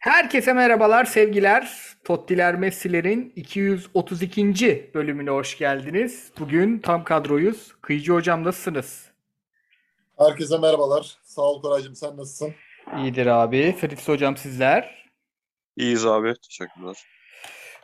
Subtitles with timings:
[0.00, 1.72] Herkese merhabalar, sevgiler.
[2.04, 4.90] Tottiler Messi'lerin 232.
[4.94, 6.32] bölümüne hoş geldiniz.
[6.38, 7.72] Bugün tam kadroyuz.
[7.82, 9.10] Kıyıcı hocam nasılsınız?
[10.18, 11.16] Herkese merhabalar.
[11.22, 12.54] Sağ ol Koraycığım sen nasılsın?
[12.96, 13.76] İyidir abi.
[13.80, 15.10] Fritz hocam sizler.
[15.76, 16.34] İyiyiz abi.
[16.48, 16.96] Teşekkürler.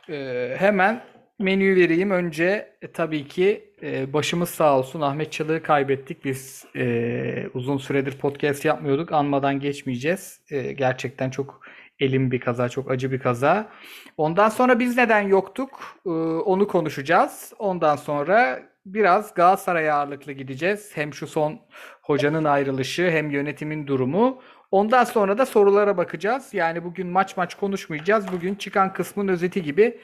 [0.09, 1.03] Ee, hemen
[1.39, 2.11] menüyü vereyim.
[2.11, 5.01] Önce e, tabii ki e, başımız sağ olsun.
[5.01, 6.25] Ahmet Çalık'ı kaybettik.
[6.25, 9.11] Biz e, uzun süredir podcast yapmıyorduk.
[9.11, 10.41] Anmadan geçmeyeceğiz.
[10.49, 11.66] E, gerçekten çok
[11.99, 13.69] elim bir kaza, çok acı bir kaza.
[14.17, 15.99] Ondan sonra biz neden yoktuk?
[16.05, 17.53] E, onu konuşacağız.
[17.59, 20.91] Ondan sonra biraz Galatasaray ağırlıklı gideceğiz.
[20.95, 21.59] Hem şu son
[22.01, 24.41] hocanın ayrılışı hem yönetimin durumu.
[24.71, 26.53] Ondan sonra da sorulara bakacağız.
[26.53, 28.31] Yani bugün maç maç konuşmayacağız.
[28.31, 29.99] Bugün çıkan kısmın özeti gibi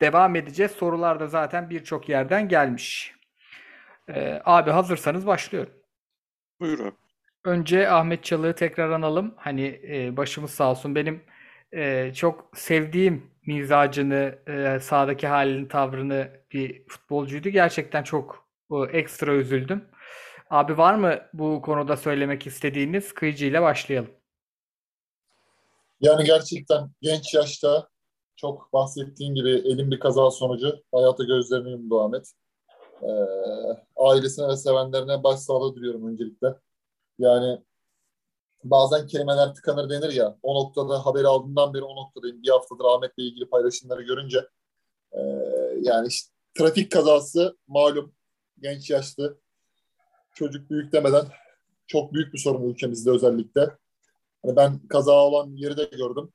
[0.00, 0.72] devam edeceğiz.
[0.72, 3.14] Sorular da zaten birçok yerden gelmiş.
[4.08, 5.72] Ee, abi hazırsanız başlıyorum.
[6.60, 7.05] Buyur abi.
[7.46, 9.34] Önce Ahmet Çalık'ı tekrar analım.
[9.36, 10.94] Hani e, başımız sağ olsun.
[10.94, 11.22] Benim
[11.72, 17.48] e, çok sevdiğim mizacını, e, sahadaki halini, tavrını bir futbolcuydu.
[17.48, 19.84] Gerçekten çok e, ekstra üzüldüm.
[20.50, 23.14] Abi var mı bu konuda söylemek istediğiniz?
[23.14, 24.10] Kıyıcı ile başlayalım.
[26.00, 27.88] Yani gerçekten genç yaşta
[28.36, 32.32] çok bahsettiğin gibi elin bir kaza sonucu hayata gözlerini yumdu Ahmet.
[33.02, 33.06] Ee,
[33.96, 36.65] ailesine ve sevenlerine başsağlığı diliyorum öncelikle.
[37.18, 37.62] Yani
[38.64, 40.38] bazen kelimeler tıkanır denir ya.
[40.42, 42.42] O noktada haberi aldığımdan beri o noktadayım.
[42.42, 44.48] Bir haftadır Ahmet'le ilgili paylaşımları görünce.
[45.12, 45.20] Ee,
[45.82, 48.14] yani işte, trafik kazası malum
[48.60, 49.38] genç yaşlı
[50.34, 51.26] çocuk büyük demeden
[51.86, 53.70] çok büyük bir sorun ülkemizde özellikle.
[54.42, 56.32] Hani ben kaza olan yeri de gördüm.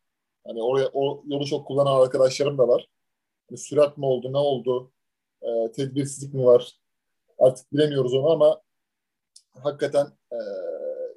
[0.47, 2.88] Hani oraya o yolu çok kullanan arkadaşlarım da var.
[3.49, 4.91] Hani sürat mı oldu, ne oldu?
[5.41, 6.79] E, tedbirsizlik mi var?
[7.39, 8.61] Artık bilemiyoruz onu ama
[9.53, 10.38] hakikaten e,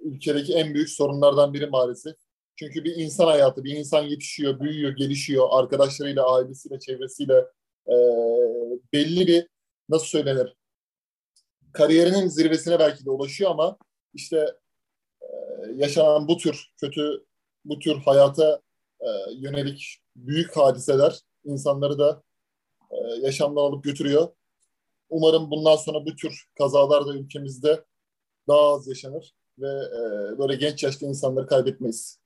[0.03, 2.15] ülkedeki en büyük sorunlardan biri maalesef.
[2.57, 5.47] Çünkü bir insan hayatı, bir insan yetişiyor, büyüyor, gelişiyor.
[5.51, 7.45] Arkadaşlarıyla, ailesiyle, çevresiyle
[7.89, 7.95] e,
[8.93, 9.49] belli bir
[9.89, 10.57] nasıl söylenir?
[11.73, 13.77] Kariyerinin zirvesine belki de ulaşıyor ama
[14.15, 14.55] işte
[15.23, 15.27] e,
[15.75, 17.25] yaşanan bu tür kötü,
[17.65, 18.61] bu tür hayata
[19.01, 22.23] e, yönelik büyük hadiseler insanları da
[22.91, 24.29] e, yaşamdan alıp götürüyor.
[25.11, 27.85] Umarım bundan sonra bu tür kazalar da ülkemizde
[28.49, 29.99] daha az yaşanır ve e,
[30.39, 32.21] böyle genç yaşta insanları kaybetmeyiz.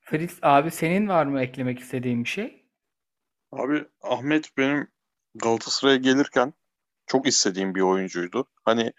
[0.00, 2.66] Fritz abi senin var mı eklemek istediğin bir şey?
[3.52, 4.88] Abi Ahmet benim
[5.34, 6.54] Galatasaray'a gelirken
[7.06, 8.48] çok istediğim bir oyuncuydu.
[8.64, 8.92] Hani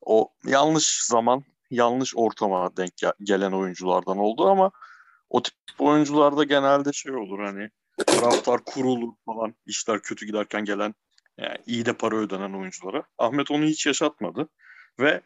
[0.00, 4.70] o yanlış zaman, yanlış ortama denk gelen oyunculardan oldu ama
[5.30, 7.70] o tip oyuncularda genelde şey olur hani
[8.06, 10.94] taraftar kurulur falan işler kötü giderken gelen
[11.38, 13.02] yani iyi de para ödenen oyunculara.
[13.18, 14.48] Ahmet onu hiç yaşatmadı
[15.00, 15.22] ve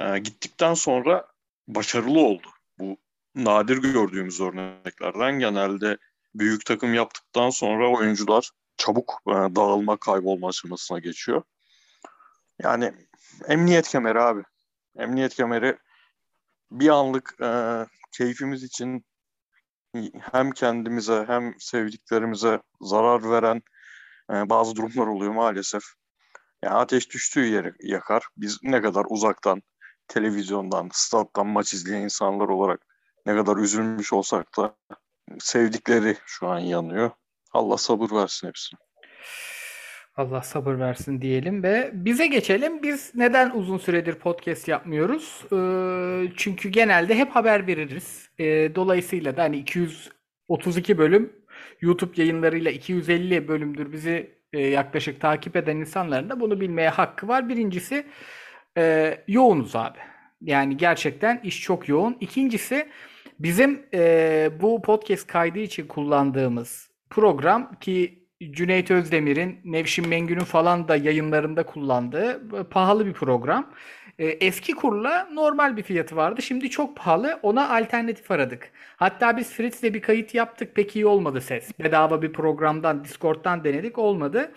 [0.00, 1.26] e, gittikten sonra
[1.68, 2.48] başarılı oldu.
[2.78, 2.96] Bu
[3.34, 5.98] nadir gördüğümüz örneklerden genelde
[6.34, 11.42] büyük takım yaptıktan sonra oyuncular çabuk e, dağılma, kaybolma aşamasına geçiyor.
[12.62, 12.92] Yani
[13.48, 14.42] emniyet kemeri abi.
[14.96, 15.78] Emniyet kemeri
[16.70, 17.50] bir anlık e,
[18.12, 19.04] keyfimiz için
[20.32, 23.62] hem kendimize hem sevdiklerimize zarar veren
[24.30, 25.82] e, bazı durumlar oluyor maalesef.
[26.62, 28.22] Yani ateş düştüğü yeri yakar.
[28.36, 29.62] Biz ne kadar uzaktan,
[30.08, 32.80] televizyondan, stat'tan maç izleyen insanlar olarak
[33.26, 34.76] ne kadar üzülmüş olsak da
[35.38, 37.10] sevdikleri şu an yanıyor.
[37.52, 38.78] Allah sabır versin hepsine.
[40.16, 42.82] Allah sabır versin diyelim ve bize geçelim.
[42.82, 45.44] Biz neden uzun süredir podcast yapmıyoruz?
[45.52, 48.28] Ee, çünkü genelde hep haber veririz.
[48.38, 51.32] Ee, dolayısıyla da hani 232 bölüm
[51.80, 57.48] YouTube yayınlarıyla 250 bölümdür bizi e, yaklaşık takip eden insanların da bunu bilmeye hakkı var.
[57.48, 58.06] Birincisi
[58.78, 59.98] e, yoğunuz abi.
[60.40, 62.16] Yani gerçekten iş çok yoğun.
[62.20, 62.88] İkincisi
[63.38, 70.96] bizim e, bu podcast kaydı için kullandığımız program ki Cüneyt Özdemir'in, Nevşin Mengü'nün falan da
[70.96, 73.72] yayınlarında kullandığı pahalı bir program.
[74.18, 76.42] E, eski kurla normal bir fiyatı vardı.
[76.42, 77.38] Şimdi çok pahalı.
[77.42, 78.70] Ona alternatif aradık.
[78.96, 80.74] Hatta biz Fritz'le bir kayıt yaptık.
[80.74, 81.78] Pek iyi olmadı ses.
[81.78, 83.98] Bedava bir programdan, Discord'dan denedik.
[83.98, 84.52] Olmadı.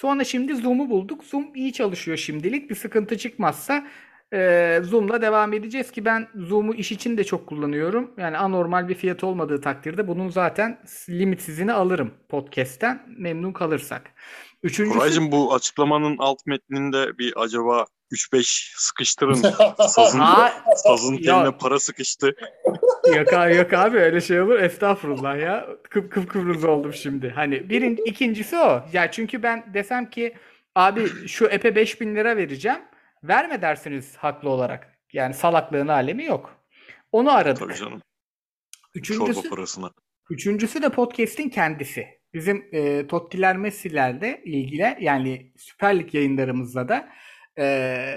[0.00, 1.24] Sonra şimdi Zoom'u bulduk.
[1.24, 2.70] Zoom iyi çalışıyor şimdilik.
[2.70, 3.86] Bir sıkıntı çıkmazsa
[4.32, 8.10] e, Zoom'la devam edeceğiz ki ben Zoom'u iş için de çok kullanıyorum.
[8.16, 14.10] Yani anormal bir fiyat olmadığı takdirde bunun zaten limitsizini alırım podcast'ten memnun kalırsak.
[14.62, 14.98] Üçüncüsü...
[14.98, 19.34] Koraycığım bu açıklamanın alt metninde bir acaba 3-5 sıkıştırın
[19.88, 20.22] sazın,
[20.76, 22.34] sazın teline para sıkıştı.
[23.16, 27.30] yok, abi, yok abi öyle şey olur estağfurullah ya kıp kıp kıvrız oldum şimdi.
[27.30, 30.34] Hani birin, ikincisi o ya çünkü ben desem ki
[30.74, 32.80] abi şu epe 5000 lira vereceğim
[33.24, 34.98] Verme dersiniz haklı olarak.
[35.12, 36.56] Yani salaklığın alemi yok.
[37.12, 37.62] Onu aradık.
[37.62, 38.02] Tabii canım.
[38.94, 39.90] Üçüncüsü, Çorba parasına.
[40.30, 42.06] Üçüncüsü de podcast'in kendisi.
[42.34, 47.08] Bizim e, Tottiler Messi'lerle ilgili yani Süper Lig yayınlarımızda da
[47.58, 48.14] e,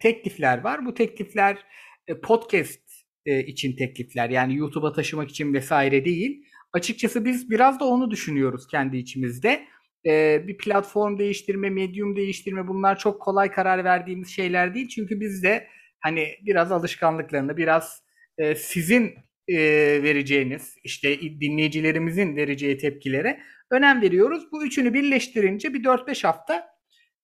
[0.00, 0.86] teklifler var.
[0.86, 1.58] Bu teklifler
[2.06, 2.80] e, podcast
[3.26, 4.30] e, için teklifler.
[4.30, 6.44] Yani YouTube'a taşımak için vesaire değil.
[6.72, 9.64] Açıkçası biz biraz da onu düşünüyoruz kendi içimizde.
[10.06, 14.88] E, bir platform değiştirme, medium değiştirme bunlar çok kolay karar verdiğimiz şeyler değil.
[14.88, 15.66] Çünkü biz de
[16.00, 18.02] hani biraz alışkanlıklarını, biraz
[18.38, 19.14] e, sizin
[19.48, 19.56] e,
[20.02, 23.40] vereceğiniz, işte dinleyicilerimizin vereceği tepkilere
[23.70, 24.52] önem veriyoruz.
[24.52, 26.66] Bu üçünü birleştirince bir 4-5 hafta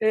[0.03, 0.09] e,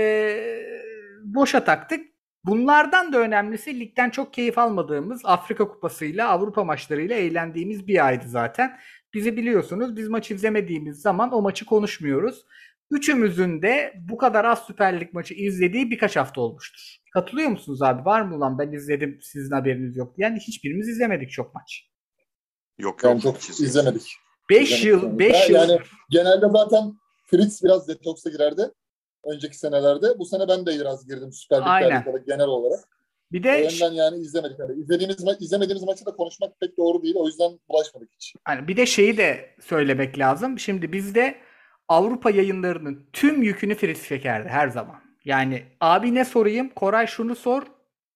[1.24, 2.14] boşa taktık.
[2.46, 8.80] Bunlardan da önemlisi ligden çok keyif almadığımız Afrika Kupası'yla, Avrupa maçlarıyla eğlendiğimiz bir aydı zaten.
[9.14, 12.46] Bizi biliyorsunuz biz maç izlemediğimiz zaman o maçı konuşmuyoruz.
[12.92, 16.98] Üçümüzün de bu kadar az Süper Lig maçı izlediği birkaç hafta olmuştur.
[17.14, 18.06] Katılıyor musunuz abi?
[18.06, 20.14] Var mı lan ben izledim sizin haberiniz yok.
[20.18, 21.90] Yani hiçbirimiz izlemedik çok maç.
[22.78, 23.12] Yok yok.
[23.12, 24.16] Yani çok izlemedik.
[24.50, 25.56] 5 yıl 5 yıl.
[25.56, 25.80] Yani
[26.10, 26.94] genelde zaten
[27.26, 28.62] Fritz biraz detoksa girerdi.
[29.26, 30.20] Önceki senelerde.
[30.20, 32.80] Bu sene ben de biraz girdim Süper Lig'de genel olarak.
[33.32, 34.60] Bir de o yönden yani izlemedik.
[34.60, 37.16] Yani izlediğimiz ma- izlemediğimiz maçı da konuşmak pek doğru değil.
[37.18, 38.34] O yüzden bulaşmadık hiç.
[38.50, 40.60] Yani bir de şeyi de söylemek lazım.
[40.60, 41.36] Şimdi bizde
[41.88, 44.96] Avrupa yayınlarının tüm yükünü Fritz çekerdi her zaman.
[45.26, 46.70] Yani abi ne sorayım?
[46.70, 47.64] Koray şunu sor.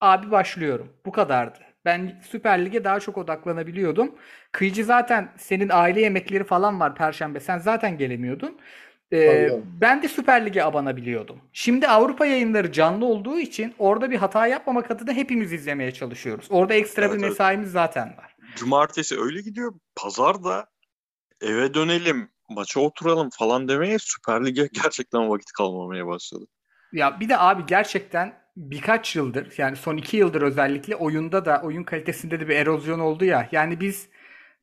[0.02, 0.94] Abi başlıyorum.
[1.06, 1.60] Bu kadardı.
[1.86, 4.16] Ben Süper Lig'e daha çok odaklanabiliyordum.
[4.52, 7.40] Kıyıcı zaten senin aile yemekleri falan var Perşembe.
[7.40, 8.58] Sen zaten gelemiyordun.
[9.14, 11.40] Ee, ben de Süper Lig'e abanabiliyordum.
[11.54, 16.48] Şimdi Avrupa yayınları canlı olduğu için orada bir hata yapmamak adına hepimiz izlemeye çalışıyoruz.
[16.50, 17.74] Orada ekstra evet, bir mesaimiz evet.
[17.74, 18.36] zaten var.
[18.56, 19.74] Cumartesi öyle gidiyor.
[19.96, 20.68] Pazar da
[21.42, 26.46] eve dönelim, maça oturalım falan demeye Süper Lig'e gerçekten vakit kalmamaya başladı.
[26.94, 31.84] Ya bir de abi gerçekten birkaç yıldır yani son iki yıldır özellikle oyunda da oyun
[31.84, 33.50] kalitesinde de bir erozyon oldu ya.
[33.52, 34.10] Yani biz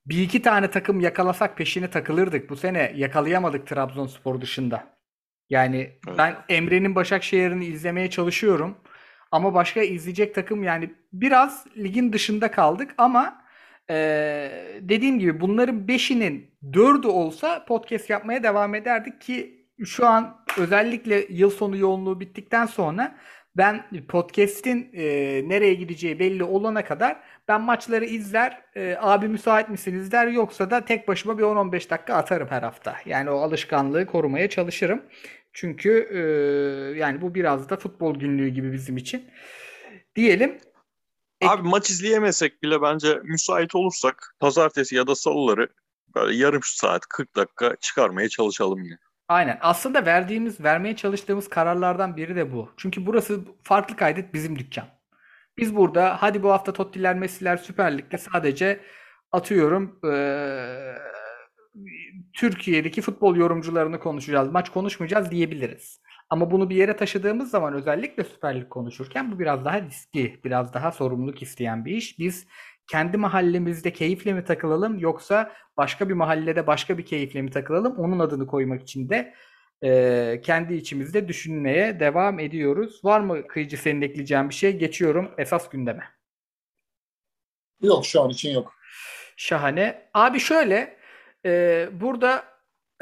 [0.07, 2.51] bir iki tane takım yakalasak peşine takılırdık.
[2.51, 4.95] Bu sene yakalayamadık Trabzonspor dışında.
[5.51, 6.19] Yani evet.
[6.19, 8.77] ben Emre'nin Başakşehir'ini izlemeye çalışıyorum.
[9.31, 13.45] Ama başka izleyecek takım yani biraz ligin dışında kaldık ama
[13.91, 13.95] e,
[14.81, 21.51] dediğim gibi bunların beşinin dördü olsa podcast yapmaya devam ederdik ki şu an özellikle yıl
[21.51, 23.17] sonu yoğunluğu bittikten sonra
[23.57, 25.05] ben podcast'in e,
[25.49, 27.17] nereye gideceği belli olana kadar
[27.49, 32.15] ben maçları izler, e, abi müsait misiniz der yoksa da tek başıma bir 10-15 dakika
[32.15, 32.97] atarım her hafta.
[33.05, 35.03] Yani o alışkanlığı korumaya çalışırım.
[35.53, 36.19] Çünkü e,
[36.99, 39.31] yani bu biraz da futbol günlüğü gibi bizim için.
[40.17, 40.59] Diyelim.
[41.45, 45.69] Abi maç izleyemesek bile bence müsait olursak pazartesi ya da salıları
[46.15, 48.99] böyle yarım saat 40 dakika çıkarmaya çalışalım yine.
[49.29, 49.59] Aynen.
[49.61, 52.71] Aslında verdiğimiz, vermeye çalıştığımız kararlardan biri de bu.
[52.77, 54.94] Çünkü burası farklı kaydet bizim dükkan.
[55.59, 58.81] Biz burada hadi bu hafta Tottiler, Messi'ler Süper Lig'de sadece
[59.33, 60.95] atıyorum ee,
[62.33, 64.53] Türkiye'deki futbol yorumcularını konuşacağız.
[64.53, 66.01] Maç konuşmayacağız diyebiliriz.
[66.31, 70.75] Ama bunu bir yere taşıdığımız zaman özellikle Süper Lig konuşurken bu biraz daha riskli, biraz
[70.75, 72.19] daha sorumluluk isteyen bir iş.
[72.19, 72.47] Biz
[72.91, 78.19] kendi mahallemizde keyifle mi takılalım yoksa başka bir mahallede başka bir keyifle mi takılalım onun
[78.19, 79.35] adını koymak için de
[79.83, 83.05] e, kendi içimizde düşünmeye devam ediyoruz.
[83.05, 84.77] Var mı Kıyıcı senin ekleyeceğin bir şey?
[84.77, 86.05] Geçiyorum esas gündeme.
[87.83, 88.75] Yok şu an için yok.
[89.37, 90.09] Şahane.
[90.15, 90.97] Abi şöyle
[91.47, 92.45] e, burada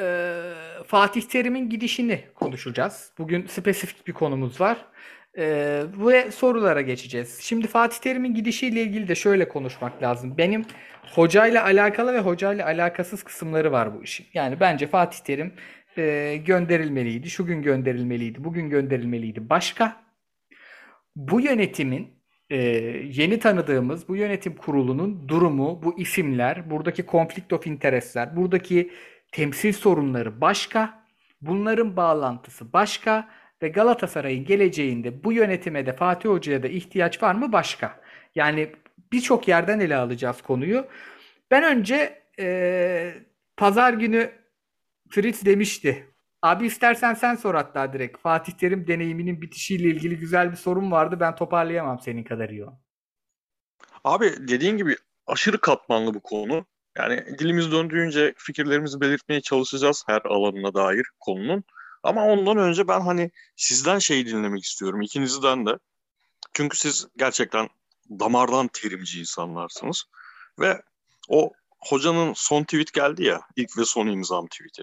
[0.00, 0.40] e,
[0.86, 3.12] Fatih Terim'in gidişini konuşacağız.
[3.18, 4.86] Bugün spesifik bir konumuz var.
[5.38, 7.38] Ee, ve sorulara geçeceğiz.
[7.40, 10.38] Şimdi Fatih Terim'in gidişiyle ilgili de şöyle konuşmak lazım.
[10.38, 10.64] Benim
[11.14, 14.26] hocayla alakalı ve hocayla alakasız kısımları var bu işin.
[14.34, 15.54] Yani bence Fatih Terim
[15.96, 17.30] e, gönderilmeliydi.
[17.30, 18.44] Şu gün gönderilmeliydi.
[18.44, 19.50] Bugün gönderilmeliydi.
[19.50, 20.02] Başka
[21.16, 22.56] bu yönetimin e,
[23.12, 28.90] yeni tanıdığımız bu yönetim kurulunun durumu, bu isimler, buradaki conflict of interestler, buradaki
[29.32, 31.02] temsil sorunları başka.
[31.40, 33.28] Bunların bağlantısı başka
[33.62, 38.00] ve Galatasaray'ın geleceğinde bu yönetime de Fatih Hoca'ya da ihtiyaç var mı başka?
[38.34, 38.68] Yani
[39.12, 40.86] birçok yerden ele alacağız konuyu.
[41.50, 43.14] Ben önce e,
[43.56, 44.30] pazar günü
[45.14, 46.14] Fritz demişti.
[46.42, 48.18] Abi istersen sen sor hatta direkt.
[48.18, 51.16] Fatih Terim deneyiminin bitişiyle ilgili güzel bir sorun vardı.
[51.20, 52.64] Ben toparlayamam senin kadar iyi.
[54.04, 56.66] Abi dediğin gibi aşırı katmanlı bu konu.
[56.96, 61.64] Yani dilimiz döndüğünce fikirlerimizi belirtmeye çalışacağız her alanına dair konunun.
[62.02, 65.78] Ama ondan önce ben hani sizden şey dinlemek istiyorum ikinizden de.
[66.52, 67.68] Çünkü siz gerçekten
[68.10, 70.04] damardan terimci insanlarsınız.
[70.60, 70.82] Ve
[71.28, 74.82] o hocanın son tweet geldi ya ilk ve son imzam tweet'i.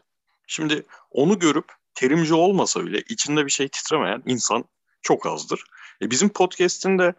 [0.49, 1.65] Şimdi onu görüp
[1.95, 4.65] terimci olmasa bile içinde bir şey titremeyen insan
[5.01, 5.63] çok azdır.
[6.01, 7.13] E bizim podcast'in de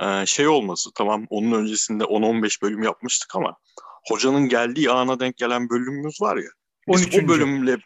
[0.00, 3.56] e, şey olması tamam onun öncesinde 10-15 bölüm yapmıştık ama
[4.08, 6.50] hocanın geldiği ana denk gelen bölümümüz var ya.
[6.88, 7.18] Biz 13.
[7.24, 7.78] o bölümle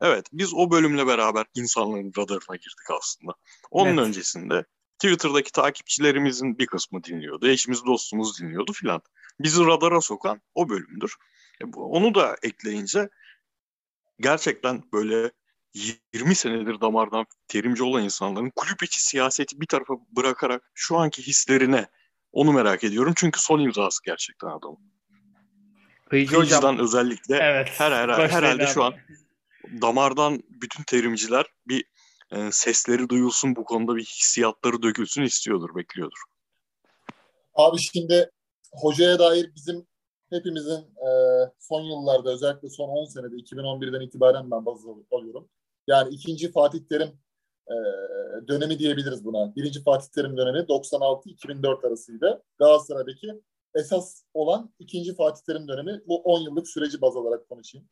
[0.00, 3.32] evet biz o bölümle beraber insanların radarına girdik aslında.
[3.70, 4.06] Onun Evet.
[4.06, 4.64] öncesinde
[4.98, 7.48] Twitter'daki takipçilerimizin bir kısmı dinliyordu.
[7.48, 9.02] Eşimiz dostumuz dinliyordu filan.
[9.40, 11.16] Bizi radara sokan o bölümdür.
[11.60, 13.08] E, onu da ekleyince
[14.20, 15.32] gerçekten böyle
[16.12, 21.86] 20 senedir damardan terimci olan insanların kulüp içi siyaseti bir tarafa bırakarak şu anki hislerine
[22.32, 23.12] onu merak ediyorum.
[23.16, 24.92] Çünkü son imzası gerçekten adamın.
[26.10, 26.40] Kıyıcı hocam.
[26.40, 27.68] Kıyıcıdan özellikle Evet.
[27.78, 28.94] her, her, başlayın herhalde şu an
[29.82, 31.84] damardan bütün terimciler bir
[32.30, 36.22] e, sesleri duyulsun bu konuda bir hissiyatları dökülsün istiyordur, bekliyordur.
[37.54, 38.30] Abi şimdi
[38.72, 39.86] hocaya dair bizim
[40.32, 41.10] hepimizin e,
[41.58, 45.48] son yıllarda özellikle son 10 senede 2011'den itibaren ben baz alıyorum.
[45.86, 47.18] Yani ikinci Fatih Terim
[47.68, 47.76] e,
[48.48, 49.56] dönemi diyebiliriz buna.
[49.56, 52.42] Birinci Fatih Terim dönemi 96-2004 arasıydı.
[52.58, 53.40] Galatasaray'daki
[53.74, 57.88] esas olan ikinci Fatih Terim dönemi bu 10 yıllık süreci baz alarak konuşayım.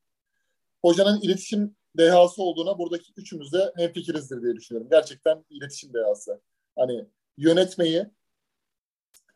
[0.83, 4.89] Hocanın iletişim dehası olduğuna buradaki üçümüz de hemfikirizdir diye düşünüyorum.
[4.91, 6.41] Gerçekten iletişim dehası.
[6.77, 7.07] Hani
[7.37, 8.07] yönetmeyi,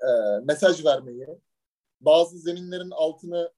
[0.01, 0.11] e,
[0.45, 1.27] mesaj vermeyi,
[2.05, 3.53] bazı zeminlerin altını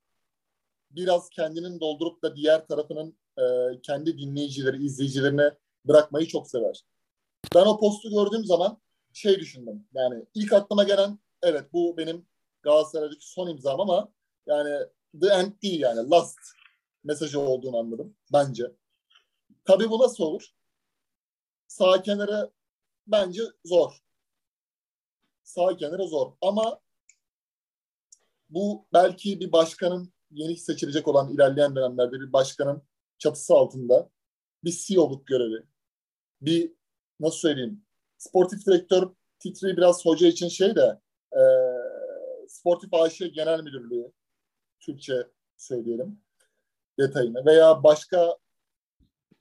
[0.90, 3.44] biraz kendinin doldurup da diğer tarafının e,
[3.82, 5.50] kendi dinleyicileri, izleyicilerine
[5.84, 6.84] bırakmayı çok sever.
[7.54, 8.80] Ben o postu gördüğüm zaman
[9.12, 9.86] şey düşündüm.
[9.94, 12.26] Yani ilk aklıma gelen evet bu benim
[12.62, 14.08] Galatasaray'daki son imzam ama
[14.46, 14.86] yani
[15.20, 16.38] the end değil yani last
[17.04, 18.72] mesajı olduğunu anladım bence.
[19.64, 20.50] Tabii bu nasıl olur?
[21.66, 22.50] Sağ kenara
[23.06, 24.02] bence zor.
[25.42, 26.80] Sağ kenara zor ama
[28.50, 32.82] bu belki bir başkanın yeni seçilecek olan ilerleyen dönemlerde bir başkanın
[33.18, 34.10] çatısı altında
[34.64, 35.62] bir CEO'luk görevi.
[36.40, 36.72] Bir
[37.20, 37.86] nasıl söyleyeyim
[38.18, 41.00] sportif direktör titri biraz hoca için şey de
[41.32, 41.42] e,
[42.48, 44.12] sportif AŞ genel müdürlüğü
[44.80, 45.26] Türkçe
[45.56, 46.20] söyleyelim
[46.98, 48.36] detayını veya başka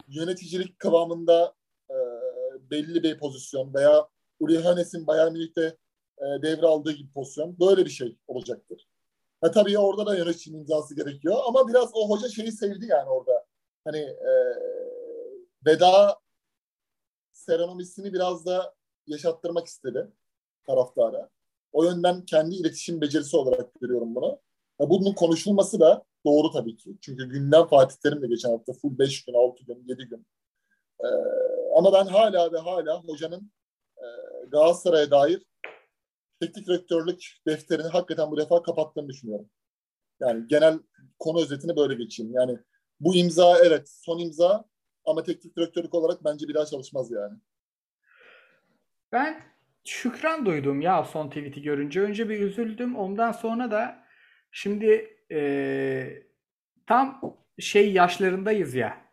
[0.07, 1.55] yöneticilik kıvamında
[1.89, 1.95] e,
[2.71, 4.07] belli bir pozisyon veya
[4.39, 5.77] Uli Hoeneß'in Bayern Münih'te
[6.17, 8.88] e, devraldığı gibi pozisyon böyle bir şey olacaktır.
[9.46, 13.46] Ha, tabii orada da yönetici imzası gerekiyor ama biraz o hoca şeyi sevdi yani orada.
[13.84, 14.32] Hani e,
[15.66, 16.20] veda
[17.32, 18.74] seremonisini biraz da
[19.08, 20.08] yaşattırmak istedi
[20.68, 21.30] taraftara.
[21.74, 24.40] O yönden kendi iletişim becerisi olarak görüyorum bunu.
[24.78, 26.98] Ha, bunun konuşulması da doğru tabii ki.
[27.02, 30.28] Çünkü günden Fatih Terim de geçen hafta full 5 gün, 6 gün, 7 gün.
[31.04, 31.08] Ee,
[31.78, 33.52] ama ben hala ve hala hocanın
[33.98, 34.06] e,
[34.48, 35.46] Galatasaray'a dair
[36.39, 39.50] teknik direktörlük defterini hakikaten bu defa kapattığını düşünüyorum.
[40.20, 40.80] Yani genel
[41.20, 42.34] konu özetini böyle geçeyim.
[42.34, 42.60] Yani
[43.00, 44.65] bu imza evet son imza
[45.06, 47.38] ama teknik direktörlük olarak bence bir daha çalışmaz yani.
[49.12, 49.44] Ben
[49.86, 52.01] şükran duydum ya son tweet'i görünce.
[52.01, 52.96] Önce bir üzüldüm.
[52.96, 54.04] Ondan sonra da
[54.51, 56.27] şimdi eee,
[56.88, 57.22] tam
[57.60, 59.06] şey yaşlarındayız ya.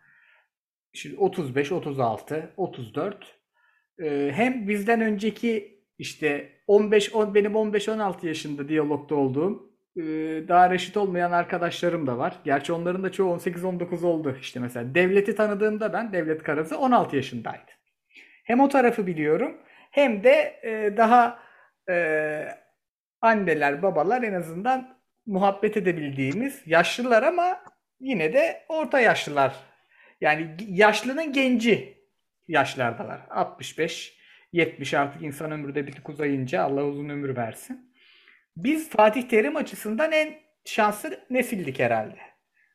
[0.93, 3.39] Şimdi 35, 36, 34.
[3.99, 9.73] Eee, hem bizden önceki işte 15, 10, benim 15-16 yaşında diyalogda olduğum
[10.49, 12.35] daha reşit olmayan arkadaşlarım da var.
[12.45, 14.37] Gerçi onların da çoğu 18-19 oldu.
[14.41, 17.71] İşte mesela Devlet'i tanıdığımda ben Devlet Karazı 16 yaşındaydı.
[18.45, 19.57] Hem o tarafı biliyorum
[19.91, 20.61] hem de
[20.97, 21.39] daha
[23.21, 27.61] anneler, babalar en azından muhabbet edebildiğimiz yaşlılar ama
[28.01, 29.55] yine de orta yaşlılar.
[30.21, 31.99] Yani yaşlının genci
[32.49, 33.21] yaşlardalar.
[33.31, 34.22] 65,
[34.53, 37.93] 70 artık insan ömrü de bir uzayınca Allah uzun ömür versin.
[38.57, 42.19] Biz Fatih Terim açısından en şanslı nesildik herhalde.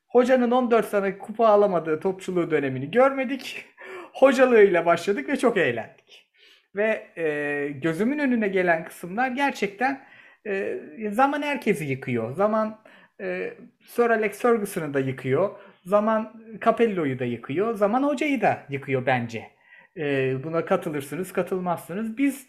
[0.08, 3.66] Hocanın 14 sene kupa alamadığı topçuluğu dönemini görmedik.
[4.14, 6.30] Hocalığıyla başladık ve çok eğlendik.
[6.76, 10.06] Ve e, gözümün önüne gelen kısımlar gerçekten
[10.48, 10.80] e,
[11.12, 12.36] zaman herkesi yıkıyor.
[12.36, 12.82] Zaman
[13.22, 13.54] e,
[13.88, 15.60] Sir Alex Ferguson'ı da yıkıyor.
[15.86, 17.74] Zaman Capello'yu da yıkıyor.
[17.74, 19.57] Zaman hocayı da yıkıyor bence.
[19.98, 22.18] E, buna katılırsınız, katılmazsınız.
[22.18, 22.48] Biz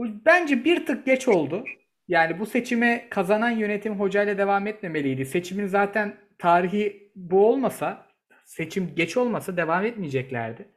[0.00, 1.64] bence bir tık geç oldu.
[2.08, 5.26] Yani bu seçime kazanan yönetim hocayla devam etmemeliydi.
[5.26, 8.06] Seçimin zaten tarihi bu olmasa,
[8.44, 10.68] seçim geç olmasa devam etmeyeceklerdi.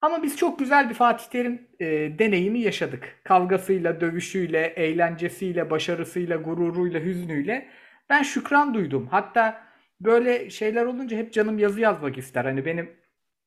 [0.00, 1.86] Ama biz çok güzel bir Fatih Terim e,
[2.18, 3.20] deneyimi yaşadık.
[3.24, 7.68] Kavgasıyla, dövüşüyle, eğlencesiyle, başarısıyla, gururuyla, hüznüyle.
[8.10, 9.08] Ben şükran duydum.
[9.10, 9.64] Hatta
[10.00, 12.44] böyle şeyler olunca hep canım yazı yazmak ister.
[12.44, 12.90] Hani benim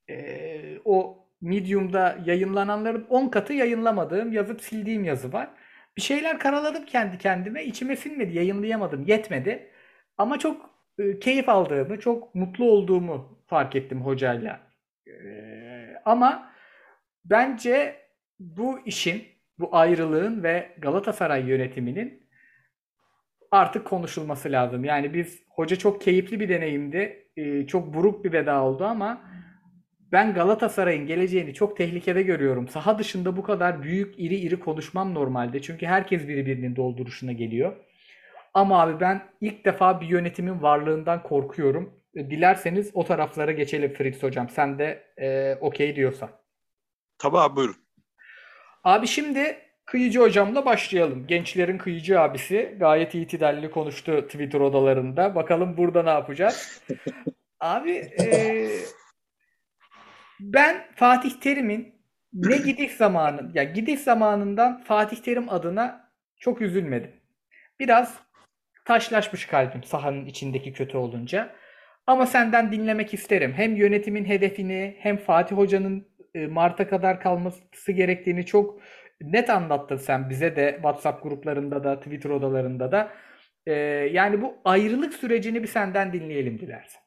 [0.10, 5.50] e, o Medium'da yayınlananların 10 katı yayınlamadığım, yazıp sildiğim yazı var.
[5.98, 7.64] Bir şeyler karaladım kendi kendime.
[7.64, 9.72] İçime sinmedi, yayınlayamadım, yetmedi.
[10.18, 14.60] Ama çok e, keyif aldığımı, çok mutlu olduğumu fark ettim hocayla.
[15.08, 15.14] E,
[16.06, 16.52] ama
[17.26, 17.96] bence
[18.40, 19.24] bu işin
[19.60, 22.26] bu ayrılığın ve Galatasaray yönetiminin
[23.52, 24.84] artık konuşulması lazım.
[24.84, 27.28] Yani biz hoca çok keyifli bir deneyimdi.
[27.38, 29.22] Ee, çok buruk bir veda oldu ama
[30.12, 32.68] ben Galatasaray'ın geleceğini çok tehlikede görüyorum.
[32.68, 35.62] Saha dışında bu kadar büyük iri iri konuşmam normalde.
[35.62, 37.76] Çünkü herkes birbirinin dolduruşuna geliyor.
[38.54, 42.02] Ama abi ben ilk defa bir yönetimin varlığından korkuyorum.
[42.16, 44.50] E, dilerseniz o taraflara geçelim Fritz hocam.
[44.50, 46.30] Sen de e, okey diyorsan.
[47.18, 47.76] Tabii abi buyurun.
[48.84, 51.28] Abi şimdi Kıyıcı hocamla başlayalım.
[51.28, 55.36] Gençlerin kıyıcı abisi gayet itidalli konuştu Twitter odalarında.
[55.36, 56.82] Bakalım burada ne yapacağız?
[57.60, 58.70] Abi e,
[60.40, 61.96] ben Fatih Terim'in
[62.34, 67.12] ne gidiş zamanı, ya yani gidiş zamanından Fatih Terim adına çok üzülmedim.
[67.80, 68.20] Biraz
[68.86, 71.56] taşlaşmış kalbim sahanın içindeki kötü olunca.
[72.08, 73.54] Ama senden dinlemek isterim.
[73.54, 78.80] Hem yönetimin hedefini hem Fatih Hoca'nın e, Mart'a kadar kalması gerektiğini çok
[79.22, 83.12] net anlattın sen bize de WhatsApp gruplarında da Twitter odalarında da.
[83.68, 83.74] Ee,
[84.12, 87.05] yani bu ayrılık sürecini bir senden dinleyelim dilersen.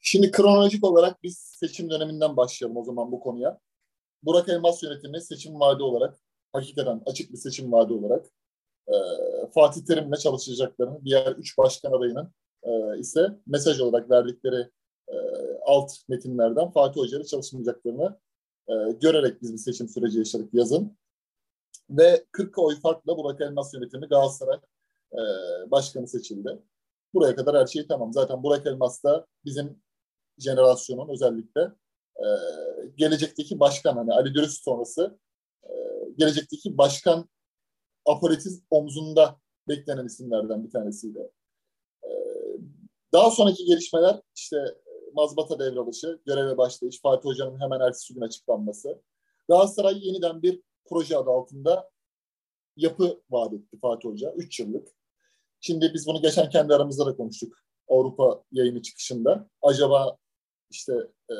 [0.00, 3.60] Şimdi kronolojik olarak biz seçim döneminden başlayalım o zaman bu konuya.
[4.22, 6.16] Burak Elmas yönetimi seçim vaadi olarak,
[6.52, 8.26] hakikaten açık bir seçim vaadi olarak
[8.88, 8.94] e,
[9.54, 14.70] Fatih Terim'le çalışacaklarını, diğer üç başkan adayının e, ise mesaj olarak verdikleri
[15.08, 15.14] e,
[15.66, 18.18] alt metinlerden Fatih Hoca çalışmayacaklarını
[18.68, 20.98] e, görerek biz bir seçim süreci yaşadık yazın.
[21.90, 24.58] Ve 40 oy farkla Burak Elmas yönetimi Galatasaray
[25.12, 25.20] e,
[25.70, 26.58] başkanı seçildi.
[27.14, 28.12] Buraya kadar her şey tamam.
[28.12, 29.82] Zaten Burak Elmas da bizim
[30.40, 31.60] jenerasyonun özellikle
[32.16, 32.26] e,
[32.96, 35.18] gelecekteki başkan hani Ali Dürüst sonrası
[35.64, 35.70] e,
[36.16, 37.28] gelecekteki başkan
[38.06, 39.36] apolitiz omzunda
[39.68, 41.30] beklenen isimlerden bir tanesiydi.
[42.04, 42.10] E,
[43.12, 44.56] daha sonraki gelişmeler işte
[45.14, 49.02] mazbata devralışı, göreve başlayış, Fatih Hoca'nın hemen ertesi gün açıklanması.
[49.48, 51.90] Galatasaray yeniden bir proje adı altında
[52.76, 54.32] yapı vaat etti Fatih Hoca.
[54.32, 54.88] Üç yıllık.
[55.60, 57.54] Şimdi biz bunu geçen kendi aramızda da konuştuk.
[57.88, 59.48] Avrupa yayını çıkışında.
[59.62, 60.16] Acaba
[60.70, 60.92] işte
[61.30, 61.34] e,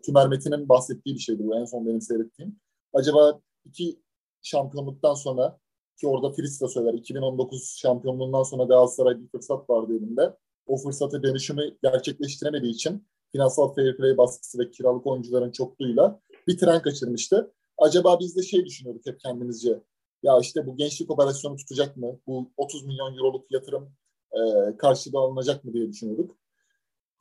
[0.00, 2.60] Tümer Metin'in bahsettiği bir şeydi bu en son benim seyrettiğim.
[2.92, 4.00] Acaba iki
[4.42, 5.58] şampiyonluktan sonra
[5.96, 11.22] ki orada Fritz de söyler 2019 şampiyonluğundan sonra Galatasaray bir fırsat vardı elinde o fırsatı
[11.22, 17.52] dönüşümü gerçekleştiremediği için finansal fair play baskısı ve kiralık oyuncuların çokluğuyla bir tren kaçırmıştı.
[17.78, 19.80] Acaba biz de şey düşünüyorduk hep kendimizce.
[20.22, 22.20] Ya işte bu gençlik operasyonu tutacak mı?
[22.26, 23.92] Bu 30 milyon euroluk yatırım
[24.32, 26.36] e, karşılığı alınacak mı diye düşünüyorduk.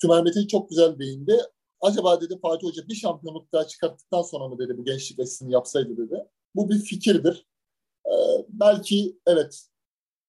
[0.01, 1.37] Tümer Metin çok güzel değindi.
[1.81, 5.97] Acaba dedi Fatih Hoca bir şampiyonluk daha çıkarttıktan sonra mı dedi bu gençlik aşısını yapsaydı
[5.97, 6.25] dedi.
[6.55, 7.45] Bu bir fikirdir.
[8.05, 8.11] Ee,
[8.49, 9.67] belki evet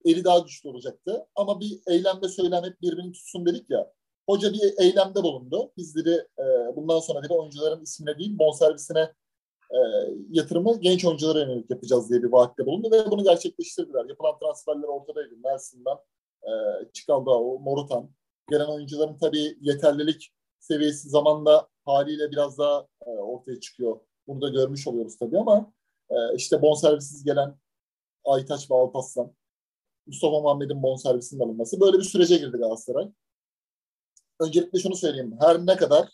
[0.04, 1.26] eli daha güçlü olacaktı.
[1.34, 3.92] Ama bir eylemde söylem hep birbirini tutsun dedik ya.
[4.28, 5.72] Hoca bir eylemde bulundu.
[5.76, 9.12] Biz dedi e, bundan sonra dedi oyuncuların ismine değil bonservisine
[9.70, 9.78] e,
[10.30, 14.04] yatırımı genç oyunculara yönelik yapacağız diye bir vaatte bulundu ve bunu gerçekleştirdiler.
[14.08, 15.34] Yapılan transferler ortadaydı.
[15.44, 15.96] Mersin'den
[16.42, 16.50] e,
[16.92, 18.10] Çikaldao, Morutan.
[18.52, 24.00] Gelen oyuncuların tabii yeterlilik seviyesi zamanla haliyle biraz daha e, ortaya çıkıyor.
[24.26, 25.72] Bunu da görmüş oluyoruz tabii ama
[26.10, 27.58] e, işte bonservisiz gelen
[28.24, 29.34] Aytaç ve Alpaslan
[30.06, 31.80] Mustafa Muhammed'in bonservisinin alınması.
[31.80, 33.12] Böyle bir sürece girdi Galatasaray.
[34.40, 35.36] Öncelikle şunu söyleyeyim.
[35.40, 36.08] Her ne kadar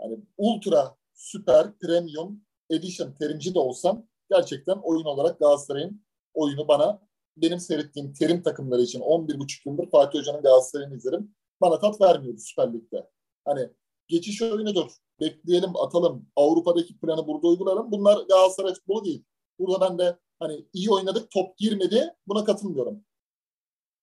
[0.00, 7.09] yani ultra, süper, premium, edition terimci de olsam gerçekten oyun olarak Galatasaray'ın oyunu bana
[7.42, 11.34] benim seyrettiğim terim takımları için 11,5 yıldır Fatih Hoca'nın Galatasaray'ını izlerim.
[11.60, 13.10] Bana tat vermiyordu Süper Lig'de.
[13.44, 13.68] Hani
[14.08, 14.90] geçiş oyunudur.
[15.20, 16.26] Bekleyelim, atalım.
[16.36, 17.92] Avrupa'daki planı burada uygularım.
[17.92, 19.24] Bunlar Galatasaray futbolu değil.
[19.58, 23.04] Burada ben de hani iyi oynadık top girmedi buna katılmıyorum.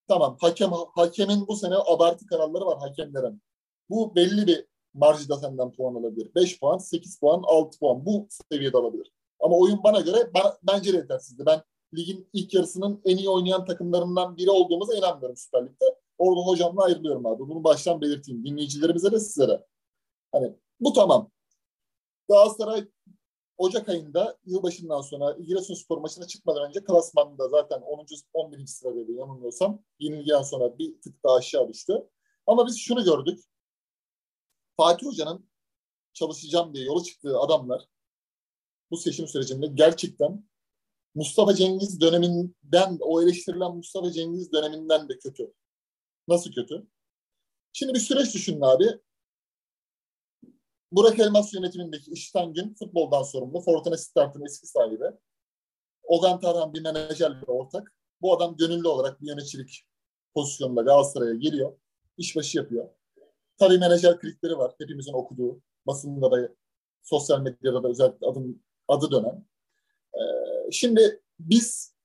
[0.07, 3.41] Tamam hakem hakemin bu sene abartı kararları var hakemlerin.
[3.89, 6.35] Bu belli bir marjda senden puan alabilir.
[6.35, 9.11] 5 puan, 8 puan, 6 puan bu seviyede alabilir.
[9.39, 11.45] Ama oyun bana göre bana, bence de yetersizdi.
[11.45, 11.61] Ben
[11.93, 15.85] ligin ilk yarısının en iyi oynayan takımlarından biri olduğumuza inanmıyorum Süper Lig'de.
[16.17, 17.39] Orada hocamla ayrılıyorum abi.
[17.39, 18.45] Bunu baştan belirteyim.
[18.45, 19.65] Dinleyicilerimize de sizlere.
[20.31, 21.31] Hani bu tamam.
[22.29, 22.87] Galatasaray
[23.57, 28.05] Ocak ayında yılbaşından sonra Giresunspor maçına çıkmadan önce klasmanda zaten 10.
[28.33, 28.65] 11.
[28.65, 29.83] sıradaydı yanılmıyorsam.
[29.99, 31.93] Yenilgiden sonra bir tık daha aşağı düştü.
[32.47, 33.39] Ama biz şunu gördük.
[34.77, 35.49] Fatih Hoca'nın
[36.13, 37.87] çalışacağım diye yola çıktığı adamlar
[38.91, 40.43] bu seçim sürecinde gerçekten
[41.17, 45.53] Mustafa Cengiz döneminden, o eleştirilen Mustafa Cengiz döneminden de kötü.
[46.27, 46.87] Nasıl kötü?
[47.73, 48.85] Şimdi bir süreç düşünün abi.
[50.91, 53.61] Burak Elmas yönetimindeki İşten Gün futboldan sorumlu.
[53.61, 55.05] Fortuna Sittard'ın eski sahibi.
[56.03, 57.95] Ogan Tarhan bir menajerle ortak.
[58.21, 59.83] Bu adam gönüllü olarak bir yöneticilik
[60.33, 61.77] pozisyonunda Galatasaray'a geliyor.
[62.17, 62.89] İşbaşı yapıyor.
[63.57, 64.75] Tabii menajer klikleri var.
[64.79, 65.61] Hepimizin okuduğu.
[65.87, 66.55] Basında da
[67.03, 69.45] sosyal medyada da özellikle adım adı dönen.
[70.17, 70.23] E,
[70.71, 71.95] şimdi biz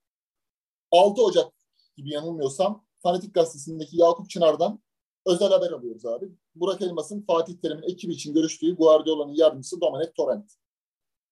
[0.90, 1.52] 6 Ocak
[1.96, 4.82] gibi yanılmıyorsam Fanatik Gazetesi'ndeki Yakup Çınar'dan
[5.26, 6.28] özel haber alıyoruz abi.
[6.54, 10.52] Burak Elmas'ın Fatih Terim'in ekibi için görüştüğü Guardiola'nın yardımcısı Dominic Torrent.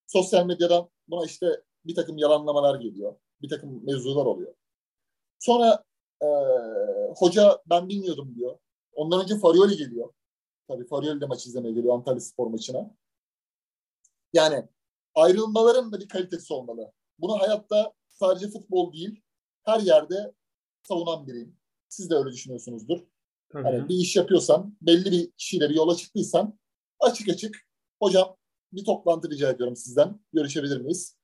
[0.07, 3.15] Sosyal medyadan buna işte bir takım yalanlamalar geliyor.
[3.41, 4.53] Bir takım mevzular oluyor.
[5.39, 5.83] Sonra
[6.21, 6.27] e,
[7.17, 8.57] hoca ben bilmiyordum diyor.
[8.93, 10.13] Ondan önce Farioli geliyor.
[10.67, 12.91] Tabii Farioli de maç izlemeye geliyor Antalya Spor maçına.
[14.33, 14.67] Yani
[15.15, 16.91] ayrılmaların da bir kalitesi olmalı.
[17.19, 19.21] Bunu hayatta sadece futbol değil,
[19.63, 20.33] her yerde
[20.83, 21.57] savunan biriyim.
[21.89, 22.99] Siz de öyle düşünüyorsunuzdur.
[23.49, 23.63] Tabii.
[23.63, 26.59] Hani bir iş yapıyorsan, belli bir kişiyle bir yola çıktıysan
[26.99, 27.55] açık açık
[27.99, 28.37] hocam
[28.73, 30.19] bir toplantı rica ediyorum sizden.
[30.33, 31.17] Görüşebilir miyiz?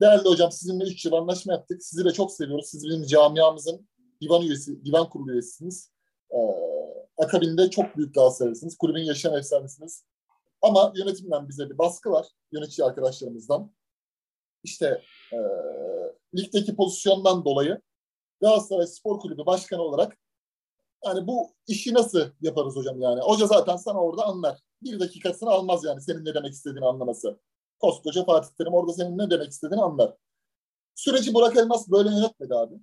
[0.00, 1.82] Değerli hocam sizinle 3 yıl anlaşma yaptık.
[1.82, 2.66] Sizi de çok seviyoruz.
[2.66, 3.88] Siz bizim camiamızın
[4.20, 5.92] divan üyesi, divan kurulu üyesisiniz.
[6.30, 6.36] Ee,
[7.18, 8.76] akabinde çok büyük Galatasaraylısınız.
[8.76, 10.04] Kulübün yaşayan efsanesiniz.
[10.66, 12.26] Ama yönetimden bize bir baskı var.
[12.52, 13.72] Yönetici arkadaşlarımızdan.
[14.64, 15.02] İşte
[15.32, 15.38] e,
[16.36, 17.80] ligdeki pozisyondan dolayı
[18.40, 20.16] Galatasaray Spor Kulübü Başkanı olarak
[21.04, 23.20] yani bu işi nasıl yaparız hocam yani?
[23.20, 24.58] Hoca zaten sana orada anlar.
[24.82, 27.40] Bir dakikasını almaz yani senin ne demek istediğini anlaması.
[27.78, 30.14] Koskoca Fatih Terim orada senin ne demek istediğini anlar.
[30.94, 32.74] Süreci Burak Elmas böyle yönetmedi abi.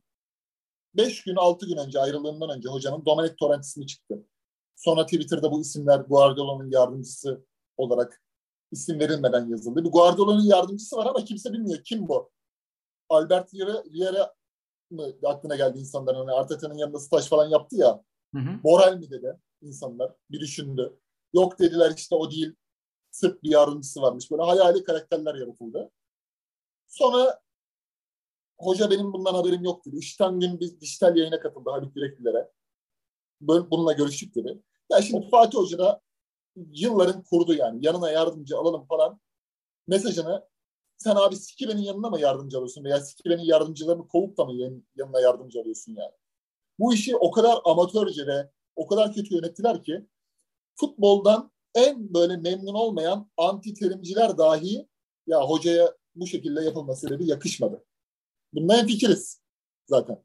[0.94, 4.26] Beş gün, altı gün önce ayrılığından önce hocanın Dominic Torrent ismi çıktı.
[4.76, 7.46] Sonra Twitter'da bu isimler Guardiola'nın yardımcısı
[7.78, 8.22] olarak
[8.72, 9.86] isim verilmeden yazıldı.
[9.86, 12.32] Bir Guardiola'nın yardımcısı var ama kimse bilmiyor kim bu.
[13.10, 14.34] Albert Vieira
[14.92, 16.20] mı aklına geldi insanların?
[16.20, 18.04] Hani Arteta'nın yanında staj falan yaptı ya.
[18.36, 18.64] Hı hı.
[18.64, 20.12] Borel mi dedi insanlar.
[20.32, 21.00] Bir düşündü.
[21.34, 22.56] Yok dediler işte o değil.
[23.12, 24.32] Sırp bir yardımcısı varmış.
[24.32, 25.92] Böyle hayali karakterler yaratıldı.
[26.88, 27.42] Sonra
[28.60, 29.96] hoca benim bundan haberim yok dedi.
[29.96, 32.52] Üçten gün bir dijital yayına katıldı Haluk Yüreklilere.
[33.42, 34.64] Böyle, bununla görüştük dedi.
[34.92, 36.02] Ya şimdi Fatih Hoca da
[36.56, 37.86] yılların kurdu yani.
[37.86, 39.20] Yanına yardımcı alalım falan
[39.88, 40.48] mesajını
[40.98, 44.54] sen abi Sikibe'nin yanına mı yardımcı alıyorsun veya Sikibe'nin yardımcılarını kovup da mı
[44.96, 46.12] yanına yardımcı alıyorsun yani?
[46.80, 50.08] Bu işi o kadar amatörce ve o kadar kötü yönettiler ki
[50.76, 54.88] futboldan en böyle memnun olmayan anti terimciler dahi
[55.28, 57.86] ya hocaya bu şekilde yapılması dedi yakışmadı.
[58.54, 59.42] Bundan en fikiriz
[59.86, 60.24] zaten.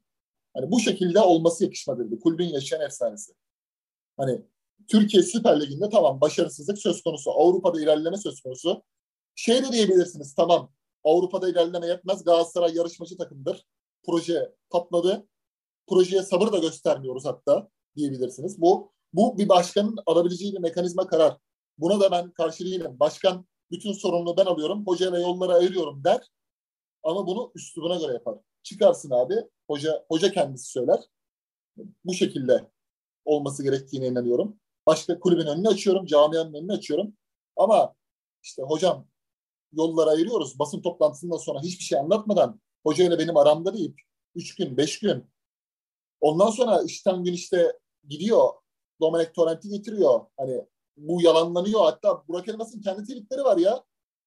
[0.54, 2.20] Hani bu şekilde olması yakışmadı dedi.
[2.20, 3.32] Kulübün yaşayan efsanesi.
[4.16, 4.42] Hani
[4.88, 7.30] Türkiye Süper Ligi'nde tamam başarısızlık söz konusu.
[7.30, 8.82] Avrupa'da ilerleme söz konusu.
[9.34, 10.72] Şey de diyebilirsiniz tamam
[11.04, 12.24] Avrupa'da ilerleme yetmez.
[12.24, 13.66] Galatasaray yarışmacı takımdır.
[14.06, 15.28] Proje patladı.
[15.86, 18.60] Projeye sabır da göstermiyoruz hatta diyebilirsiniz.
[18.60, 21.36] Bu bu bir başkanın alabileceği bir mekanizma karar.
[21.78, 23.00] Buna da ben karşı değilim.
[23.00, 24.86] Başkan bütün sorumluluğu ben alıyorum.
[24.86, 26.26] Hocayla yolları ayırıyorum der.
[27.02, 28.38] Ama bunu üslubuna göre yapar.
[28.62, 29.34] Çıkarsın abi.
[29.66, 31.00] Hoca hoca kendisi söyler.
[32.04, 32.70] Bu şekilde
[33.24, 34.60] olması gerektiğine inanıyorum.
[34.88, 36.06] Başka kulübün önünü açıyorum.
[36.06, 37.12] Camianın önünü açıyorum.
[37.56, 37.94] Ama
[38.42, 39.06] işte hocam
[39.72, 40.58] yollara ayırıyoruz.
[40.58, 44.00] Basın toplantısından sonra hiçbir şey anlatmadan hocayla benim aramda deyip
[44.34, 45.24] üç gün, beş gün.
[46.20, 48.48] Ondan sonra işten gün işte gidiyor.
[49.00, 50.20] Dominic Torrent'i getiriyor.
[50.36, 50.64] Hani
[50.96, 51.80] bu yalanlanıyor.
[51.80, 53.84] Hatta Burak Elmas'ın kendi tweetleri var ya.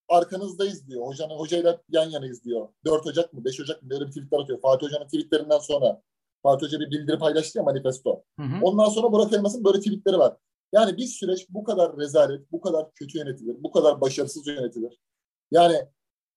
[0.09, 1.07] Arkanızdayız diyor.
[1.07, 2.69] Hocanın hocayla yan yanayız diyor.
[2.85, 4.61] 4 Ocak mı 5 Ocak mı böyle bir tweetler atıyor.
[4.61, 6.01] Fatih Hoca'nın tweetlerinden sonra.
[6.43, 8.23] Fatih Hoca bir bildiri paylaştı ya manifesto.
[8.39, 8.59] Hı hı.
[8.61, 10.37] Ondan sonra Burak Elmas'ın böyle tweetleri var.
[10.71, 14.99] Yani bir süreç bu kadar rezalet, bu kadar kötü yönetilir, bu kadar başarısız yönetilir.
[15.51, 15.75] Yani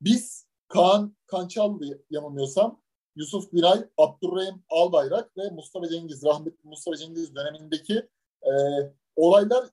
[0.00, 2.82] biz Kaan Kançal'dı yanılmıyorsam
[3.16, 8.08] Yusuf Günay, Abdurrahim Albayrak ve Mustafa Cengiz, rahmetli Mustafa Cengiz dönemindeki
[8.42, 8.52] e,
[9.16, 9.64] olaylar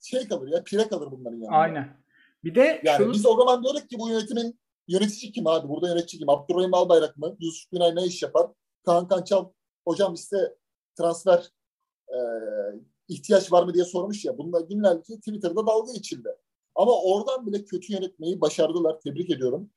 [0.00, 1.56] şey kalır ya, pire kalır bunların yanında.
[1.56, 1.96] Aynen.
[2.44, 5.68] Bir de Yani şunu biz o zaman diyorduk ki bu yönetimin yönetici kim abi?
[5.68, 6.28] Burada yönetici kim?
[6.28, 7.36] Abdurrahim Albayrak mı?
[7.40, 8.50] Yusuf Günay ne iş yapar?
[8.84, 9.48] Kaan Kançal
[9.86, 10.54] hocam işte
[10.98, 11.48] transfer
[12.08, 12.18] e,
[13.08, 14.38] ihtiyaç var mı diye sormuş ya.
[14.38, 16.28] Bununla günlerce Twitter'da dalga geçildi.
[16.74, 19.00] Ama oradan bile kötü yönetmeyi başardılar.
[19.00, 19.70] Tebrik ediyorum.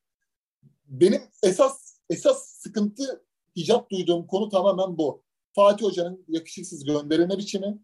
[0.85, 5.23] Benim esas esas sıkıntı hicap duyduğum konu tamamen bu.
[5.55, 7.79] Fatih Hoca'nın yakışıksız gönderilme biçimi.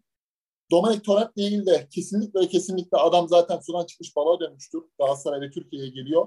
[0.70, 4.82] Dominic Torrent'le ilgili de kesinlikle kesinlikle adam zaten sudan çıkmış balığa dönmüştür.
[4.98, 6.26] Galatasaray ve Türkiye'ye geliyor.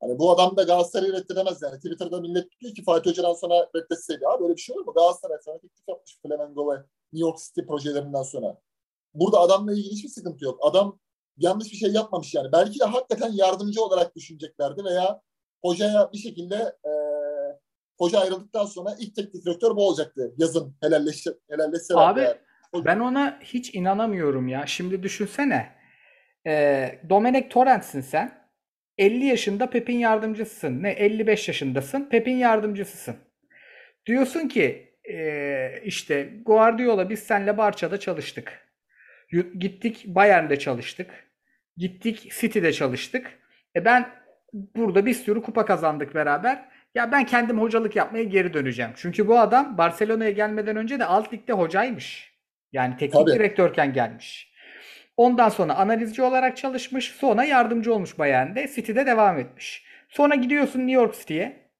[0.00, 1.76] Hani bu adam da Galatasaray'ı reddedemez yani.
[1.76, 4.28] Twitter'da millet diyor ki Fatih Hoca'dan sonra reddetseydi.
[4.28, 4.92] Abi böyle bir şey olur mu?
[4.92, 6.76] Galatasaray sana teklif yapmış Flamengo ve
[7.12, 8.58] New York City projelerinden sonra.
[9.14, 10.58] Burada adamla ilgili hiçbir sıkıntı yok.
[10.62, 10.98] Adam
[11.36, 12.52] yanlış bir şey yapmamış yani.
[12.52, 15.20] Belki de hakikaten yardımcı olarak düşüneceklerdi veya
[15.62, 16.92] hocaya bir şekilde e,
[17.98, 22.00] hoca ayrıldıktan sonra ilk teknik direktör bu olacaktı yazın helalleşse, helalleşseler.
[22.00, 22.84] Abi eğer.
[22.84, 24.66] ben ona hiç inanamıyorum ya.
[24.66, 25.76] Şimdi düşünsene.
[26.46, 28.46] E, Domenech Torrent'sin sen.
[28.98, 30.82] 50 yaşında Pep'in yardımcısısın.
[30.82, 32.08] Ne 55 yaşındasın.
[32.08, 33.16] Pep'in yardımcısısın.
[34.06, 38.66] Diyorsun ki e, işte Guardiola biz senle Barça'da çalıştık.
[39.58, 41.10] Gittik Bayern'de çalıştık.
[41.76, 43.38] Gittik City'de çalıştık.
[43.76, 44.08] E ben
[44.52, 46.68] burada bir sürü kupa kazandık beraber.
[46.94, 48.90] Ya ben kendim hocalık yapmaya geri döneceğim.
[48.96, 52.36] Çünkü bu adam Barcelona'ya gelmeden önce de alt ligde hocaymış.
[52.72, 53.38] Yani teknik Tabii.
[53.38, 54.52] direktörken gelmiş.
[55.16, 57.10] Ondan sonra analizci olarak çalışmış.
[57.10, 58.68] Sonra yardımcı olmuş Bayern'de.
[58.74, 59.84] City'de devam etmiş.
[60.08, 61.70] Sonra gidiyorsun New York City'ye.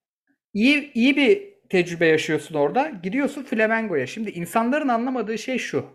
[0.55, 2.93] İyi, iyi bir tecrübe yaşıyorsun orada.
[3.03, 4.07] Gidiyorsun Flamengo'ya.
[4.07, 5.87] Şimdi insanların anlamadığı şey şu.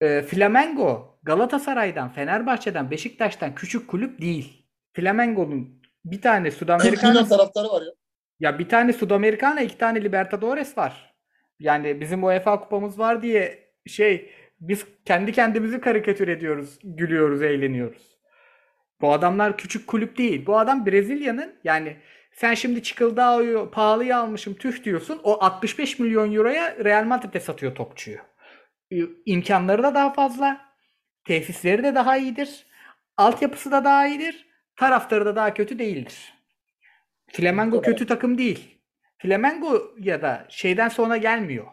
[0.00, 4.66] E, Flamengo Galatasaray'dan, Fenerbahçe'den, Beşiktaş'tan küçük kulüp değil.
[4.92, 7.92] Flamengo'nun bir tane 40 milyon Sudamericana taraftarı var ya.
[8.40, 11.14] ya bir tane Sudamericana, iki tane Libertadores var.
[11.60, 18.18] Yani bizim UEFA kupamız var diye şey biz kendi kendimizi karikatür ediyoruz, gülüyoruz, eğleniyoruz.
[19.00, 20.46] Bu adamlar küçük kulüp değil.
[20.46, 21.96] Bu adam Brezilya'nın yani
[22.36, 25.20] sen şimdi Çıkıldağ'ı pahalıya almışım tüh diyorsun.
[25.22, 28.18] O 65 milyon euroya Real Madrid'e satıyor topçuyu.
[29.26, 30.60] İmkanları da daha fazla.
[31.24, 32.66] Tesisleri de daha iyidir.
[33.16, 34.46] Altyapısı da daha iyidir.
[34.76, 36.34] Taraftarı da daha kötü değildir.
[37.32, 38.78] Flamengo kötü takım değil.
[39.18, 41.66] Flamengo ya da şeyden sonra gelmiyor.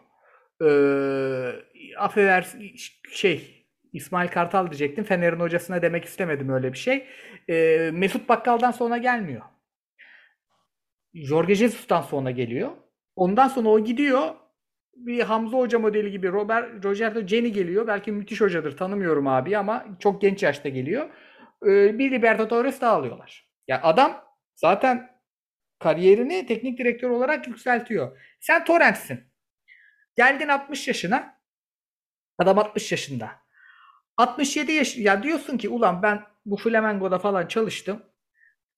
[0.62, 2.72] Ee, affedersin
[3.10, 5.04] şey İsmail Kartal diyecektim.
[5.04, 7.06] Fener'in hocasına demek istemedim öyle bir şey.
[7.48, 9.42] Ee, Mesut Bakkal'dan sonra gelmiyor.
[11.14, 12.72] Jorge Jesus'tan sonra geliyor.
[13.16, 14.34] Ondan sonra o gidiyor.
[14.94, 17.86] Bir Hamza Hoca modeli gibi Robert Roberto Ceni geliyor.
[17.86, 18.76] Belki müthiş hocadır.
[18.76, 21.10] Tanımıyorum abi ama çok genç yaşta geliyor.
[21.66, 23.48] Ee, bir Libertadores daha alıyorlar.
[23.68, 24.24] Ya adam
[24.54, 25.10] zaten
[25.78, 28.20] kariyerini teknik direktör olarak yükseltiyor.
[28.40, 29.20] Sen Torrent'sin.
[30.16, 31.40] Geldin 60 yaşına.
[32.38, 33.30] Adam 60 yaşında.
[34.16, 38.02] 67 yaş ya diyorsun ki ulan ben bu Flamengo'da falan çalıştım.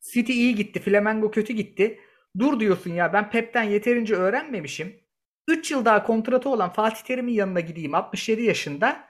[0.01, 2.01] City iyi gitti, Flamengo kötü gitti.
[2.39, 5.01] Dur diyorsun ya ben Pep'ten yeterince öğrenmemişim.
[5.49, 9.07] 3 yıl daha kontratı olan Fatih Terim'in yanına gideyim 67 yaşında.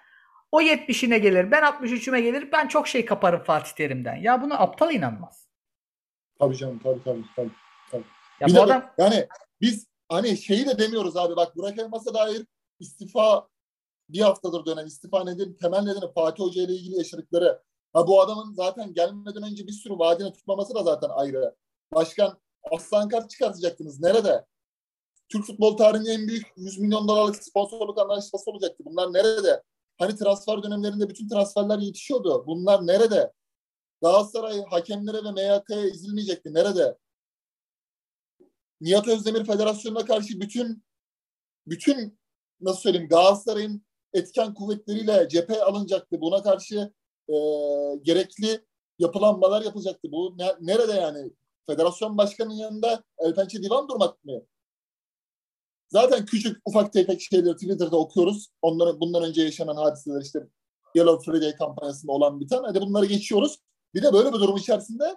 [0.53, 2.53] O 70'ine gelir, ben 63'üme gelir.
[2.53, 4.17] Ben çok şey kaparım Fatih Terim'den.
[4.17, 5.49] Ya buna aptal inanmaz.
[6.39, 7.25] Tabii canım tabii tabii.
[7.35, 8.05] tabii.
[8.41, 9.27] Ya Bir bu de adam yani
[9.61, 12.47] biz hani şeyi de demiyoruz abi bak Burak Elmas'a dair
[12.81, 13.49] istifa
[14.09, 17.63] bir haftadır dönen istifa nedeni temel nedeni Fatih Hoca ile ilgili yaşadıkları.
[17.93, 21.55] Ha bu adamın zaten gelmeden önce bir sürü vaadini tutmaması da zaten ayrı.
[21.95, 22.39] Başkan
[22.71, 24.01] aslan kart çıkartacaktınız.
[24.01, 24.45] Nerede?
[25.29, 28.85] Türk futbol tarihinin en büyük 100 milyon dolarlık sponsorluk anlaşması olacaktı.
[28.87, 29.63] Bunlar nerede?
[29.99, 32.45] Hani transfer dönemlerinde bütün transferler yetişiyordu.
[32.47, 33.33] Bunlar nerede?
[34.03, 36.55] Galatasaray hakemlere ve MYK'ya ezilmeyecekti.
[36.55, 36.97] Nerede?
[38.81, 40.85] Nihat Özdemir Federasyonu'na karşı bütün
[41.67, 42.19] bütün
[42.61, 46.21] nasıl söyleyeyim Galatasaray'ın etken kuvvetleriyle cephe alınacaktı.
[46.21, 46.93] Buna karşı
[47.29, 47.35] e,
[48.03, 48.65] gerekli
[48.99, 50.13] yapılanmalar yapılacaktı.
[50.13, 51.31] Bu ne- nerede yani?
[51.67, 54.43] Federasyon başkanının yanında El Pençe divan durmak mı?
[55.89, 58.49] Zaten küçük ufak tefek şeyleri Twitter'da okuyoruz.
[58.63, 60.39] Onların bundan önce yaşanan hadiseler işte
[60.95, 62.67] Yellow Friday kampanyasında olan bir tane.
[62.67, 63.59] Hadi bunları geçiyoruz.
[63.95, 65.17] Bir de böyle bir durum içerisinde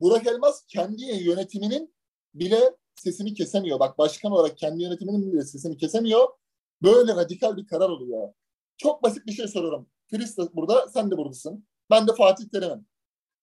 [0.00, 1.94] Burak Elmas kendi yönetiminin
[2.34, 3.80] bile sesini kesemiyor.
[3.80, 6.28] Bak başkan olarak kendi yönetiminin bile sesini kesemiyor.
[6.82, 8.32] Böyle radikal bir karar oluyor.
[8.76, 9.88] Çok basit bir şey soruyorum.
[10.10, 11.66] Filiz burada, sen de buradasın.
[11.90, 12.86] Ben de Fatih Terim'im.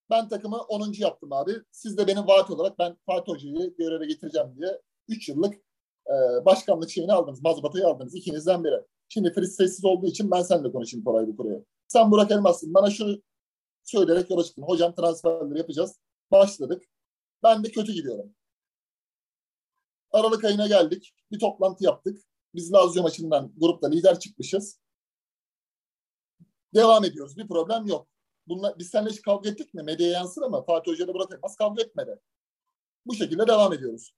[0.09, 0.93] Ben takımı 10.
[0.97, 1.53] yaptım abi.
[1.71, 5.55] Siz de benim vaat olarak ben Fatih Hoca'yı göreve getireceğim diye 3 yıllık
[6.07, 7.41] e, başkanlık şeyini aldınız.
[7.41, 8.15] Mazbatayı aldınız.
[8.15, 8.81] ikinizden biri.
[9.09, 11.65] Şimdi Filiz sessiz olduğu için ben seninle konuşayım Koray bu konuyu.
[11.87, 12.73] Sen Burak Elmas'sın.
[12.73, 13.21] Bana şunu
[13.83, 14.63] söyleyerek yola çıktın.
[14.63, 15.99] Hocam transferleri yapacağız.
[16.31, 16.83] Başladık.
[17.43, 18.35] Ben de kötü gidiyorum.
[20.11, 21.13] Aralık ayına geldik.
[21.31, 22.19] Bir toplantı yaptık.
[22.55, 24.79] Biz Lazio maçından grupta lider çıkmışız.
[26.73, 27.37] Devam ediyoruz.
[27.37, 28.07] Bir problem yok.
[28.47, 29.83] Bunlar, biz seninle hiç kavga ettik mi?
[29.83, 32.19] Medyaya yansır ama Fatih Hoca da Burak Elmas kavga etmedi.
[33.05, 34.13] Bu şekilde devam ediyoruz.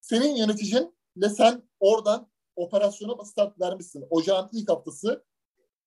[0.00, 4.06] Senin yöneticinle sen oradan operasyona start vermişsin.
[4.10, 5.24] Ocağın ilk haftası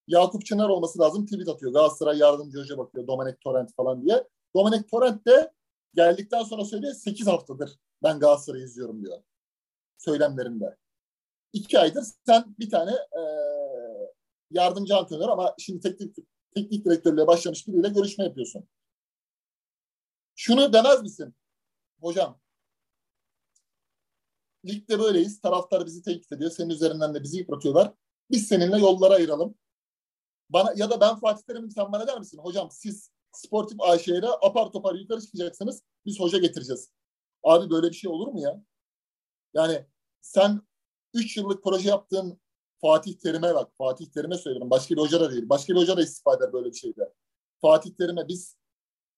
[0.07, 1.73] Yakup Çınar olması lazım tweet atıyor.
[1.73, 3.07] Galatasaray yardımcı hoca bakıyor.
[3.07, 4.27] Domenek Torrent falan diye.
[4.55, 5.51] Domenek Torrent de
[5.93, 9.17] geldikten sonra söylüyor 8 haftadır ben Galatasaray'ı izliyorum diyor.
[9.97, 10.77] Söylemlerinde.
[11.53, 13.21] İki aydır sen bir tane e,
[14.51, 16.17] yardımcı antrenör ama şimdi teknik,
[16.55, 18.67] teknik direktörlüğe başlamış biriyle görüşme yapıyorsun.
[20.35, 21.35] Şunu demez misin?
[22.01, 22.39] Hocam
[24.65, 25.41] ligde böyleyiz.
[25.41, 26.51] Taraftar bizi tehdit ediyor.
[26.51, 27.93] Senin üzerinden de bizi yıpratıyorlar.
[28.31, 29.55] Biz seninle yollara ayıralım.
[30.49, 32.37] Bana ya da ben Fatih Terim'im sen bana der misin?
[32.37, 35.83] Hocam siz Sportif AŞ'ye apar topar yukarı çıkacaksınız.
[36.05, 36.91] Biz hoca getireceğiz.
[37.43, 38.61] Abi böyle bir şey olur mu ya?
[39.53, 39.85] Yani
[40.21, 40.61] sen
[41.13, 42.41] 3 yıllık proje yaptığın
[42.85, 43.71] Fatih Terim'e bak.
[43.77, 44.69] Fatih Terim'e söylerim.
[44.69, 45.49] Başka bir hoca da değil.
[45.49, 47.13] Başka bir hoca da istifa eder böyle bir şeyde.
[47.61, 48.57] Fatih Terim'e biz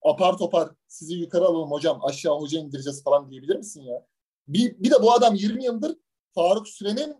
[0.01, 4.05] apar topar sizi yukarı alalım hocam aşağı hoca indireceğiz falan diyebilir misin ya?
[4.47, 5.97] Bir, bir de bu adam 20 yıldır
[6.35, 7.15] Faruk Süren'in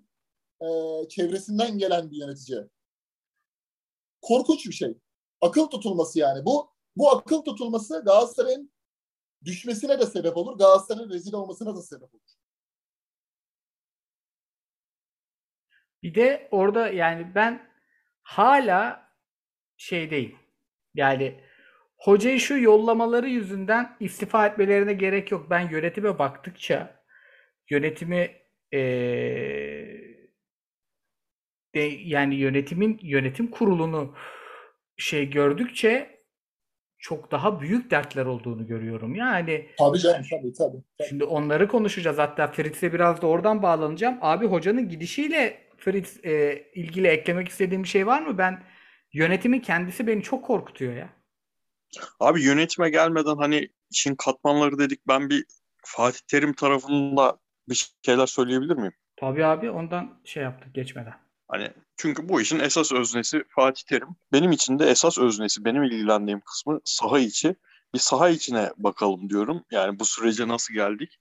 [0.61, 0.67] e,
[1.09, 2.59] çevresinden gelen bir yönetici.
[4.21, 4.97] Korkunç bir şey.
[5.41, 6.45] Akıl tutulması yani.
[6.45, 8.71] Bu bu akıl tutulması Galatasaray'ın
[9.43, 10.57] düşmesine de sebep olur.
[10.57, 12.36] Galatasaray'ın rezil olmasına da sebep olur.
[16.07, 17.69] Bir de orada yani ben
[18.23, 19.09] hala
[19.77, 20.35] şeydeyim.
[20.93, 21.39] Yani
[21.97, 25.49] hocayı şu yollamaları yüzünden istifa etmelerine gerek yok.
[25.49, 27.03] Ben yönetime baktıkça
[27.69, 28.31] yönetimi
[31.75, 34.15] de, yani yönetimin yönetim kurulunu
[34.97, 36.23] şey gördükçe
[36.99, 39.15] çok daha büyük dertler olduğunu görüyorum.
[39.15, 40.83] Yani Tabii canım tabii tabii.
[40.97, 41.07] tabii.
[41.09, 42.17] Şimdi onları konuşacağız.
[42.17, 44.17] Hatta Fritz'e biraz da oradan bağlanacağım.
[44.21, 48.37] Abi hocanın gidişiyle Fritz e, ilgili eklemek istediğim bir şey var mı?
[48.37, 48.63] Ben
[49.13, 51.09] yönetimin kendisi beni çok korkutuyor ya.
[52.19, 55.07] Abi yönetime gelmeden hani işin katmanları dedik.
[55.07, 55.45] Ben bir
[55.85, 58.93] Fatih Terim tarafında bir şeyler söyleyebilir miyim?
[59.15, 61.13] Tabii abi ondan şey yaptık geçmeden.
[61.47, 64.07] Hani çünkü bu işin esas öznesi Fatih Terim.
[64.33, 67.55] Benim için de esas öznesi, benim ilgilendiğim kısmı saha içi.
[67.93, 69.63] Bir saha içine bakalım diyorum.
[69.71, 71.19] Yani bu sürece nasıl geldik?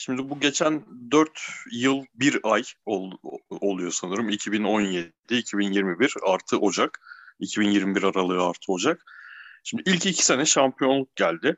[0.00, 1.30] Şimdi bu geçen 4
[1.72, 3.12] yıl 1 ay ol,
[3.50, 4.28] oluyor sanırım.
[4.28, 7.00] 2017, 2021 artı Ocak.
[7.40, 9.04] 2021 aralığı artı Ocak.
[9.64, 11.56] Şimdi ilk iki sene şampiyonluk geldi.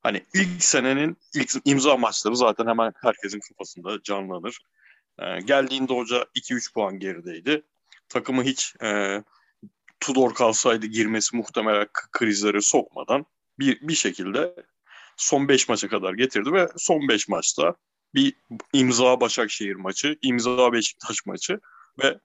[0.00, 4.58] Hani ilk senenin ilk imza maçları zaten hemen herkesin kafasında canlanır.
[5.18, 7.62] Ee, geldiğinde hoca 2-3 puan gerideydi.
[8.08, 9.22] Takımı hiç e,
[10.00, 13.26] Tudor kalsaydı girmesi muhtemelen krizleri sokmadan
[13.58, 14.54] bir, bir şekilde
[15.22, 17.76] son 5 maça kadar getirdi ve son 5 maçta
[18.14, 18.34] bir
[18.72, 21.60] imza Başakşehir maçı, imza Beşiktaş maçı
[22.02, 22.18] ve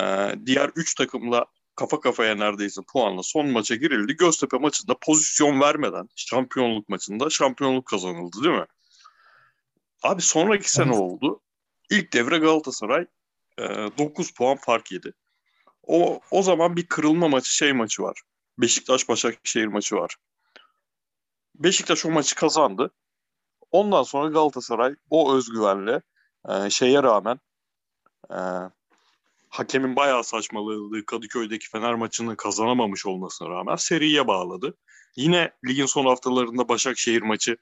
[0.00, 4.16] e, diğer 3 takımla kafa kafaya neredeyse puanla son maça girildi.
[4.16, 8.66] Göztepe maçında pozisyon vermeden şampiyonluk maçında şampiyonluk kazanıldı değil mi?
[10.02, 11.40] Abi sonraki sene oldu.
[11.90, 13.06] İlk devre Galatasaray
[13.58, 13.64] e,
[13.98, 15.12] 9 puan fark yedi.
[15.82, 18.22] O, o zaman bir kırılma maçı şey maçı var.
[18.58, 20.16] Beşiktaş Başakşehir maçı var.
[21.54, 22.90] Beşiktaş o maçı kazandı.
[23.70, 26.02] Ondan sonra Galatasaray o özgüvenle
[26.48, 27.40] e, şeye rağmen
[28.30, 28.38] e,
[29.48, 34.74] hakemin bayağı saçmaladığı Kadıköy'deki Fener maçını kazanamamış olmasına rağmen seriye bağladı.
[35.16, 37.56] Yine ligin son haftalarında Başakşehir maçı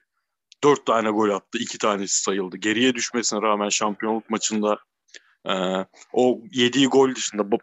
[0.65, 1.59] dört tane gol attı.
[1.59, 2.57] iki tanesi sayıldı.
[2.57, 4.79] Geriye düşmesine rağmen şampiyonluk maçında
[5.49, 5.55] e,
[6.13, 7.59] o yediği gol dışında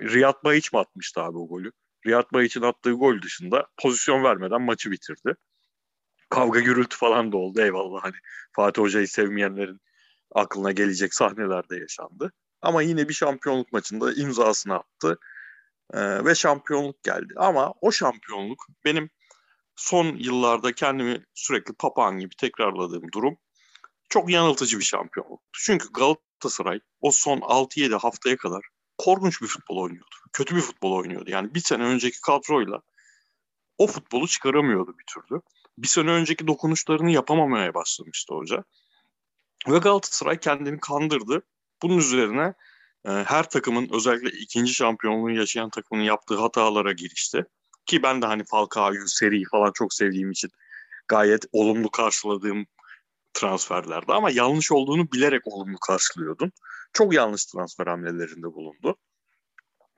[0.00, 1.72] Riyad Bayiç mi atmıştı abi o golü?
[2.06, 5.34] Riyad Bayiç'in attığı gol dışında pozisyon vermeden maçı bitirdi.
[6.30, 8.16] Kavga gürültü falan da oldu eyvallah hani
[8.52, 9.80] Fatih Hoca'yı sevmeyenlerin
[10.34, 12.32] aklına gelecek sahneler de yaşandı.
[12.62, 15.18] Ama yine bir şampiyonluk maçında imzasını attı
[15.94, 17.34] ee, ve şampiyonluk geldi.
[17.36, 19.10] Ama o şampiyonluk benim
[19.76, 23.38] son yıllarda kendimi sürekli papağan gibi tekrarladığım durum
[24.08, 25.40] çok yanıltıcı bir şampiyonluk.
[25.52, 28.62] Çünkü Galatasaray o son 6-7 haftaya kadar
[28.98, 30.16] korkunç bir futbol oynuyordu.
[30.32, 31.30] Kötü bir futbol oynuyordu.
[31.30, 32.80] Yani bir sene önceki kadroyla
[33.78, 35.40] o futbolu çıkaramıyordu bir türlü.
[35.78, 38.64] Bir sene önceki dokunuşlarını yapamamaya başlamıştı hoca.
[39.68, 41.42] Ve Galatasaray kendini kandırdı.
[41.82, 42.54] Bunun üzerine
[43.04, 47.44] e, her takımın özellikle ikinci şampiyonluğu yaşayan takımın yaptığı hatalara girişti.
[47.86, 50.50] Ki ben de hani Falcao'yu, Seri'yi falan çok sevdiğim için
[51.08, 52.66] gayet olumlu karşıladığım
[53.34, 56.52] transferlerde ama yanlış olduğunu bilerek olumlu karşılıyordum.
[56.98, 58.96] Çok yanlış transfer hamlelerinde bulundu.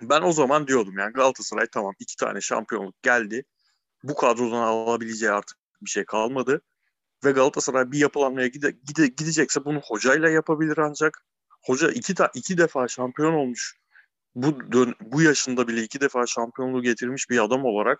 [0.02, 3.44] Ben o zaman diyordum yani Galatasaray tamam iki tane şampiyonluk geldi.
[4.02, 6.62] Bu kadrodan alabileceği artık bir şey kalmadı.
[7.24, 11.24] Ve Galatasaray bir yapılanmaya gide, gide, gidecekse bunu hocayla yapabilir ancak.
[11.64, 13.76] Hoca iki, ta, iki defa şampiyon olmuş.
[14.34, 17.98] Bu, dön, bu yaşında bile iki defa şampiyonluğu getirmiş bir adam olarak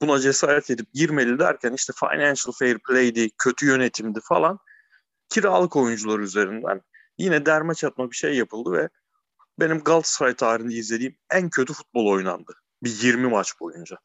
[0.00, 4.58] buna cesaret edip girmeli derken işte financial fair play'di, kötü yönetimdi falan
[5.28, 6.82] kiralık oyuncular üzerinden
[7.20, 8.88] yine derme çatma bir şey yapıldı ve
[9.58, 12.52] benim Galatasaray tarihinde izlediğim en kötü futbol oynandı.
[12.82, 13.96] Bir 20 maç boyunca.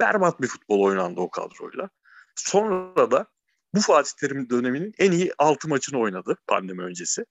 [0.00, 1.90] Berbat bir futbol oynandı o kadroyla.
[2.34, 3.26] Sonra da
[3.74, 7.24] bu Fatih Terim döneminin en iyi 6 maçını oynadı pandemi öncesi.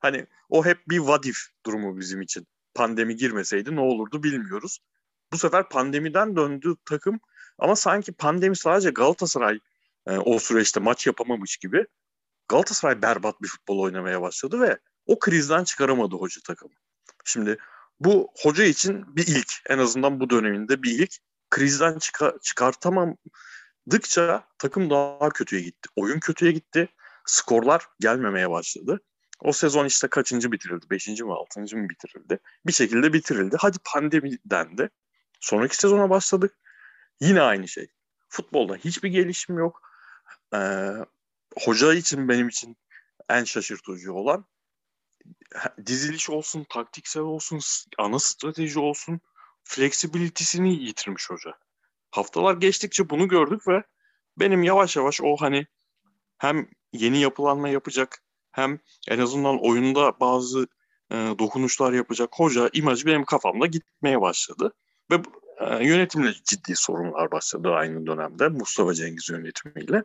[0.00, 2.46] Hani o hep bir vadif durumu bizim için.
[2.74, 4.78] Pandemi girmeseydi ne olurdu bilmiyoruz.
[5.32, 7.20] Bu sefer pandemiden döndü takım
[7.58, 9.58] ama sanki pandemi sadece Galatasaray
[10.06, 11.86] e, o süreçte maç yapamamış gibi
[12.52, 16.74] Galatasaray berbat bir futbol oynamaya başladı ve o krizden çıkaramadı hoca takımı.
[17.24, 17.58] Şimdi
[18.00, 21.14] bu hoca için bir ilk en azından bu döneminde bir ilk
[21.50, 25.88] krizden çıkar, çıkartamadıkça takım daha kötüye gitti.
[25.96, 26.88] Oyun kötüye gitti.
[27.26, 29.00] Skorlar gelmemeye başladı.
[29.40, 30.90] O sezon işte kaçıncı bitirildi?
[30.90, 32.38] Beşinci mi altıncı mı bitirildi?
[32.66, 33.56] Bir şekilde bitirildi.
[33.60, 34.90] Hadi pandemi dendi.
[35.40, 36.58] Sonraki sezona başladık.
[37.20, 37.88] Yine aynı şey.
[38.28, 39.82] Futbolda hiçbir gelişim yok.
[40.54, 40.90] Ee,
[41.60, 42.76] hoca için benim için
[43.28, 44.44] en şaşırtıcı olan
[45.86, 47.60] diziliş olsun, taktiksel olsun,
[47.98, 49.20] ana strateji olsun
[49.64, 51.50] fleksibilitesini yitirmiş hoca.
[52.10, 53.82] Haftalar geçtikçe bunu gördük ve
[54.36, 55.66] benim yavaş yavaş o hani
[56.38, 58.22] hem yeni yapılanma yapacak
[58.52, 58.78] hem
[59.08, 60.66] en azından oyunda bazı
[61.10, 64.72] e, dokunuşlar yapacak hoca imajı benim kafamda gitmeye başladı.
[65.10, 65.22] Ve
[65.58, 70.02] e, yönetimle ciddi sorunlar başladı aynı dönemde Mustafa Cengiz yönetimiyle.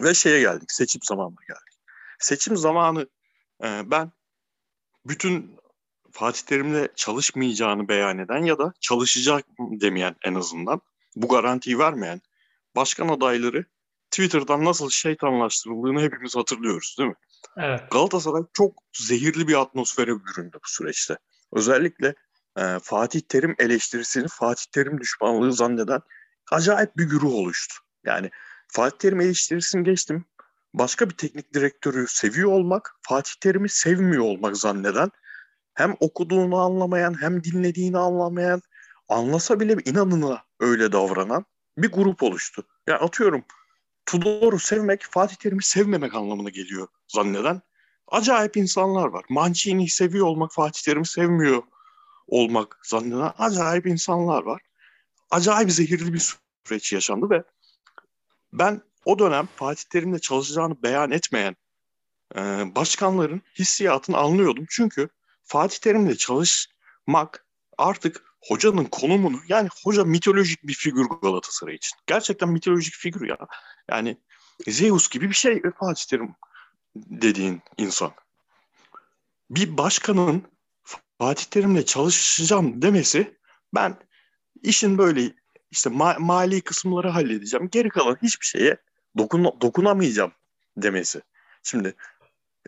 [0.00, 1.78] Ve şeye geldik, seçim zamanına geldik.
[2.18, 3.08] Seçim zamanı
[3.64, 4.12] e, ben
[5.04, 5.58] bütün
[6.12, 10.80] Fatih Terim'le çalışmayacağını beyan eden ya da çalışacak demeyen en azından
[11.16, 12.20] bu garantiyi vermeyen
[12.76, 13.64] başkan adayları
[14.10, 17.16] Twitter'dan nasıl şeytanlaştırıldığını hepimiz hatırlıyoruz değil mi?
[17.56, 17.90] Evet.
[17.90, 21.18] Galatasaray çok zehirli bir atmosfere büründü bu süreçte.
[21.52, 22.14] Özellikle
[22.56, 26.00] e, Fatih Terim eleştirisini Fatih Terim düşmanlığı zanneden
[26.52, 27.74] acayip bir güruh oluştu.
[28.04, 28.30] Yani
[28.68, 30.24] Fatih Terim eleştirisini geçtim.
[30.74, 35.10] Başka bir teknik direktörü seviyor olmak, Fatih Terim'i sevmiyor olmak zanneden,
[35.74, 38.62] hem okuduğunu anlamayan hem dinlediğini anlamayan,
[39.08, 41.44] anlasa bile inanına öyle davranan
[41.78, 42.62] bir grup oluştu.
[42.86, 43.44] Yani atıyorum
[44.06, 47.62] Tudor'u sevmek Fatih Terim'i sevmemek anlamına geliyor zanneden
[48.08, 49.24] acayip insanlar var.
[49.28, 51.62] Mancini'yi seviyor olmak Fatih Terim'i sevmiyor
[52.26, 54.62] olmak zanneden acayip insanlar var.
[55.30, 57.44] Acayip zehirli bir süreç yaşandı ve
[58.58, 61.56] ben o dönem Fatih Terim'le çalışacağını beyan etmeyen
[62.36, 62.40] e,
[62.74, 64.66] başkanların hissiyatını anlıyordum.
[64.70, 65.08] Çünkü
[65.44, 67.46] Fatih Terim'le çalışmak
[67.78, 71.98] artık hocanın konumunu yani hoca mitolojik bir figür Galatasaray için.
[72.06, 73.38] Gerçekten mitolojik figür ya.
[73.90, 74.16] Yani
[74.68, 76.34] Zeus gibi bir şey Fatih Terim
[76.96, 78.12] dediğin insan.
[79.50, 80.42] Bir başkanın
[81.18, 83.38] Fatih Terim'le çalışacağım demesi
[83.74, 83.96] ben
[84.62, 85.32] işin böyle
[85.70, 87.68] işte ma- mali kısımları halledeceğim.
[87.72, 88.76] Geri kalan hiçbir şeye
[89.18, 90.32] dokun dokunamayacağım
[90.76, 91.22] demesi.
[91.62, 91.94] Şimdi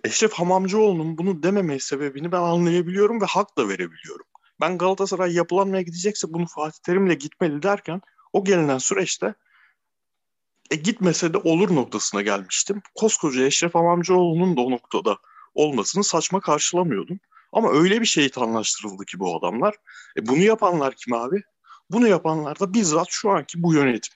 [0.04, 4.26] Eşref Hamamcıoğlu'nun bunu dememe sebebini ben anlayabiliyorum ve hak da verebiliyorum.
[4.60, 8.00] Ben Galatasaray yapılanmaya gidecekse bunu Fatih Terim'le gitmeli derken
[8.32, 9.34] o gelinen süreçte
[10.70, 12.82] e, gitmese de olur noktasına gelmiştim.
[12.94, 15.18] Koskoca Eşref Hamamcıoğlu'nun da o noktada
[15.54, 17.20] olmasını saçma karşılamıyordum.
[17.52, 19.74] Ama öyle bir şeytanlaştırıldı ki bu adamlar.
[20.16, 21.42] E, bunu yapanlar kim abi?
[21.90, 24.14] Bunu yapanlar da bizzat şu anki bu yönetim.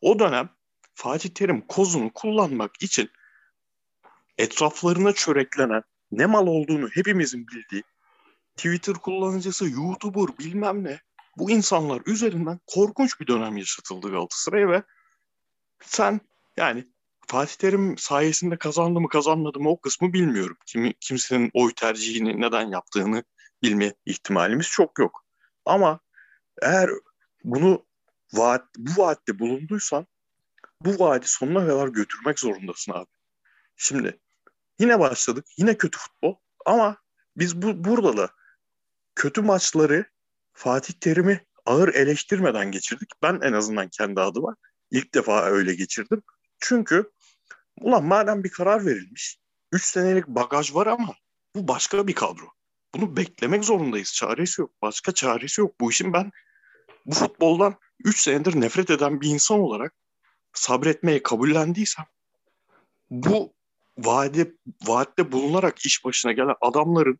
[0.00, 0.48] O dönem
[0.94, 3.10] Fatih Terim kozunu kullanmak için
[4.38, 7.82] etraflarına çöreklenen ne mal olduğunu hepimizin bildiği
[8.56, 11.00] Twitter kullanıcısı, YouTuber bilmem ne
[11.38, 14.82] bu insanlar üzerinden korkunç bir dönem yaşatıldı Galatasaray'a ve
[15.80, 16.20] sen
[16.56, 16.88] yani
[17.26, 20.56] Fatih Terim sayesinde kazandı mı kazanmadı mı o kısmı bilmiyorum.
[20.66, 23.24] Kim, kimsenin oy tercihini neden yaptığını
[23.62, 25.24] bilme ihtimalimiz çok yok.
[25.64, 26.00] Ama
[26.62, 26.90] eğer
[27.44, 27.86] bunu
[28.32, 30.06] vaat, bu vaatte bulunduysan
[30.80, 33.10] bu vaadi sonuna kadar götürmek zorundasın abi.
[33.76, 34.20] Şimdi
[34.78, 35.44] yine başladık.
[35.56, 36.34] Yine kötü futbol
[36.66, 36.96] ama
[37.36, 38.30] biz bu burada da
[39.14, 40.04] kötü maçları
[40.52, 43.10] Fatih Terim'i ağır eleştirmeden geçirdik.
[43.22, 44.56] Ben en azından kendi adıma
[44.90, 46.22] ilk defa öyle geçirdim.
[46.60, 47.10] Çünkü
[47.80, 49.38] ulan madem bir karar verilmiş
[49.72, 51.14] 3 senelik bagaj var ama
[51.56, 52.46] bu başka bir kadro.
[52.94, 54.12] Bunu beklemek zorundayız.
[54.12, 54.70] Çaresi yok.
[54.82, 55.80] Başka çaresi yok.
[55.80, 56.30] Bu işin ben
[57.06, 57.74] bu futboldan
[58.04, 59.94] 3 senedir nefret eden bir insan olarak
[60.52, 62.04] sabretmeye kabullendiysem
[63.10, 63.52] bu
[63.98, 64.52] vaade,
[64.86, 67.18] vaatte bulunarak iş başına gelen adamların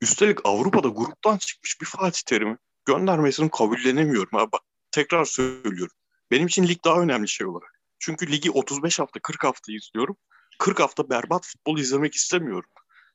[0.00, 4.38] üstelik Avrupa'da gruptan çıkmış bir Fatih Terim'i göndermesini kabullenemiyorum.
[4.38, 5.96] Abi bak tekrar söylüyorum.
[6.30, 7.80] Benim için lig daha önemli şey olarak.
[7.98, 10.16] Çünkü ligi 35 hafta 40 hafta izliyorum.
[10.58, 12.70] 40 hafta berbat futbol izlemek istemiyorum.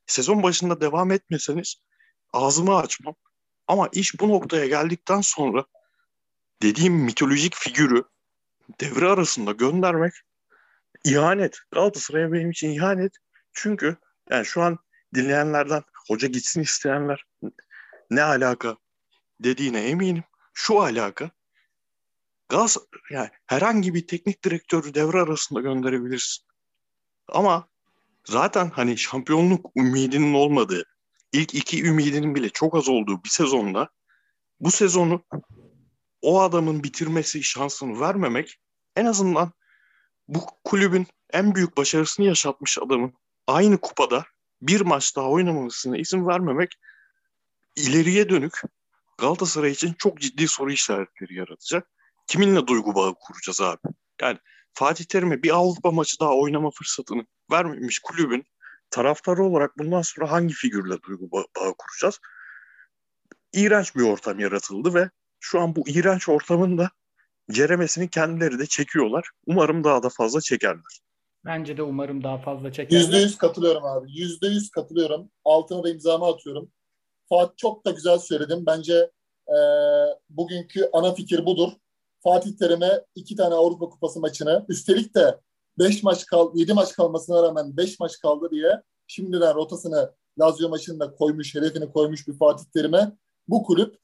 [0.06, 1.74] Sezon başında devam etmeseniz
[2.32, 3.14] ağzımı açmam.
[3.68, 5.64] Ama iş bu noktaya geldikten sonra
[6.62, 8.04] dediğim mitolojik figürü
[8.80, 10.12] devre arasında göndermek
[11.04, 11.58] ihanet.
[11.70, 13.12] Galatasaray'a benim için ihanet.
[13.52, 13.96] Çünkü
[14.30, 14.78] yani şu an
[15.14, 17.24] dinleyenlerden hoca gitsin isteyenler
[18.10, 18.76] ne alaka
[19.40, 20.24] dediğine eminim.
[20.54, 21.30] Şu alaka
[22.52, 22.78] Gaz
[23.10, 26.44] yani herhangi bir teknik direktörü devre arasında gönderebilirsin.
[27.28, 27.68] Ama
[28.24, 30.84] zaten hani şampiyonluk ümidinin olmadığı,
[31.32, 33.88] ilk iki ümidinin bile çok az olduğu bir sezonda
[34.60, 35.24] bu sezonu
[36.22, 38.60] o adamın bitirmesi şansını vermemek
[38.96, 39.52] en azından
[40.28, 43.14] bu kulübün en büyük başarısını yaşatmış adamın
[43.46, 44.24] aynı kupada
[44.62, 46.78] bir maç daha oynamamasına izin vermemek
[47.76, 48.62] ileriye dönük
[49.18, 51.90] Galatasaray için çok ciddi soru işaretleri yaratacak.
[52.26, 53.80] Kiminle duygu bağı kuracağız abi?
[54.20, 54.38] Yani
[54.74, 58.44] Fatih Terim'e bir Avrupa maçı daha oynama fırsatını vermemiş kulübün
[58.92, 62.20] taraftarı olarak bundan sonra hangi figürle duygu bağı, bağı kuracağız?
[63.52, 66.90] İğrenç bir ortam yaratıldı ve şu an bu iğrenç ortamın da
[67.50, 69.30] ceremesini kendileri de çekiyorlar.
[69.46, 71.00] Umarım daha da fazla çekerler.
[71.44, 73.00] Bence de umarım daha fazla çekerler.
[73.00, 74.12] Yüzde yüz katılıyorum abi.
[74.12, 75.30] Yüzde yüz katılıyorum.
[75.44, 76.70] Altına da imzamı atıyorum.
[77.28, 78.66] Fatih çok da güzel söyledim.
[78.66, 79.10] Bence
[79.48, 79.58] e,
[80.30, 81.72] bugünkü ana fikir budur.
[82.22, 85.40] Fatih Terim'e iki tane Avrupa Kupası maçını üstelik de
[85.78, 91.14] 5 maç kal 7 maç kalmasına rağmen 5 maç kaldı diye şimdiden rotasını Lazio maçında
[91.14, 93.12] koymuş, hedefini koymuş bir Fatih Terim'e
[93.48, 93.96] bu kulüp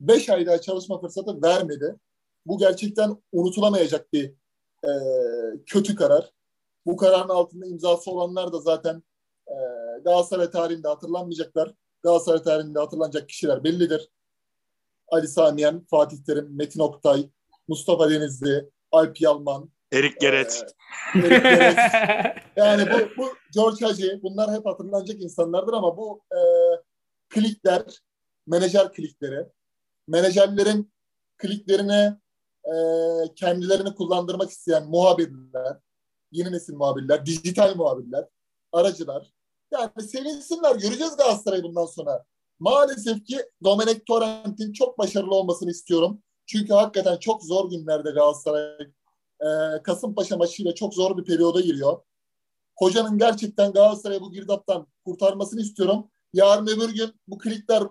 [0.00, 1.96] 5 ay daha çalışma fırsatı vermedi.
[2.46, 4.34] Bu gerçekten unutulamayacak bir
[4.84, 4.90] e,
[5.66, 6.30] kötü karar.
[6.86, 9.02] Bu kararın altında imzası olanlar da zaten
[9.48, 9.54] e,
[10.04, 11.74] Galatasaray tarihinde hatırlanmayacaklar.
[12.02, 14.10] Galatasaray tarihinde hatırlanacak kişiler bellidir.
[15.08, 17.30] Ali Samiyen, Fatih Terim, Metin Oktay,
[17.68, 20.66] Mustafa Denizli, Alp Yalman, Erik Geret.
[21.14, 21.76] E, Erik Geret.
[22.56, 26.40] yani bu, bu George Hacı bunlar hep hatırlanacak insanlardır ama bu e,
[27.28, 27.82] klikler,
[28.46, 29.46] menajer klikleri,
[30.08, 30.92] menajerlerin
[31.38, 32.18] kliklerine
[32.64, 32.74] e,
[33.34, 35.76] kendilerini kullandırmak isteyen muhabirler,
[36.32, 38.24] yeni nesil muhabirler, dijital muhabirler,
[38.72, 39.32] aracılar.
[39.72, 40.76] Yani sevinsinler.
[40.76, 42.24] Göreceğiz Galatasaray'ı bundan sonra.
[42.58, 46.22] Maalesef ki Domenek Torrent'in çok başarılı olmasını istiyorum.
[46.46, 48.78] Çünkü hakikaten çok zor günlerde Galatasaray
[49.40, 52.00] e, Kasımpaşa maçıyla çok zor bir periyoda giriyor.
[52.76, 56.10] Hocanın gerçekten Galatasaray'ı bu girdaptan kurtarmasını istiyorum.
[56.32, 57.82] Yarın öbür gün bu klikler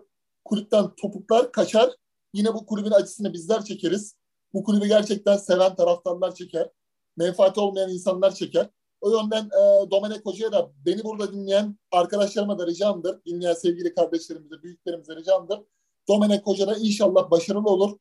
[0.45, 1.89] kulüpten topuklar kaçar.
[2.33, 4.15] Yine bu kulübün acısını bizler çekeriz.
[4.53, 6.69] Bu kulübü gerçekten seven taraftarlar çeker.
[7.17, 8.69] Menfaati olmayan insanlar çeker.
[9.01, 13.25] O yönden e, Domenek Hoca'ya da beni burada dinleyen arkadaşlarıma da ricamdır.
[13.25, 15.59] Dinleyen sevgili kardeşlerimize, büyüklerimize ricamdır.
[16.07, 17.97] Domenek Hoca da inşallah başarılı olur.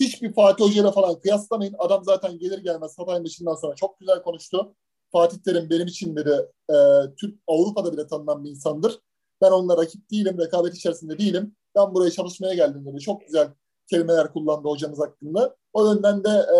[0.00, 1.74] Hiçbir Fatih Hoca'yla falan kıyaslamayın.
[1.78, 4.74] Adam zaten gelir gelmez Hatay maçından sonra çok güzel konuştu.
[5.12, 6.74] Fatih Terim benim için dedi e,
[7.16, 9.00] Türk Avrupa'da bile tanınan bir insandır.
[9.42, 11.56] Ben onunla rakip değilim, rekabet içerisinde değilim.
[11.76, 13.00] Ben buraya çalışmaya geldim dedi.
[13.00, 13.48] Çok güzel
[13.90, 15.56] kelimeler kullandı hocamız hakkında.
[15.72, 16.58] O yönden de e,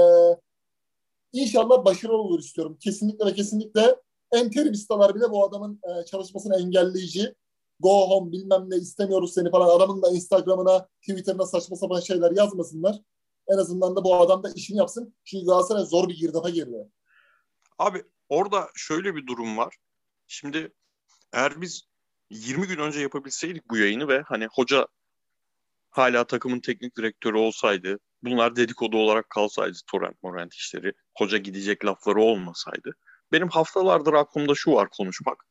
[1.32, 2.78] inşallah başarılı olur istiyorum.
[2.80, 3.97] Kesinlikle ve kesinlikle
[4.32, 7.35] en terimistalar bile bu adamın e, çalışmasını engelleyici.
[7.80, 9.76] Go home bilmem ne istemiyoruz seni falan.
[9.76, 13.01] Adamın da Instagram'ına, Twitter'ına saçma sapan şeyler yazmasınlar.
[13.49, 15.14] En azından da bu adam da işini yapsın.
[15.24, 16.76] Çünkü Galatasaray zor bir girdaba girdi.
[17.78, 19.76] Abi orada şöyle bir durum var.
[20.26, 20.72] Şimdi
[21.32, 21.82] eğer biz
[22.30, 24.86] 20 gün önce yapabilseydik bu yayını ve hani hoca
[25.90, 32.20] hala takımın teknik direktörü olsaydı, bunlar dedikodu olarak kalsaydı Torrent Morant işleri, hoca gidecek lafları
[32.20, 32.97] olmasaydı.
[33.32, 35.47] Benim haftalardır aklımda şu var konuşmak.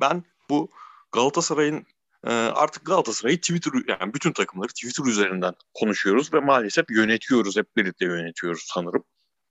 [0.00, 0.70] Ben bu
[1.12, 1.86] Galatasaray'ın
[2.26, 7.56] e, artık Galatasaray'ı Twitter yani bütün takımları Twitter üzerinden konuşuyoruz ve maalesef yönetiyoruz.
[7.56, 9.04] Hep birlikte yönetiyoruz sanırım.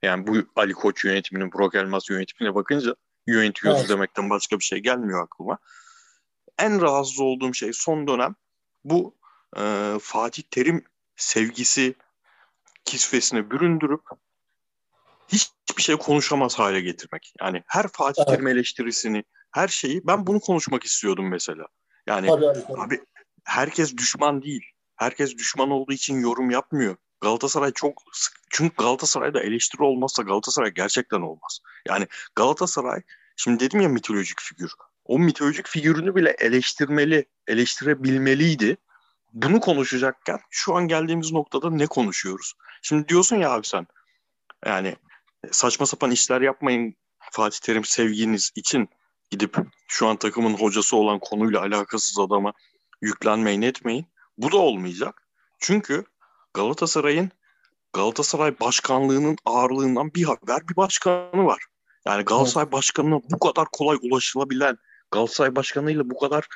[0.03, 2.95] Yani bu Ali Koç yönetiminin, Burak Elmas yönetimine bakınca
[3.28, 3.89] yönetiyoruz evet.
[3.89, 5.57] demekten başka bir şey gelmiyor aklıma.
[6.59, 8.36] En rahatsız olduğum şey son dönem
[8.84, 9.15] bu
[9.57, 10.84] e, Fatih Terim
[11.15, 11.95] sevgisi
[12.86, 14.01] kisvesine büründürüp
[15.28, 17.34] hiçbir şey konuşamaz hale getirmek.
[17.41, 18.36] Yani her Fatih evet.
[18.36, 21.68] Terim eleştirisini, her şeyi ben bunu konuşmak istiyordum mesela.
[22.08, 22.82] Yani tabii, tabii.
[22.82, 22.99] abi
[23.43, 24.64] herkes düşman değil.
[24.95, 26.95] Herkes düşman olduğu için yorum yapmıyor.
[27.22, 28.03] Galatasaray çok
[28.49, 31.60] çünkü Galatasaray'da eleştiri olmazsa Galatasaray gerçekten olmaz.
[31.88, 33.01] Yani Galatasaray
[33.36, 34.72] şimdi dedim ya mitolojik figür.
[35.05, 38.78] O mitolojik figürünü bile eleştirmeli, eleştirebilmeliydi.
[39.34, 42.53] Bunu konuşacakken şu an geldiğimiz noktada ne konuşuyoruz?
[42.82, 43.88] Şimdi diyorsun ya abi sen
[44.66, 44.95] yani
[45.51, 46.95] saçma sapan işler yapmayın
[47.32, 48.89] Fatih Terim sevginiz için
[49.30, 49.58] gidip
[49.88, 52.54] şu an takımın hocası olan konuyla alakasız adama
[53.02, 54.06] yüklenmeyin etmeyin.
[54.38, 55.28] Bu da olmayacak.
[55.60, 56.06] Çünkü
[56.54, 57.32] Galatasaray'ın
[57.94, 61.64] Galatasaray başkanlığının ağırlığından bir haber bir başkanı var.
[62.06, 64.78] Yani Galatasaray başkanına bu kadar kolay ulaşılabilen,
[65.12, 66.48] Galatasaray başkanıyla bu kadar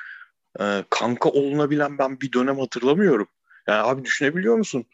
[0.60, 3.28] e, kanka olunabilen ben bir dönem hatırlamıyorum.
[3.66, 4.84] Yani abi düşünebiliyor musun?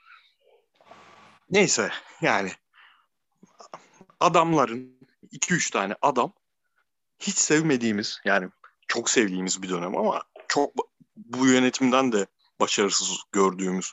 [1.50, 1.90] Neyse
[2.22, 2.52] yani
[4.20, 4.98] adamların
[5.32, 6.32] 2-3 tane adam
[7.18, 8.48] hiç sevmediğimiz yani
[8.88, 10.72] çok sevdiğimiz bir dönem ama çok
[11.16, 12.26] bu yönetimden de
[12.60, 13.92] başarısız gördüğümüz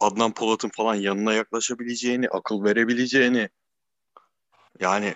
[0.00, 3.48] Adnan Polat'ın falan yanına yaklaşabileceğini, akıl verebileceğini
[4.80, 5.14] yani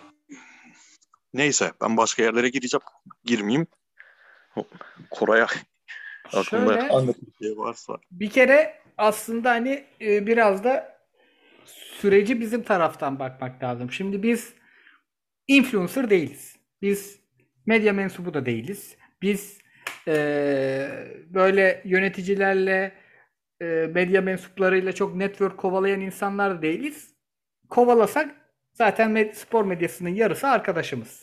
[1.35, 2.83] neyse ben başka yerlere gireceğim.
[3.25, 3.67] Girmeyeyim.
[5.11, 5.47] Koray'a
[6.33, 7.97] aklımda bir şey varsa.
[8.11, 10.99] Bir kere aslında hani e, biraz da
[12.01, 13.93] süreci bizim taraftan bakmak lazım.
[13.93, 14.55] Şimdi biz
[15.49, 16.57] influencer değiliz.
[16.83, 17.22] Biz
[17.67, 18.97] medya mensubu da değiliz.
[19.23, 19.59] Biz
[20.09, 20.15] e,
[21.29, 22.93] böyle yöneticilerle
[23.61, 27.15] e, medya mensuplarıyla çok network kovalayan insanlar da değiliz.
[27.69, 28.35] Kovalasak
[28.73, 31.23] zaten med- spor medyasının yarısı arkadaşımız.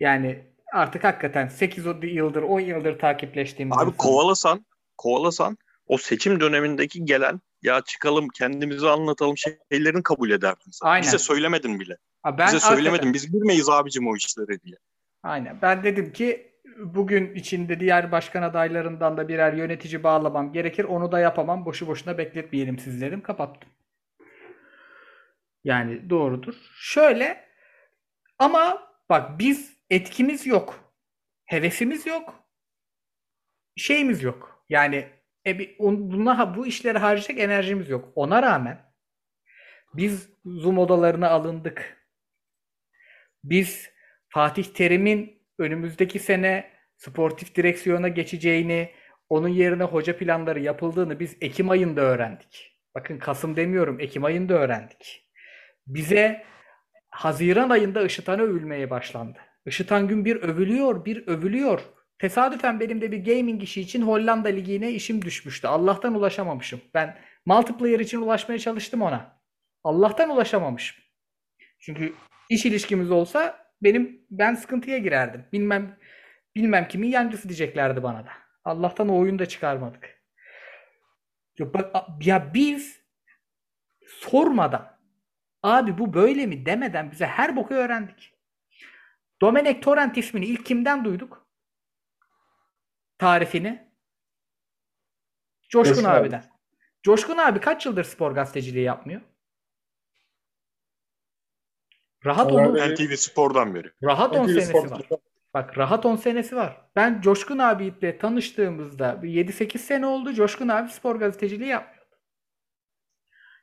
[0.00, 3.96] Yani artık hakikaten 8 yıldır 10 yıldır takipleştiğimiz Abi insan.
[3.96, 4.66] kovalasan
[4.96, 10.88] kovalasan o seçim dönemindeki gelen ya çıkalım kendimizi anlatalım şeylerin kabul ederdin sen.
[10.88, 11.06] Aynen.
[11.06, 11.96] Bize söylemedin bile.
[12.22, 13.14] Ha ben Bize söylemedin.
[13.14, 14.76] Biz bilmeyiz abicim o işleri diye.
[15.26, 15.62] Aynen.
[15.62, 20.84] Ben dedim ki bugün içinde diğer başkan adaylarından da birer yönetici bağlamam gerekir.
[20.84, 21.64] Onu da yapamam.
[21.64, 23.20] Boşu boşuna bekletmeyelim sizlerim.
[23.22, 23.70] Kapattım.
[25.64, 26.54] Yani doğrudur.
[26.78, 27.44] Şöyle
[28.38, 30.94] ama bak biz etkimiz yok.
[31.44, 32.34] Hevesimiz yok.
[33.76, 34.64] Şeyimiz yok.
[34.68, 35.08] Yani
[35.46, 38.12] e, buna, bu işlere harcayacak enerjimiz yok.
[38.14, 38.92] Ona rağmen
[39.94, 42.06] biz Zoom odalarına alındık.
[43.44, 43.95] Biz
[44.28, 48.90] Fatih Terim'in önümüzdeki sene sportif direksiyona geçeceğini,
[49.28, 52.78] onun yerine hoca planları yapıldığını biz Ekim ayında öğrendik.
[52.94, 55.30] Bakın Kasım demiyorum, Ekim ayında öğrendik.
[55.86, 56.44] Bize
[57.10, 59.38] Haziran ayında Işıtan'a övülmeye başlandı.
[59.66, 61.80] Işıtan gün bir övülüyor, bir övülüyor.
[62.18, 65.68] Tesadüfen benim de bir gaming işi için Hollanda Ligi'ne işim düşmüştü.
[65.68, 66.80] Allah'tan ulaşamamışım.
[66.94, 69.40] Ben multiplayer için ulaşmaya çalıştım ona.
[69.84, 71.04] Allah'tan ulaşamamışım.
[71.78, 72.12] Çünkü
[72.50, 75.44] iş ilişkimiz olsa benim ben sıkıntıya girerdim.
[75.52, 75.98] Bilmem
[76.54, 78.30] bilmem kimin yancısı diyeceklerdi bana da.
[78.64, 80.22] Allah'tan o oyunu da çıkarmadık.
[81.58, 83.00] Ya, bak, ya biz
[84.06, 84.98] sormadan
[85.62, 88.34] abi bu böyle mi demeden bize her boku öğrendik.
[89.40, 91.46] Domenek Torrent ismini ilk kimden duyduk?
[93.18, 93.92] Tarifini.
[95.68, 96.20] Coşkun abi.
[96.20, 96.44] abiden.
[97.02, 99.20] Coşkun abi kaç yıldır spor gazeteciliği yapmıyor?
[102.26, 103.90] Rahat Vallahi onu ben- NTV Spor'dan beri.
[104.02, 105.02] rahat 10 NTV senesi Spor- var.
[105.54, 106.80] Bak rahat 10 senesi var.
[106.96, 110.34] Ben Coşkun abiyle tanıştığımızda bir 7-8 sene oldu.
[110.34, 112.16] Coşkun abi spor gazeteciliği yapmıyordu.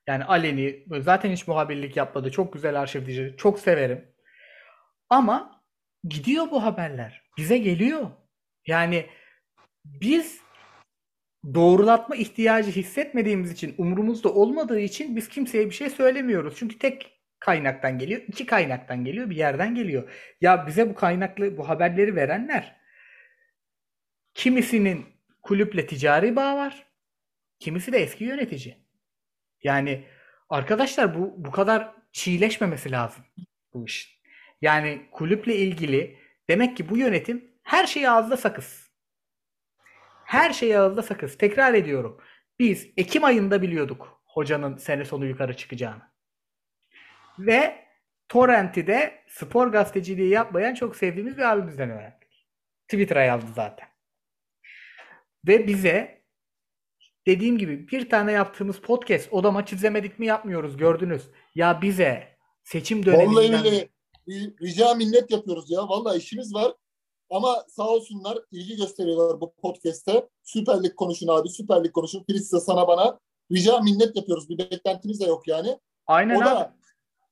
[0.07, 2.31] Yani aleni zaten hiç muhabirlik yapmadı.
[2.31, 3.35] Çok güzel arşivci.
[3.37, 4.13] Çok severim.
[5.09, 5.61] Ama
[6.03, 7.21] gidiyor bu haberler.
[7.37, 8.09] Bize geliyor.
[8.67, 9.05] Yani
[9.85, 10.41] biz
[11.53, 16.53] doğrulatma ihtiyacı hissetmediğimiz için, umurumuzda olmadığı için biz kimseye bir şey söylemiyoruz.
[16.57, 17.12] Çünkü tek
[17.43, 20.09] kaynaktan geliyor, iki kaynaktan geliyor, bir yerden geliyor.
[20.41, 22.75] Ya bize bu kaynaklı bu haberleri verenler
[24.33, 25.05] kimisinin
[25.41, 26.87] kulüple ticari bağ var,
[27.59, 28.77] kimisi de eski yönetici.
[29.63, 30.05] Yani
[30.49, 33.25] arkadaşlar bu bu kadar çiğleşmemesi lazım
[33.73, 34.19] bu iş.
[34.61, 36.17] Yani kulüple ilgili
[36.49, 38.91] demek ki bu yönetim her şeyi ağızda sakız.
[40.25, 41.37] Her şeyi ağızda sakız.
[41.37, 42.21] Tekrar ediyorum.
[42.59, 46.12] Biz Ekim ayında biliyorduk hocanın sene sonu yukarı çıkacağını.
[47.39, 47.85] Ve
[48.29, 52.47] Torrent'i de spor gazeteciliği yapmayan çok sevdiğimiz bir abimizden öğrendik.
[52.87, 53.87] Twitter'a yazdı zaten.
[55.47, 56.23] Ve bize
[57.27, 61.23] dediğim gibi bir tane yaptığımız podcast o da maç izlemedik mi yapmıyoruz gördünüz.
[61.55, 63.89] Ya bize seçim döneminden Vallahi
[64.27, 65.89] bir rica minnet yapıyoruz ya.
[65.89, 66.73] Vallahi işimiz var.
[67.29, 70.29] Ama sağ olsunlar ilgi gösteriyorlar bu podcast'te.
[70.43, 72.23] Süper Lig konuşun abi, Süper Lig konuşun.
[72.23, 73.19] Filiz'e sana bana
[73.51, 74.49] rica minnet yapıyoruz.
[74.49, 75.79] Bir beklentimiz de yok yani.
[76.07, 76.45] aynen O abi.
[76.45, 76.75] da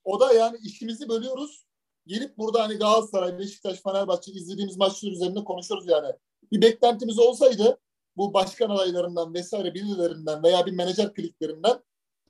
[0.03, 1.65] o da yani işimizi bölüyoruz.
[2.07, 6.13] Gelip burada hani Galatasaray, Beşiktaş, Fenerbahçe izlediğimiz maçlar üzerinde konuşuyoruz yani.
[6.51, 7.79] Bir beklentimiz olsaydı
[8.17, 11.79] bu başkan adaylarından vesaire birilerinden veya bir menajer kliklerinden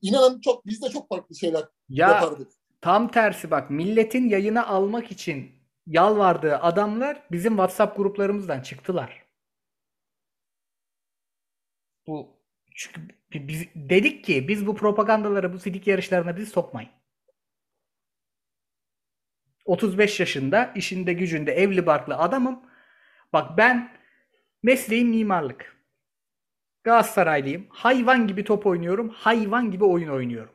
[0.01, 2.51] inanın çok biz de çok farklı şeyler Ya yapardık.
[2.82, 5.51] Tam tersi bak milletin yayına almak için
[5.88, 9.26] yalvardığı adamlar bizim WhatsApp gruplarımızdan çıktılar.
[12.07, 12.28] Bu
[12.76, 13.01] çünkü
[13.34, 16.89] bi- biz dedik ki biz bu propagandaları bu sidik yarışlarına bizi sokmayın.
[19.66, 22.59] 35 yaşında işinde gücünde evli barklı adamım.
[23.34, 23.91] Bak ben
[24.64, 25.76] mesleğim mimarlık.
[26.84, 27.68] Galatasaraylıyım.
[27.70, 29.09] Hayvan gibi top oynuyorum.
[29.09, 30.53] Hayvan gibi oyun oynuyorum.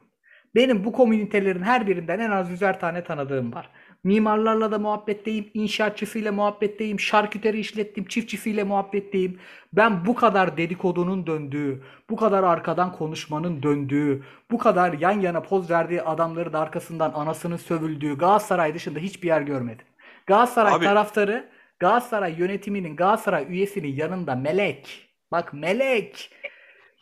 [0.55, 3.71] Benim bu komünitelerin her birinden en az yüzer tane tanıdığım var.
[4.05, 9.41] Mimarlarla da muhabbetteyim, inşaatçısıyla muhabbetteyim, şarküteri işlettim, çiftçisiyle muhabbetteyim.
[9.73, 15.71] Ben bu kadar dedikodunun döndüğü, bu kadar arkadan konuşmanın döndüğü, bu kadar yan yana poz
[15.71, 19.87] verdiği adamların arkasından anasının sövüldüğü Galatasaray dışında hiçbir yer görmedim.
[20.27, 25.09] Galatasaray Abi- taraftarı, Galatasaray yönetiminin, Galatasaray üyesinin yanında melek.
[25.33, 26.31] Bak melek.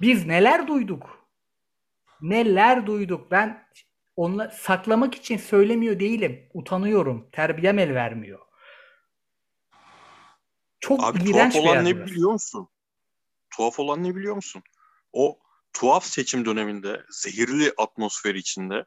[0.00, 1.18] Biz neler duyduk?
[2.22, 3.30] Neler duyduk?
[3.30, 3.64] Ben
[4.16, 6.48] onları saklamak için söylemiyor değilim.
[6.54, 7.28] Utanıyorum.
[7.32, 8.38] Terbiyem el vermiyor.
[10.80, 12.12] Çok Abi iğrenç tuhaf olan ne burası.
[12.12, 12.68] biliyor musun?
[13.56, 14.62] Tuhaf olan ne biliyor musun?
[15.12, 15.38] O
[15.72, 18.84] tuhaf seçim döneminde zehirli atmosfer içinde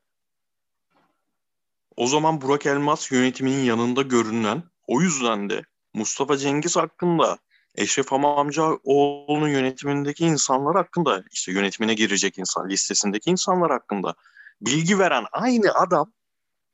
[1.95, 5.61] o zaman Burak Elmas yönetiminin yanında görünen o yüzden de
[5.93, 7.38] Mustafa Cengiz hakkında
[7.75, 14.15] Eşref Amamcaoğlu'nun yönetimindeki insanlar hakkında işte yönetimine girecek insan listesindeki insanlar hakkında
[14.62, 16.14] bilgi veren aynı adam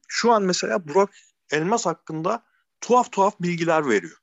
[0.08, 1.10] şu an mesela Burak
[1.52, 2.44] Elmas hakkında
[2.82, 4.18] tuhaf tuhaf bilgiler veriyor.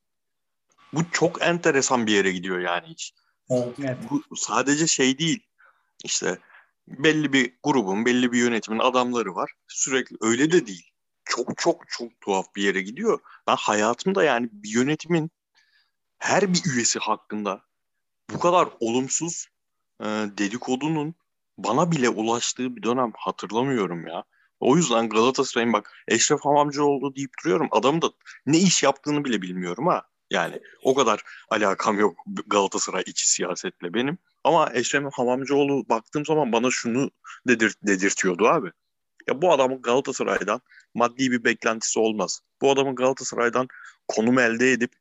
[0.93, 3.15] Bu çok enteresan bir yere gidiyor yani hiç.
[3.51, 3.75] Evet.
[3.79, 3.99] Evet.
[4.11, 5.47] Bu sadece şey değil.
[6.05, 6.39] İşte
[6.89, 9.53] belli bir grubun, belli bir yönetimin adamları var.
[9.69, 10.91] Sürekli öyle de değil.
[11.25, 13.21] Çok çok çok tuhaf bir yere gidiyor.
[13.47, 15.31] Ben hayatımda yani bir yönetimin
[16.19, 17.63] her bir üyesi hakkında
[18.31, 19.47] bu kadar olumsuz
[20.01, 20.05] e,
[20.39, 21.15] dedikodunun
[21.65, 24.25] bana bile ulaştığı bir dönem hatırlamıyorum ya.
[24.61, 27.69] O yüzden Galatasaray'ın bak Eşref Hamamcıoğlu deyip duruyorum.
[27.71, 28.11] Adamın da
[28.47, 30.03] ne iş yaptığını bile bilmiyorum ha.
[30.31, 34.19] Yani o kadar alakam yok Galatasaray içi siyasetle benim.
[34.45, 37.11] Ama Eşref Hamamcıoğlu baktığım zaman bana şunu
[37.49, 38.71] dedir, dedirtiyordu abi.
[39.29, 40.61] Ya bu adamın Galatasaray'dan
[40.95, 42.41] maddi bir beklentisi olmaz.
[42.61, 43.69] Bu adamın Galatasaray'dan
[44.09, 44.93] konum elde edip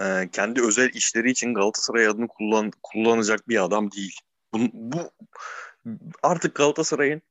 [0.00, 4.16] e, kendi özel işleri için Galatasaray adını kullan, kullanacak bir adam değil.
[4.54, 5.10] Bu, bu
[6.22, 7.22] artık Galatasaray'ın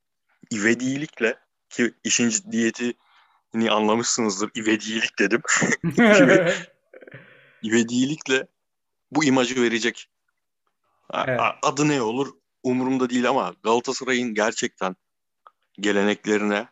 [0.54, 1.40] ivedilikle
[1.70, 4.52] ki işin ciddiyetini anlamışsınızdır.
[4.56, 5.42] İvedilik dedim.
[7.64, 8.48] ivedilikle
[9.12, 10.10] bu imajı verecek.
[11.14, 11.40] Evet.
[11.64, 12.34] Adı ne olur
[12.64, 14.96] umurumda değil ama Galatasaray'ın gerçekten
[15.80, 16.68] geleneklerine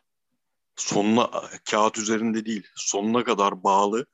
[0.76, 1.30] sonuna
[1.70, 4.06] kağıt üzerinde değil sonuna kadar bağlı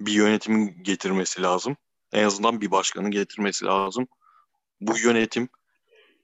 [0.00, 1.76] bir yönetimin getirmesi lazım.
[2.12, 4.08] En azından bir başkanın getirmesi lazım.
[4.80, 5.48] Bu yönetim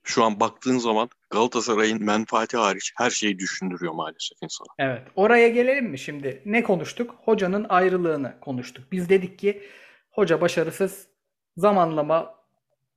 [0.03, 4.68] şu an baktığın zaman Galatasaray'ın menfaati hariç her şeyi düşündürüyor maalesef insana.
[4.78, 5.03] Evet.
[5.16, 6.42] Oraya gelelim mi şimdi?
[6.44, 7.14] Ne konuştuk?
[7.24, 8.84] Hocanın ayrılığını konuştuk.
[8.92, 9.62] Biz dedik ki
[10.11, 11.09] hoca başarısız
[11.57, 12.34] zamanlama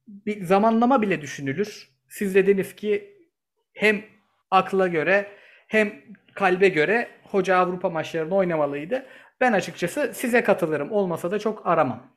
[0.08, 1.90] bir zamanlama bile düşünülür.
[2.10, 3.18] Siz dediniz ki
[3.74, 4.04] hem
[4.52, 5.32] akla göre
[5.68, 6.02] hem
[6.36, 9.06] kalbe göre hoca Avrupa maçlarını oynamalıydı.
[9.42, 10.92] Ben açıkçası size katılırım.
[10.92, 12.16] Olmasa da çok aramam.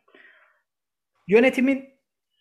[1.29, 1.98] Yönetimin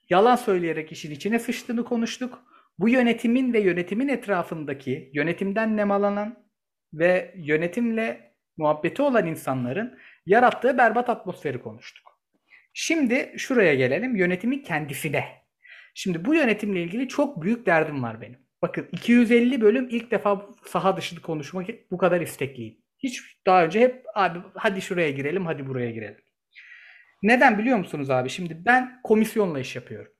[0.09, 2.43] yalan söyleyerek işin içine sıçtığını konuştuk.
[2.79, 6.47] Bu yönetimin ve yönetimin etrafındaki yönetimden nemalanan
[6.93, 12.07] ve yönetimle muhabbeti olan insanların yarattığı berbat atmosferi konuştuk.
[12.73, 15.25] Şimdi şuraya gelelim yönetimin kendisine.
[15.93, 18.39] Şimdi bu yönetimle ilgili çok büyük derdim var benim.
[18.61, 22.77] Bakın 250 bölüm ilk defa saha dışı konuşmak bu kadar istekliyim.
[22.99, 26.26] Hiç daha önce hep abi hadi şuraya girelim hadi buraya girelim.
[27.23, 28.29] Neden biliyor musunuz abi?
[28.29, 30.11] Şimdi ben komisyonla iş yapıyorum.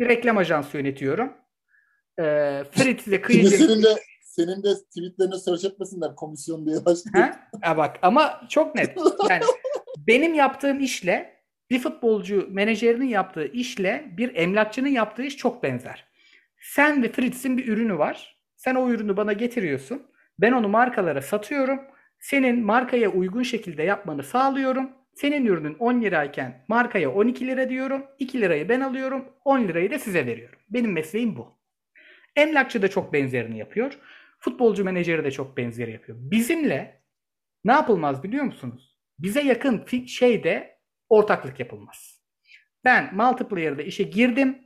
[0.00, 1.32] Bir reklam ajansı yönetiyorum.
[2.18, 3.56] Ee, Fritz ile Kıyıcı...
[3.56, 7.28] senin de, senin de tweetlerine search etmesinler komisyon diye başlıyor.
[7.62, 7.76] Ha?
[7.76, 8.98] bak ama çok net.
[9.30, 9.42] Yani
[10.06, 16.06] benim yaptığım işle bir futbolcu menajerinin yaptığı işle bir emlakçının yaptığı iş çok benzer.
[16.60, 18.40] Sen ve Fritz'in bir ürünü var.
[18.56, 20.02] Sen o ürünü bana getiriyorsun.
[20.38, 21.80] Ben onu markalara satıyorum.
[22.20, 24.90] Senin markaya uygun şekilde yapmanı sağlıyorum.
[25.14, 28.06] Senin ürünün 10 lirayken markaya 12 lira diyorum.
[28.18, 29.24] 2 lirayı ben alıyorum.
[29.44, 30.58] 10 lirayı da size veriyorum.
[30.70, 31.58] Benim mesleğim bu.
[32.36, 33.98] Emlakçı da çok benzerini yapıyor.
[34.38, 36.18] Futbolcu menajeri de çok benzeri yapıyor.
[36.20, 37.02] Bizimle
[37.64, 38.98] ne yapılmaz biliyor musunuz?
[39.18, 42.22] Bize yakın şeyde ortaklık yapılmaz.
[42.84, 44.58] Ben multiplayer'da işe girdim.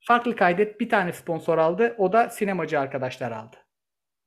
[0.00, 1.94] Farklı kaydet bir tane sponsor aldı.
[1.98, 3.56] O da sinemacı arkadaşlar aldı.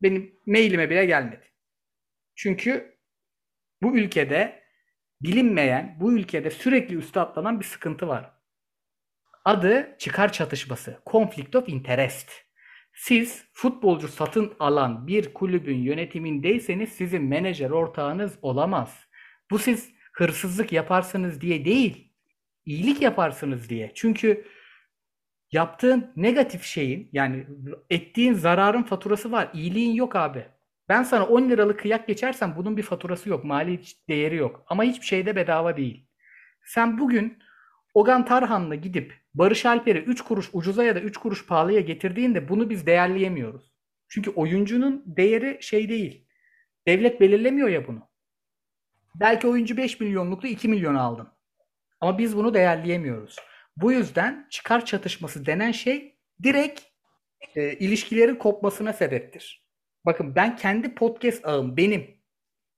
[0.01, 1.51] Benim mailime bile gelmedi.
[2.35, 2.97] Çünkü
[3.81, 4.63] bu ülkede
[5.21, 8.31] bilinmeyen, bu ülkede sürekli üste atlanan bir sıkıntı var.
[9.45, 10.99] Adı çıkar çatışması.
[11.11, 12.31] Conflict of interest.
[12.93, 19.07] Siz futbolcu satın alan bir kulübün yönetimindeyseniz sizin menajer ortağınız olamaz.
[19.51, 22.13] Bu siz hırsızlık yaparsınız diye değil,
[22.65, 23.91] iyilik yaparsınız diye.
[23.95, 24.45] Çünkü
[25.51, 27.47] yaptığın negatif şeyin yani
[27.89, 29.49] ettiğin zararın faturası var.
[29.53, 30.45] İyiliğin yok abi.
[30.89, 33.43] Ben sana 10 liralık kıyak geçersem bunun bir faturası yok.
[33.43, 34.65] Mali değeri yok.
[34.67, 36.07] Ama hiçbir şey de bedava değil.
[36.65, 37.39] Sen bugün
[37.93, 42.69] Ogan Tarhan'la gidip Barış Alper'i 3 kuruş ucuza ya da 3 kuruş pahalıya getirdiğinde bunu
[42.69, 43.73] biz değerleyemiyoruz.
[44.07, 46.27] Çünkü oyuncunun değeri şey değil.
[46.87, 48.09] Devlet belirlemiyor ya bunu.
[49.15, 51.27] Belki oyuncu 5 milyonluklu 2 milyon aldın.
[52.01, 53.35] Ama biz bunu değerleyemiyoruz.
[53.77, 56.81] Bu yüzden çıkar çatışması denen şey direkt
[57.55, 59.66] e, ilişkilerin kopmasına sebeptir.
[60.07, 62.17] Bakın ben kendi podcast ağım benim.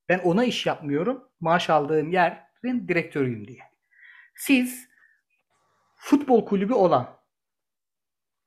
[0.09, 1.29] Ben ona iş yapmıyorum.
[1.39, 3.59] Maaş aldığım yerin direktörüyüm diye.
[4.35, 4.89] Siz
[5.95, 7.19] futbol kulübü olan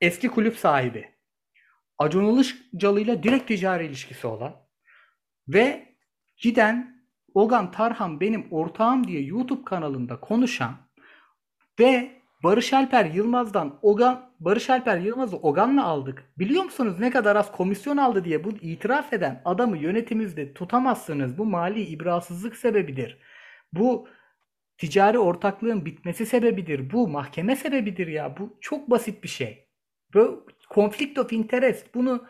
[0.01, 1.15] eski kulüp sahibi
[1.97, 4.67] Acun Ilıcalı'yla direkt ticari ilişkisi olan
[5.47, 5.95] ve
[6.37, 10.89] giden Ogan Tarhan benim ortağım diye YouTube kanalında konuşan
[11.79, 16.23] ve Barış Alper Yılmaz'dan Ogan Barış Alper Yılmaz'ı Ogan'la aldık.
[16.39, 21.37] Biliyor musunuz ne kadar az komisyon aldı diye bu itiraf eden adamı yönetimizde tutamazsınız.
[21.37, 23.17] Bu mali ibrasızlık sebebidir.
[23.73, 24.07] Bu
[24.77, 26.91] ticari ortaklığın bitmesi sebebidir.
[26.91, 28.37] Bu mahkeme sebebidir ya.
[28.37, 29.67] Bu çok basit bir şey.
[30.13, 31.95] Bu conflict of interest.
[31.95, 32.27] Bunu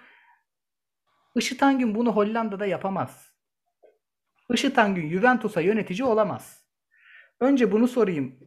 [1.35, 3.33] Işıt gün bunu Hollanda'da yapamaz.
[4.53, 6.65] Işıt gün Juventus'a yönetici olamaz.
[7.39, 8.39] Önce bunu sorayım.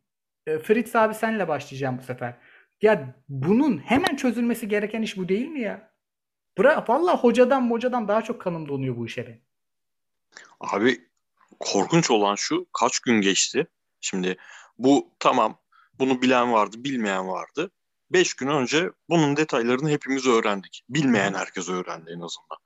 [0.47, 2.35] E, Fritz abi senle başlayacağım bu sefer.
[2.83, 5.91] Ya bunun hemen çözülmesi gereken iş bu değil mi ya?
[6.59, 9.43] Bıra Valla hocadan hocadan daha çok kanım donuyor bu işe benim.
[10.61, 11.01] Abi
[11.61, 13.67] korkunç olan şu kaç gün geçti.
[14.01, 14.37] Şimdi
[14.79, 15.59] bu tamam
[15.99, 17.71] bunu bilen vardı bilmeyen vardı.
[18.11, 20.85] Beş gün önce bunun detaylarını hepimiz öğrendik.
[20.89, 22.59] Bilmeyen herkes öğrendi en azından.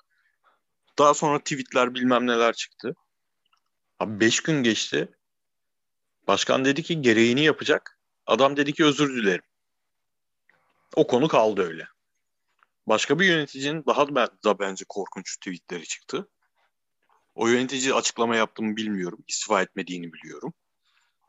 [0.98, 2.94] Daha sonra tweetler bilmem neler çıktı.
[3.98, 5.08] Abi 5 gün geçti.
[6.26, 7.98] Başkan dedi ki gereğini yapacak.
[8.26, 9.44] Adam dedi ki özür dilerim.
[10.96, 11.88] O konu kaldı öyle.
[12.86, 16.28] Başka bir yöneticinin daha da bence korkunç tweetleri çıktı.
[17.34, 19.24] O yönetici açıklama yaptığımı bilmiyorum.
[19.28, 20.52] İstifa etmediğini biliyorum.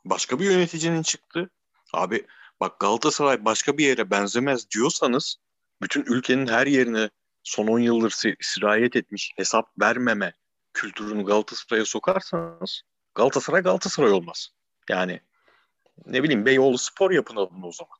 [0.05, 1.49] Başka bir yöneticinin çıktı.
[1.93, 2.27] Abi
[2.59, 5.35] bak Galatasaray başka bir yere benzemez diyorsanız
[5.81, 7.09] bütün ülkenin her yerine
[7.43, 10.33] son 10 yıldır sirayet etmiş hesap vermeme
[10.73, 12.81] kültürünü Galatasaray'a sokarsanız
[13.15, 14.49] Galatasaray Galatasaray olmaz.
[14.89, 15.21] Yani
[16.05, 17.97] ne bileyim Beyoğlu spor yapın adını o zaman.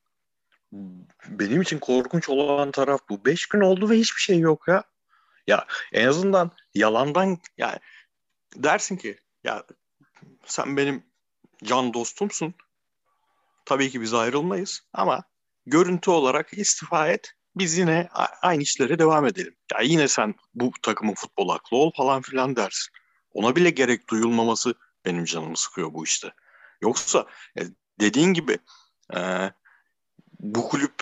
[1.27, 3.25] Benim için korkunç olan taraf bu.
[3.25, 4.83] Beş gün oldu ve hiçbir şey yok ya.
[5.47, 7.77] Ya en azından yalandan yani
[8.55, 9.63] dersin ki ya
[10.45, 11.03] sen benim
[11.63, 12.53] can dostumsun.
[13.65, 15.23] Tabii ki biz ayrılmayız ama
[15.65, 17.33] görüntü olarak istifa et.
[17.55, 18.09] Biz yine
[18.41, 19.55] aynı işlere devam edelim.
[19.73, 22.93] Ya yine sen bu takımın futbol aklı ol falan filan dersin.
[23.33, 24.73] Ona bile gerek duyulmaması
[25.05, 26.33] benim canımı sıkıyor bu işte.
[26.81, 27.25] Yoksa
[27.59, 27.61] e,
[27.99, 28.57] dediğin gibi
[29.15, 29.19] e,
[30.39, 30.93] bu kulüp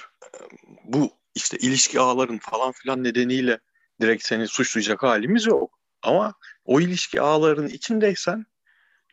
[0.83, 3.59] bu işte ilişki ağların falan filan nedeniyle
[4.01, 5.79] direkt seni suçlayacak halimiz yok.
[6.03, 6.33] Ama
[6.65, 8.45] o ilişki ağlarının içindeysen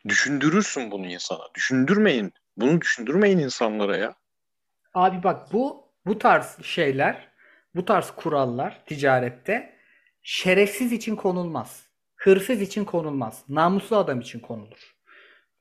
[0.07, 1.43] düşündürürsün bunu insana.
[1.55, 2.33] Düşündürmeyin.
[2.57, 4.15] Bunu düşündürmeyin insanlara ya.
[4.93, 7.31] Abi bak bu bu tarz şeyler,
[7.75, 9.77] bu tarz kurallar ticarette
[10.23, 11.87] şerefsiz için konulmaz.
[12.15, 13.43] Hırsız için konulmaz.
[13.49, 14.96] Namuslu adam için konulur.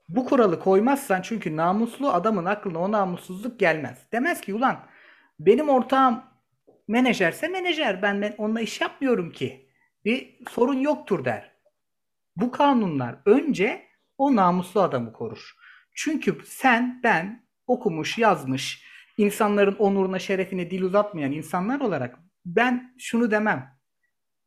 [0.08, 4.06] Bu kuralı koymazsan çünkü namuslu adamın aklına o namussuzluk gelmez.
[4.12, 4.86] Demez ki ulan
[5.40, 6.24] benim ortağım
[6.88, 9.70] menajerse menajer ben, ben onunla iş yapmıyorum ki.
[10.04, 11.52] Bir sorun yoktur der.
[12.36, 13.86] Bu kanunlar önce
[14.18, 15.56] o namuslu adamı korur.
[15.94, 18.84] Çünkü sen, ben okumuş, yazmış,
[19.18, 23.76] insanların onuruna, şerefine dil uzatmayan insanlar olarak ben şunu demem.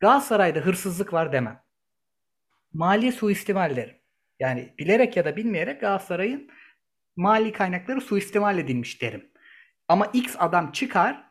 [0.00, 1.62] Galatasaray'da hırsızlık var demem.
[2.72, 3.99] Mali suistimal derim.
[4.40, 6.50] Yani bilerek ya da bilmeyerek Galatasaray'ın
[7.16, 9.30] mali kaynakları suistimal edilmiş derim.
[9.88, 11.24] Ama X adam çıkar,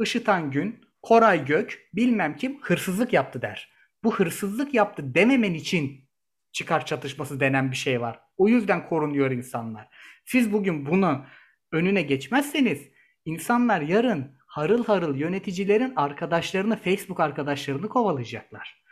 [0.00, 3.72] Işıtan Gün, Koray Gök, bilmem kim hırsızlık yaptı der.
[4.04, 6.08] Bu hırsızlık yaptı dememen için
[6.52, 8.20] çıkar çatışması denen bir şey var.
[8.36, 9.88] O yüzden korunuyor insanlar.
[10.24, 11.26] Siz bugün bunu
[11.72, 12.88] önüne geçmezseniz
[13.24, 18.85] insanlar yarın harıl harıl yöneticilerin arkadaşlarını, Facebook arkadaşlarını kovalayacaklar.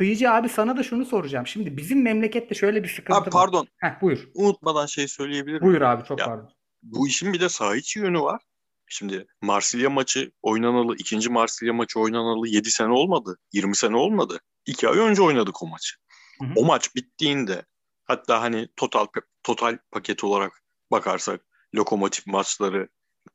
[0.00, 1.46] Kıyıcı abi sana da şunu soracağım.
[1.46, 3.60] Şimdi bizim memlekette şöyle bir sıkıntı abi, pardon.
[3.60, 3.68] var.
[3.76, 4.28] Heh, buyur.
[4.34, 5.72] Unutmadan şey söyleyebilir miyim?
[5.72, 6.52] Buyur abi çok ya, pardon.
[6.82, 8.42] Bu işin bir de saha içi yönü var.
[8.86, 13.38] Şimdi Marsilya maçı oynanalı, ikinci Marsilya maçı oynanalı 7 sene olmadı.
[13.52, 14.40] 20 sene olmadı.
[14.66, 15.96] 2 ay önce oynadık o maçı.
[16.40, 16.52] Hı hı.
[16.56, 17.64] O maç bittiğinde
[18.04, 19.06] hatta hani total
[19.42, 21.40] total paket olarak bakarsak
[21.74, 22.88] lokomotif maçları,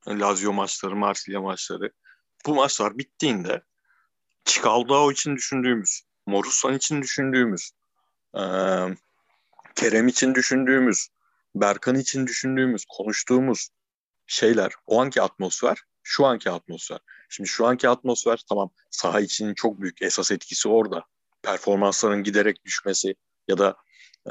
[0.07, 1.91] Lazio maçları, Marsilya maçları
[2.45, 3.61] bu maçlar bittiğinde
[4.45, 7.71] Çikaldao için düşündüğümüz, Morussan için düşündüğümüz,
[8.37, 8.41] e,
[9.75, 11.07] Kerem için düşündüğümüz,
[11.55, 13.69] Berkan için düşündüğümüz, konuştuğumuz
[14.27, 16.99] şeyler, o anki atmosfer, şu anki atmosfer.
[17.29, 21.05] Şimdi şu anki atmosfer tamam saha içinin çok büyük esas etkisi orada.
[21.41, 23.15] Performansların giderek düşmesi
[23.47, 23.75] ya da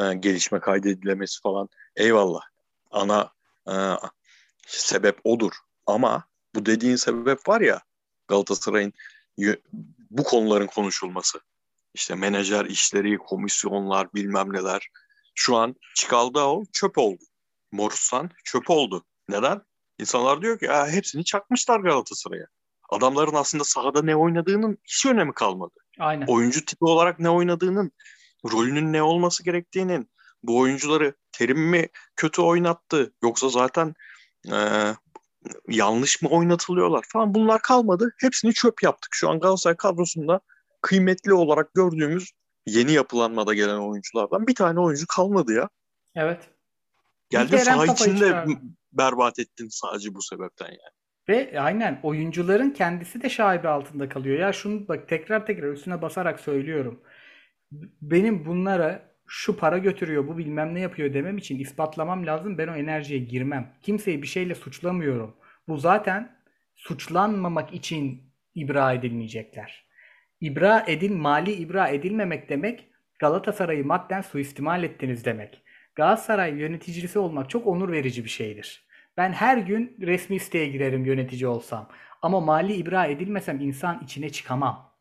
[0.00, 2.42] e, gelişme kaydedilemesi falan eyvallah.
[2.90, 3.32] Ana
[3.68, 3.74] e,
[4.66, 5.52] sebep odur.
[5.86, 6.24] Ama
[6.54, 7.82] bu dediğin sebep var ya
[8.28, 8.92] Galatasaray'ın
[10.10, 11.40] bu konuların konuşulması.
[11.94, 14.88] İşte menajer işleri, komisyonlar, bilmem neler.
[15.34, 15.74] Şu an
[16.36, 17.22] o çöp oldu.
[17.72, 19.04] Morussan çöp oldu.
[19.28, 19.62] Neden?
[19.98, 22.46] İnsanlar diyor ki hepsini çakmışlar Galatasaray'a.
[22.90, 25.74] Adamların aslında sahada ne oynadığının hiç önemi kalmadı.
[25.98, 26.26] Aynen.
[26.26, 27.92] Oyuncu tipi olarak ne oynadığının,
[28.52, 30.10] rolünün ne olması gerektiğinin,
[30.42, 33.94] bu oyuncuları terim mi kötü oynattı yoksa zaten
[34.52, 34.58] e,
[35.68, 38.14] yanlış mı oynatılıyorlar falan bunlar kalmadı.
[38.20, 39.10] Hepsini çöp yaptık.
[39.12, 40.40] Şu an Galatasaray kadrosunda
[40.84, 42.30] kıymetli olarak gördüğümüz
[42.66, 45.68] yeni yapılanmada gelen oyunculardan bir tane oyuncu kalmadı ya.
[46.14, 46.50] Evet.
[47.30, 48.46] Geldi saha içinde
[48.92, 50.94] berbat ettin sadece bu sebepten yani.
[51.28, 54.38] Ve aynen oyuncuların kendisi de şaibe altında kalıyor.
[54.38, 57.00] Ya şunu bak tekrar tekrar üstüne basarak söylüyorum.
[58.02, 62.58] Benim bunlara şu para götürüyor, bu bilmem ne yapıyor demem için ispatlamam lazım.
[62.58, 63.72] Ben o enerjiye girmem.
[63.82, 65.36] Kimseyi bir şeyle suçlamıyorum.
[65.68, 66.36] Bu zaten
[66.74, 68.22] suçlanmamak için
[68.54, 69.84] ibra edilmeyecekler.
[70.44, 72.88] İbra edin, mali ibra edilmemek demek
[73.18, 75.62] Galatasaray'ı madden suistimal ettiniz demek.
[75.94, 78.86] Galatasaray yöneticisi olmak çok onur verici bir şeydir.
[79.16, 81.88] Ben her gün resmi siteye girerim yönetici olsam.
[82.22, 84.92] Ama mali ibra edilmesem insan içine çıkamam.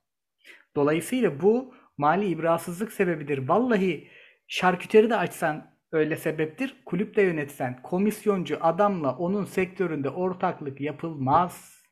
[0.76, 3.48] Dolayısıyla bu mali ibrasızlık sebebidir.
[3.48, 4.08] Vallahi
[4.48, 6.76] şarküteri de açsan öyle sebeptir.
[6.86, 11.84] Kulüp de yönetsen komisyoncu adamla onun sektöründe ortaklık yapılmaz.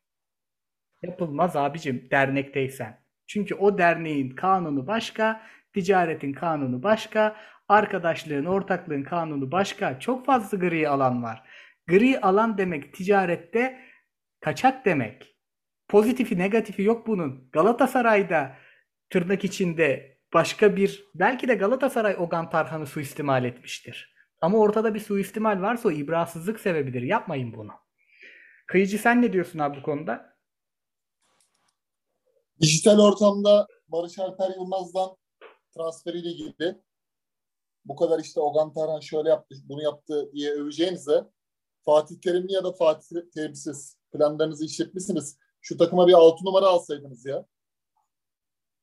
[1.01, 3.00] Yapılmaz abicim dernekteysen.
[3.31, 5.41] Çünkü o derneğin kanunu başka,
[5.73, 7.35] ticaretin kanunu başka,
[7.67, 9.99] arkadaşlığın, ortaklığın kanunu başka.
[9.99, 11.43] Çok fazla gri alan var.
[11.87, 13.79] Gri alan demek ticarette
[14.41, 15.35] kaçak demek.
[15.87, 17.49] Pozitifi negatifi yok bunun.
[17.51, 18.55] Galatasaray'da
[19.09, 24.15] tırnak içinde başka bir belki de Galatasaray Ogan Tarhan'ı suistimal etmiştir.
[24.41, 27.01] Ama ortada bir suistimal varsa o ibrasızlık sebebidir.
[27.01, 27.71] Yapmayın bunu.
[28.67, 30.30] Kıyıcı sen ne diyorsun abi bu konuda?
[32.61, 35.17] Dijital ortamda Barış Alper Yılmaz'dan
[35.75, 36.81] transferiyle ilgili
[37.85, 41.29] bu kadar işte Ogan Tarhan şöyle yaptı, bunu yaptı diye öveceğinize
[41.85, 45.37] Fatih Terimli ya da Fatih Terimsiz planlarınızı işletmişsiniz.
[45.61, 47.45] Şu takıma bir 6 numara alsaydınız ya.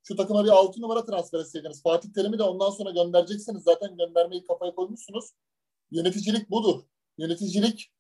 [0.03, 1.83] Şu takıma bir 6 numara transfer etseydiniz.
[1.83, 3.63] Fatih Terim'i de ondan sonra göndereceksiniz.
[3.63, 5.31] Zaten göndermeyi kafaya koymuşsunuz.
[5.91, 6.83] Yöneticilik budur.
[7.19, 7.93] Yöneticilik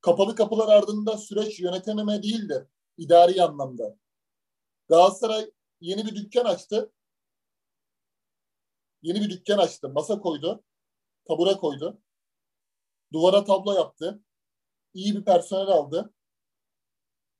[0.00, 2.62] kapalı kapılar ardında süreç yönetememe değildir.
[2.96, 3.96] İdari anlamda.
[4.88, 6.92] Galatasaray yeni bir dükkan açtı.
[9.02, 9.88] Yeni bir dükkan açtı.
[9.88, 10.64] Masa koydu.
[11.24, 12.02] Tabura koydu.
[13.12, 14.22] Duvara tablo yaptı.
[14.94, 16.14] İyi bir personel aldı.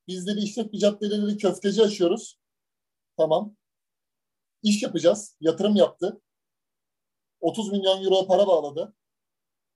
[0.06, 2.38] Biz de işletme caddeleri köfteci açıyoruz.
[3.16, 3.56] Tamam.
[4.62, 5.36] İş yapacağız.
[5.40, 6.20] Yatırım yaptı.
[7.40, 8.94] 30 milyon euro para bağladı.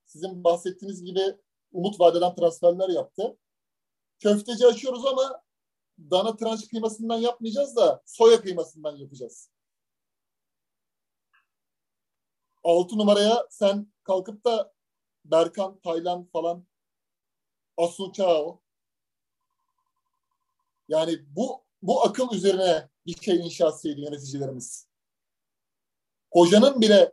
[0.05, 1.37] Sizin bahsettiğiniz gibi
[1.73, 3.39] umut vadeden transferler yaptı.
[4.18, 5.43] Köfteci açıyoruz ama
[6.11, 9.50] dana tranş kıymasından yapmayacağız da soya kıymasından yapacağız.
[12.64, 14.72] Altı numaraya sen kalkıp da
[15.24, 16.66] Berkan, Taylan falan
[17.76, 18.62] Asu Çao
[20.88, 24.88] yani bu bu akıl üzerine bir şey inşa etseydi yöneticilerimiz.
[26.32, 27.12] Hocanın bile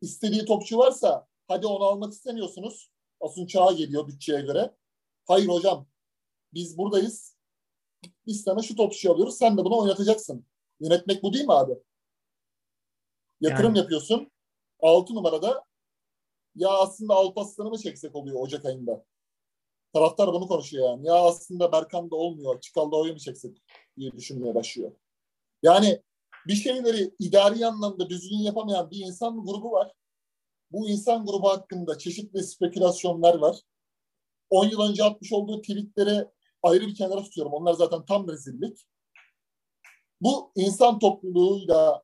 [0.00, 2.90] istediği topçu varsa hadi onu almak istemiyorsunuz.
[3.20, 4.74] Asun Çağ'a geliyor bütçeye göre.
[5.26, 5.86] Hayır hocam
[6.54, 7.33] biz buradayız.
[8.26, 9.36] Biz sana şu topçuyu alıyoruz.
[9.38, 10.46] Sen de bunu oynatacaksın.
[10.80, 11.72] Yönetmek bu değil mi abi?
[13.40, 13.78] Yatırım yani.
[13.78, 14.30] yapıyorsun.
[14.80, 15.64] Altı numarada
[16.54, 19.04] ya aslında Alparslan'ı mı çeksek oluyor Ocak ayında?
[19.92, 21.06] Taraftar bunu konuşuyor yani.
[21.06, 22.60] Ya aslında Berkan da olmuyor.
[22.60, 23.62] Çıkalda oyu mu çeksek
[23.98, 24.92] diye düşünmeye başlıyor.
[25.62, 26.02] Yani
[26.46, 29.92] bir şeyleri idari anlamda düzgün yapamayan bir insan grubu var.
[30.70, 33.60] Bu insan grubu hakkında çeşitli spekülasyonlar var.
[34.50, 36.26] 10 yıl önce atmış olduğu tweetleri
[36.64, 37.52] ayrı bir kenara tutuyorum.
[37.52, 38.86] Onlar zaten tam rezillik.
[40.20, 42.02] Bu insan topluluğuyla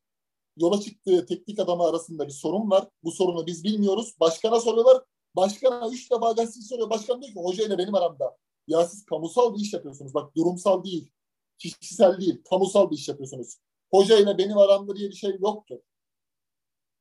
[0.57, 2.89] yola çıktığı teknik adamı arasında bir sorun var.
[3.05, 4.15] Bu sorunu biz bilmiyoruz.
[4.21, 5.03] Başkana soruyorlar.
[5.37, 6.91] Başkana üç defa gazeteci soruyor.
[6.91, 8.37] Başkan diyor ki hoca ile benim aramda.
[8.67, 10.15] Ya siz kamusal bir iş yapıyorsunuz.
[10.15, 11.11] Bak durumsal değil.
[11.59, 12.43] Kişisel değil.
[12.51, 13.57] Kamusal bir iş yapıyorsunuz.
[13.91, 15.79] Hoca ile benim aramda diye bir şey yoktur.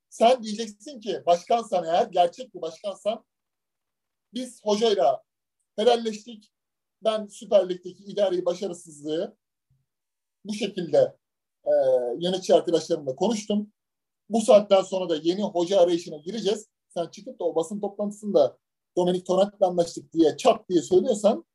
[0.10, 3.26] Sen diyeceksin ki başkansan eğer, gerçek bir başkansan
[4.34, 5.24] biz hocayla
[5.76, 6.52] helalleştik.
[7.04, 9.38] Ben Süper Lig'deki idari başarısızlığı
[10.46, 11.18] bu şekilde
[11.66, 11.72] e,
[12.20, 13.72] yönetici arkadaşlarımla konuştum.
[14.30, 16.68] Bu saatten sonra da yeni hoca arayışına gireceğiz.
[16.90, 18.58] Sen çıkıp da o basın toplantısında
[18.98, 21.46] Dominik Tonak'la anlaştık diye çat diye söylüyorsan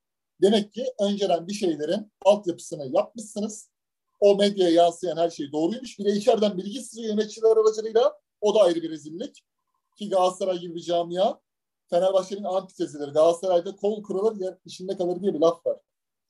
[0.42, 3.70] demek ki önceden bir şeylerin altyapısını yapmışsınız.
[4.20, 5.98] O medyaya yansıyan her şey doğruymuş.
[5.98, 8.20] Bir de içeriden bilgi sızıyor yöneticiler aracılığıyla.
[8.40, 9.42] O da ayrı bir rezillik.
[9.98, 11.40] Ki Galatasaray gibi bir camia
[11.90, 13.10] Fenerbahçe'nin antitezileri.
[13.10, 15.78] Galatasaray'da kol kırılır yen içinde kalır diye bir laf var.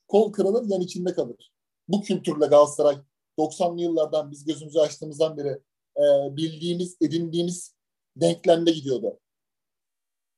[0.08, 1.52] Kol kırılır yen içinde kalır.
[1.88, 2.96] Bu kültürle Galatasaray
[3.38, 5.60] 90'lı yıllardan biz gözümüzü açtığımızdan beri
[5.96, 7.74] e, bildiğimiz, edindiğimiz
[8.16, 9.20] denklemde gidiyordu.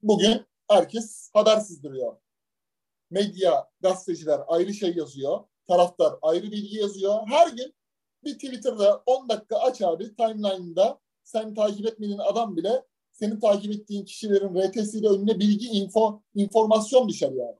[0.02, 2.16] Bugün herkes habersiz duruyor.
[3.10, 5.44] Medya, gazeteciler ayrı şey yazıyor.
[5.68, 7.28] Taraftar ayrı bilgi yazıyor.
[7.28, 7.74] Her gün
[8.24, 12.84] bir Twitter'da 10 dakika aç abi timeline'da sen takip etmediğin adam bile
[13.18, 17.56] senin takip ettiğin kişilerin RT'siyle önüne bilgi, info, informasyon düşer yani.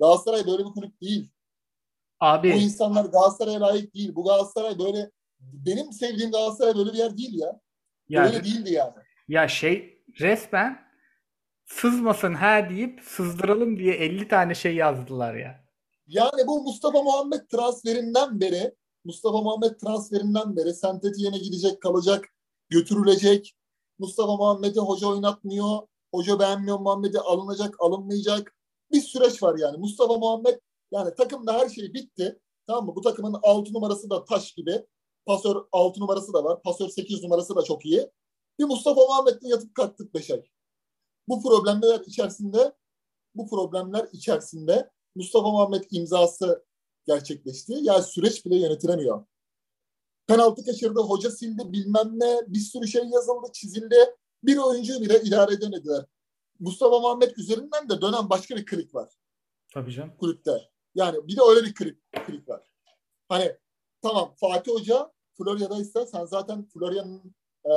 [0.00, 1.30] Galatasaray böyle bir kulüp değil.
[2.20, 2.52] Abi.
[2.52, 4.14] Bu insanlar Galatasaray'a layık değil.
[4.14, 7.60] Bu Galatasaray böyle benim sevdiğim Galatasaray böyle bir yer değil ya.
[8.08, 8.94] Yani, böyle değildi yani.
[9.28, 10.88] Ya şey resmen
[11.64, 15.64] sızmasın ha deyip sızdıralım diye 50 tane şey yazdılar ya.
[16.06, 22.28] Yani bu Mustafa Muhammed transferinden beri Mustafa Muhammed transferinden beri sentetiğine gidecek, kalacak,
[22.68, 23.57] götürülecek.
[23.98, 25.78] Mustafa Muhammed'i hoca oynatmıyor.
[26.14, 28.56] Hoca beğenmiyor Muhammed'i alınacak, alınmayacak.
[28.92, 29.76] Bir süreç var yani.
[29.76, 30.58] Mustafa Muhammed
[30.90, 32.38] yani takımda her şey bitti.
[32.66, 32.96] Tamam mı?
[32.96, 34.86] Bu takımın 6 numarası da taş gibi.
[35.26, 36.62] Pasör 6 numarası da var.
[36.62, 38.10] Pasör 8 numarası da çok iyi.
[38.58, 40.42] Bir Mustafa Muhammed'le yatıp kalktık 5 ay.
[41.28, 42.72] Bu problemler içerisinde
[43.34, 46.64] bu problemler içerisinde Mustafa Muhammed imzası
[47.06, 47.78] gerçekleşti.
[47.80, 49.24] Yani süreç bile yönetilemiyor.
[50.28, 53.96] Penaltı kaçırdı, hoca sildi, bilmem ne, bir sürü şey yazıldı, çizildi.
[54.42, 56.04] Bir oyuncu bile idare edemediler.
[56.60, 59.08] Mustafa Muhammed üzerinden de dönen başka bir klik var.
[59.74, 60.16] Tabii canım.
[60.18, 60.70] Kulüpte.
[60.94, 62.70] Yani bir de öyle bir klik, klik var.
[63.28, 63.56] Hani
[64.02, 67.72] tamam Fatih Hoca Florya'daysa sen zaten Florya'nın e,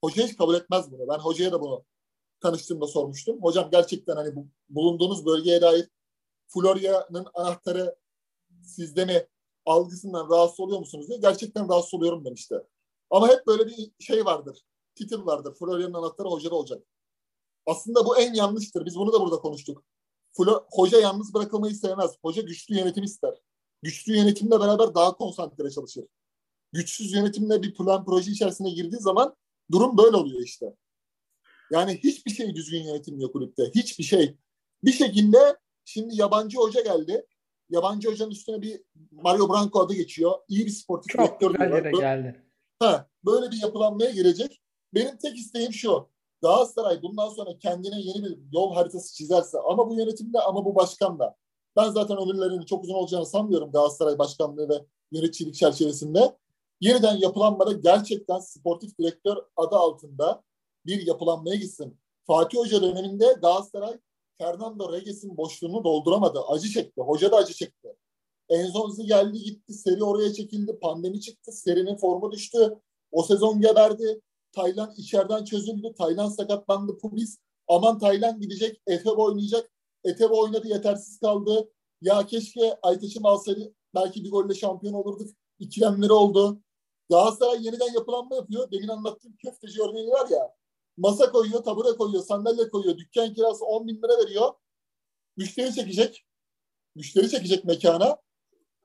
[0.00, 1.08] hoca hiç kabul etmez bunu.
[1.08, 1.84] Ben hocaya da bunu
[2.40, 3.42] tanıştığımda sormuştum.
[3.42, 5.88] Hocam gerçekten hani bu, bulunduğunuz bölgeye dair
[6.46, 7.96] Florya'nın anahtarı
[8.62, 9.26] sizde mi
[9.66, 12.54] algısından rahatsız oluyor musunuz diye gerçekten rahatsız oluyorum demişti.
[13.10, 14.64] Ama hep böyle bir şey vardır.
[14.94, 15.54] Titil vardır.
[15.54, 16.82] Florya'nın anahtarı hocada olacak.
[17.66, 18.86] Aslında bu en yanlıştır.
[18.86, 19.84] Biz bunu da burada konuştuk.
[20.32, 22.10] Flo, hoca yalnız bırakılmayı sevmez.
[22.22, 23.34] Hoca güçlü yönetim ister.
[23.82, 26.04] Güçlü yönetimle beraber daha konsantre çalışır.
[26.72, 29.36] Güçsüz yönetimle bir plan proje içerisine girdiği zaman
[29.72, 30.76] durum böyle oluyor işte.
[31.70, 33.70] Yani hiçbir şey düzgün yönetilmiyor kulüpte.
[33.74, 34.36] Hiçbir şey.
[34.84, 37.26] Bir şekilde şimdi yabancı hoca geldi.
[37.70, 40.32] Yabancı hocanın üstüne bir Mario Branco adı geçiyor.
[40.48, 41.76] İyi bir sportif Çok direktör diyorlar.
[41.76, 42.42] yere geldi.
[42.78, 44.60] Ha, böyle bir yapılanmaya girecek.
[44.94, 46.08] Benim tek isteğim şu.
[46.42, 51.34] Galatasaray bundan sonra kendine yeni bir yol haritası çizerse ama bu yönetimde ama bu başkanla.
[51.76, 56.36] Ben zaten ömürlerinin çok uzun olacağını sanmıyorum Galatasaray başkanlığı ve yöneticilik çerçevesinde.
[56.80, 60.42] Yeniden yapılanmada gerçekten sportif direktör adı altında
[60.86, 62.00] bir yapılanmaya gitsin.
[62.26, 63.98] Fatih Hoca döneminde Galatasaray
[64.38, 66.40] Fernando Reges'in boşluğunu dolduramadı.
[66.40, 67.00] Acı çekti.
[67.00, 67.88] Hoca da acı çekti.
[68.48, 69.74] Enzonzi geldi gitti.
[69.74, 70.78] Seri oraya çekildi.
[70.82, 71.52] Pandemi çıktı.
[71.52, 72.74] Serinin formu düştü.
[73.12, 74.20] O sezon geberdi.
[74.52, 75.94] Taylan içeriden çözüldü.
[75.98, 76.98] Taylan sakatlandı.
[76.98, 77.38] Pubis.
[77.68, 78.82] Aman Taylan gidecek.
[78.86, 79.70] Efe oynayacak.
[80.04, 80.68] Etebe oynadı.
[80.68, 81.70] Yetersiz kaldı.
[82.00, 83.74] Ya keşke Aytaç'ım alsaydı.
[83.94, 85.30] Belki bir golle şampiyon olurduk.
[85.58, 86.60] İkilemleri oldu.
[87.10, 88.70] Galatasaray yeniden yapılanma yapıyor.
[88.70, 90.54] Demin anlattığım köfteci örneği var ya.
[90.96, 92.98] Masa koyuyor, tabure koyuyor, sandalye koyuyor.
[92.98, 94.52] Dükkan kirası 10 bin lira veriyor.
[95.36, 96.26] Müşteri çekecek.
[96.94, 98.16] Müşteri çekecek mekana.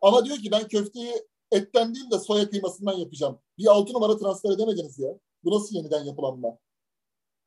[0.01, 1.13] Ama diyor ki ben köfteyi
[1.51, 3.39] etten değil de soya kıymasından yapacağım.
[3.57, 5.19] Bir altı numara transfer edemediniz ya.
[5.43, 6.57] Bu nasıl yeniden yapılanma?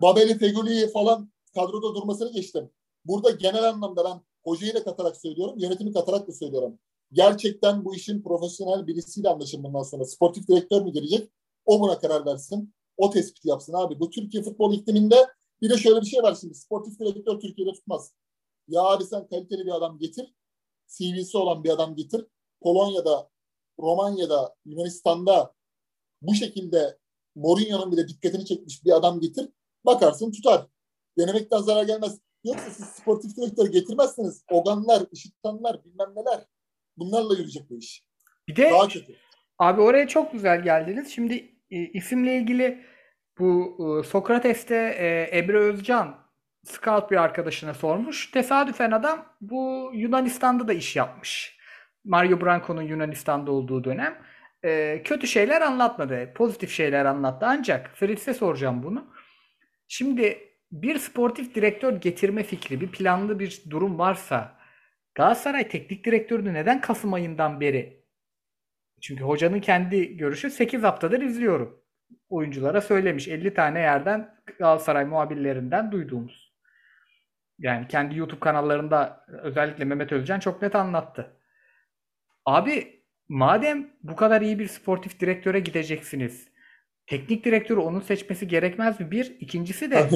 [0.02, 2.70] Babeli, Feguli falan kadroda durmasını geçtim.
[3.04, 6.78] Burada genel anlamda ben hocayı da katarak söylüyorum, yönetimi katarak da söylüyorum.
[7.12, 10.04] Gerçekten bu işin profesyonel birisiyle anlaşın bundan sonra.
[10.04, 11.30] Sportif direktör mü gelecek?
[11.64, 12.74] O buna karar versin.
[12.96, 14.00] O tespiti yapsın abi.
[14.00, 15.26] Bu Türkiye futbol ikliminde
[15.62, 16.54] bir de şöyle bir şey var şimdi.
[16.54, 18.14] Sportif direktör Türkiye'de tutmaz.
[18.68, 20.34] Ya abi sen kaliteli bir adam getir.
[20.88, 22.26] CV'si olan bir adam getir.
[22.62, 23.30] Polonya'da,
[23.80, 25.54] Romanya'da, Yunanistan'da
[26.22, 26.98] bu şekilde
[27.34, 29.48] Mourinho'nun bile dikkatini çekmiş bir adam getir.
[29.84, 30.66] Bakarsın tutar.
[31.18, 32.20] Denemekten zarar gelmez.
[32.44, 36.46] Yoksa siz sportif direktör getirmezseniz oganlar, ışıktanlar, bilmem neler
[36.96, 38.04] bunlarla yürüyecek bu iş.
[38.48, 39.16] Bir de Daha kötü.
[39.58, 41.08] abi oraya çok güzel geldiniz.
[41.10, 42.84] Şimdi isimle ilgili
[43.38, 46.22] bu e, Sokrates'te e, Emre Özcan
[46.64, 48.30] scout bir arkadaşına sormuş.
[48.30, 51.58] Tesadüfen adam bu Yunanistan'da da iş yapmış.
[52.04, 54.18] Mario Branco'nun Yunanistan'da olduğu dönem.
[54.64, 56.32] E, kötü şeyler anlatmadı.
[56.34, 57.46] Pozitif şeyler anlattı.
[57.48, 59.14] Ancak Fritz'e soracağım bunu.
[59.88, 60.38] Şimdi
[60.72, 64.62] bir sportif direktör getirme fikri, bir planlı bir durum varsa
[65.14, 68.01] Galatasaray teknik direktörünü neden Kasım ayından beri
[69.02, 71.82] çünkü hocanın kendi görüşü 8 haftadır izliyorum.
[72.28, 76.52] Oyunculara söylemiş 50 tane yerden Galatasaray muhabirlerinden duyduğumuz.
[77.58, 81.36] Yani kendi YouTube kanallarında özellikle Mehmet Özcan çok net anlattı.
[82.46, 86.48] Abi madem bu kadar iyi bir sportif direktöre gideceksiniz.
[87.06, 89.10] Teknik direktörü onun seçmesi gerekmez mi?
[89.10, 89.36] Bir.
[89.40, 90.08] ikincisi de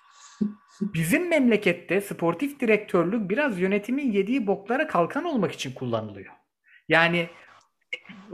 [0.80, 6.32] bizim memlekette sportif direktörlük biraz yönetimin yediği boklara kalkan olmak için kullanılıyor.
[6.88, 7.28] Yani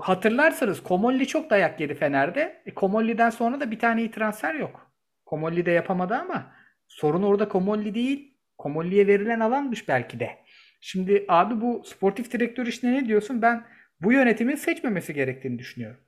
[0.00, 2.62] hatırlarsanız Komolli çok dayak yedi Fener'de.
[2.66, 4.90] E, Komolli'den sonra da bir tane iyi transfer yok.
[5.26, 6.54] Komolli de yapamadı ama
[6.88, 8.38] sorun orada Komolli değil.
[8.58, 10.44] Komolli'ye verilen alanmış belki de.
[10.80, 13.42] Şimdi abi bu sportif direktör işine ne diyorsun?
[13.42, 13.66] Ben
[14.00, 16.00] bu yönetimin seçmemesi gerektiğini düşünüyorum.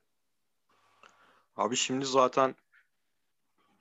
[1.56, 2.54] Abi şimdi zaten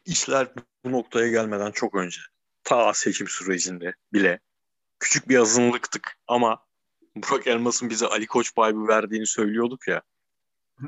[0.05, 0.47] işler
[0.85, 2.21] bu noktaya gelmeden çok önce
[2.63, 4.39] ta seçim sürecinde bile
[4.99, 6.65] küçük bir azınlıktık ama
[7.15, 10.01] Burak Elmas'ın bize Ali Koç vibe'ı verdiğini söylüyorduk ya.
[10.79, 10.87] Hı.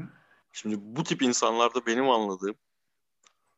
[0.51, 2.55] Şimdi bu tip insanlarda benim anladığım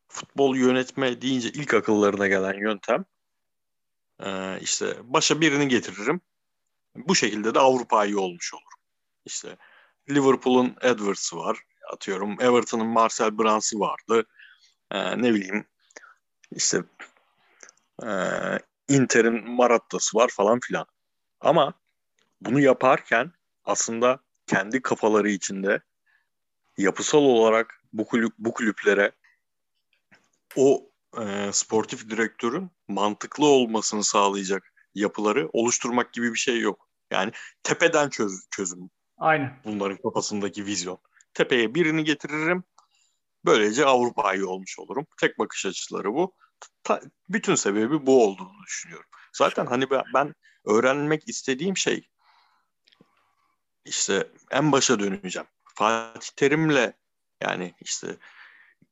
[0.08, 3.06] futbol yönetme deyince ilk akıllarına gelen yöntem
[4.20, 6.22] e, işte başa birini getiririm.
[6.96, 8.74] Bu şekilde de Avrupa'yı olmuş olur.
[9.26, 9.58] İşte
[10.10, 11.58] Liverpool'un Edwards'ı var.
[11.94, 14.26] Atıyorum Everton'ın Marcel Brands'ı vardı.
[14.92, 15.66] E, ne bileyim
[16.52, 16.84] işte
[18.04, 18.10] e,
[18.88, 20.86] Inter'in Maratta'sı var falan filan.
[21.40, 21.74] Ama
[22.42, 23.32] bunu yaparken
[23.64, 25.82] aslında kendi kafaları içinde
[26.78, 29.12] yapısal olarak bu kulüp bu kulüplere
[30.56, 30.90] o
[31.22, 36.90] e, sportif direktörün mantıklı olmasını sağlayacak yapıları oluşturmak gibi bir şey yok.
[37.12, 37.32] Yani
[37.64, 39.60] tepeden çöz, çözüm Aynen.
[39.66, 41.00] bunların kafasındaki vizyon.
[41.34, 42.64] Tepeye birini getiririm.
[43.46, 45.08] Böylece Avrupa'yı olmuş olurum.
[45.22, 46.36] Tek bakış açıları bu.
[46.84, 49.10] Ta, bütün sebebi bu olduğunu düşünüyorum.
[49.34, 50.34] Zaten hani ben, ben
[50.66, 52.08] öğrenmek istediğim şey
[53.88, 55.48] işte en başa döneceğim.
[55.76, 56.94] Fatih Terim'le
[57.42, 58.18] yani işte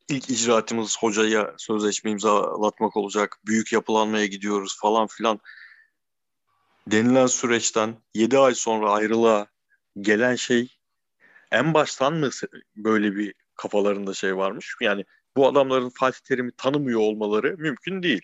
[0.10, 3.40] ilk icraatımız hocaya sözleşme imzalatmak olacak.
[3.46, 5.40] Büyük yapılanmaya gidiyoruz falan filan
[6.88, 9.48] denilen süreçten 7 ay sonra ayrılığa
[10.02, 10.78] gelen şey
[11.52, 12.30] en baştan mı
[12.76, 14.76] böyle bir kafalarında şey varmış?
[14.82, 15.06] Yani
[15.38, 18.22] bu adamların Fatih Terim'i tanımıyor olmaları mümkün değil.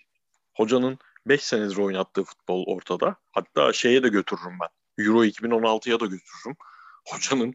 [0.56, 3.16] Hocanın 5 senedir oynattığı futbol ortada.
[3.32, 4.81] Hatta şeye de götürürüm ben.
[4.98, 6.56] Euro 2016'ya da götürürüm.
[7.08, 7.54] Hocanın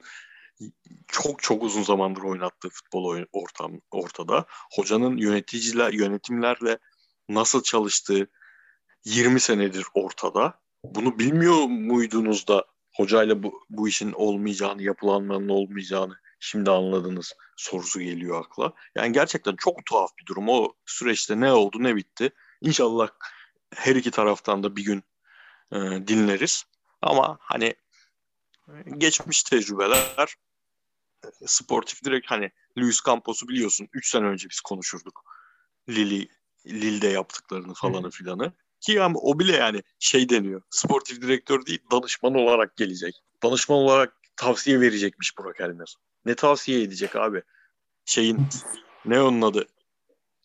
[1.07, 4.45] çok çok uzun zamandır oynattığı futbol ortam ortada.
[4.76, 6.77] Hocanın yöneticiler yönetimlerle
[7.30, 8.27] nasıl çalıştığı
[9.05, 10.59] 20 senedir ortada.
[10.84, 12.65] Bunu bilmiyor muydunuz da
[12.95, 18.73] hocayla bu, bu işin olmayacağını, yapılanmanın olmayacağını şimdi anladınız sorusu geliyor akla.
[18.95, 20.49] Yani gerçekten çok tuhaf bir durum.
[20.49, 22.30] O süreçte ne oldu ne bitti.
[22.61, 23.09] İnşallah
[23.76, 25.03] her iki taraftan da bir gün
[25.72, 25.77] e,
[26.07, 26.65] dinleriz.
[27.02, 27.76] Ama hani
[28.98, 30.36] geçmiş tecrübeler
[31.45, 35.24] sportif direkt hani Luis Campos'u biliyorsun 3 sene önce biz konuşurduk.
[35.90, 36.30] Lili
[36.65, 38.53] Lille'de yaptıklarını falanı filanı.
[38.80, 40.61] Ki ama o bile yani şey deniyor.
[40.69, 43.24] Sportif direktör değil danışman olarak gelecek.
[43.44, 45.95] Danışman olarak tavsiye verecekmiş Burak Elmer.
[46.26, 47.41] Ne tavsiye edecek abi?
[48.06, 48.48] Şeyin
[49.06, 49.68] ne onun adı?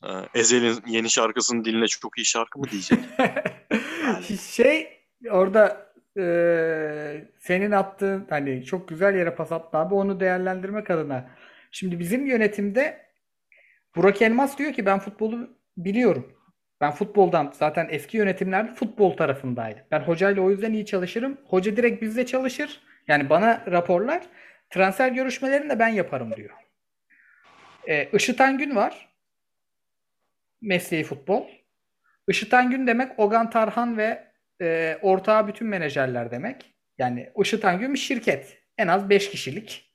[0.04, 2.98] Ee, Ezel'in yeni şarkısının diline çok iyi şarkı mı diyecek?
[4.02, 4.38] Yani.
[4.38, 11.30] Şey orada e, senin attığın hani çok güzel yere pas attın abi onu değerlendirmek adına.
[11.70, 13.12] Şimdi bizim yönetimde
[13.96, 16.32] Burak Elmas diyor ki ben futbolu biliyorum.
[16.80, 19.84] Ben futboldan zaten eski yönetimlerde futbol tarafındaydım.
[19.90, 21.38] Ben hocayla o yüzden iyi çalışırım.
[21.46, 22.80] Hoca direkt bizle çalışır.
[23.08, 24.22] Yani bana raporlar.
[24.70, 26.50] Transfer görüşmelerini de ben yaparım diyor.
[27.88, 29.08] Ee, Işıtan Gün var.
[30.60, 31.46] Mesleği futbol.
[32.28, 34.31] Işıtan Gün demek Ogan Tarhan ve
[34.62, 36.74] e, ortağı bütün menajerler demek.
[36.98, 38.58] Yani Işıtan bir şirket.
[38.78, 39.92] En az 5 kişilik.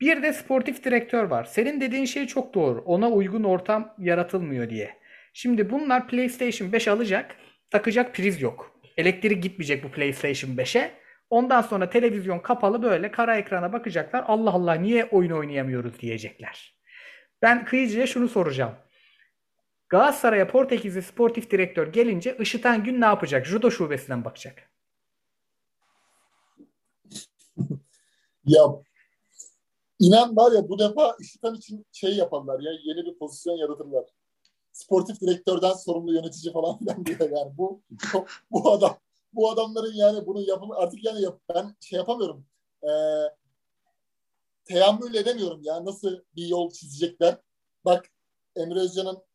[0.00, 1.44] Bir de sportif direktör var.
[1.44, 2.80] Senin dediğin şey çok doğru.
[2.80, 4.96] Ona uygun ortam yaratılmıyor diye.
[5.32, 7.36] Şimdi bunlar PlayStation 5 alacak.
[7.70, 8.80] Takacak priz yok.
[8.96, 10.90] Elektrik gitmeyecek bu PlayStation 5'e.
[11.30, 14.24] Ondan sonra televizyon kapalı böyle kara ekrana bakacaklar.
[14.26, 16.76] Allah Allah niye oyun oynayamıyoruz diyecekler.
[17.42, 18.74] Ben Kıyıcı'ya şunu soracağım.
[19.88, 23.46] Galatasaray'a Portekizli sportif direktör gelince Işıtan Gün ne yapacak?
[23.46, 24.70] Judo şubesinden bakacak.
[28.44, 28.62] ya
[29.98, 34.04] inan var ya bu defa Işıtan için şey yaparlar ya yeni bir pozisyon yaratırlar
[34.76, 37.82] sportif direktörden sorumlu yönetici falan filan diyor yani bu
[38.50, 38.98] bu adam
[39.32, 42.46] bu adamların yani bunu yapım artık yani yap, ben şey yapamıyorum
[42.82, 42.90] e,
[44.64, 47.38] teyammül edemiyorum ya nasıl bir yol çizecekler
[47.84, 48.10] bak
[48.56, 49.25] Emre Özcan'ın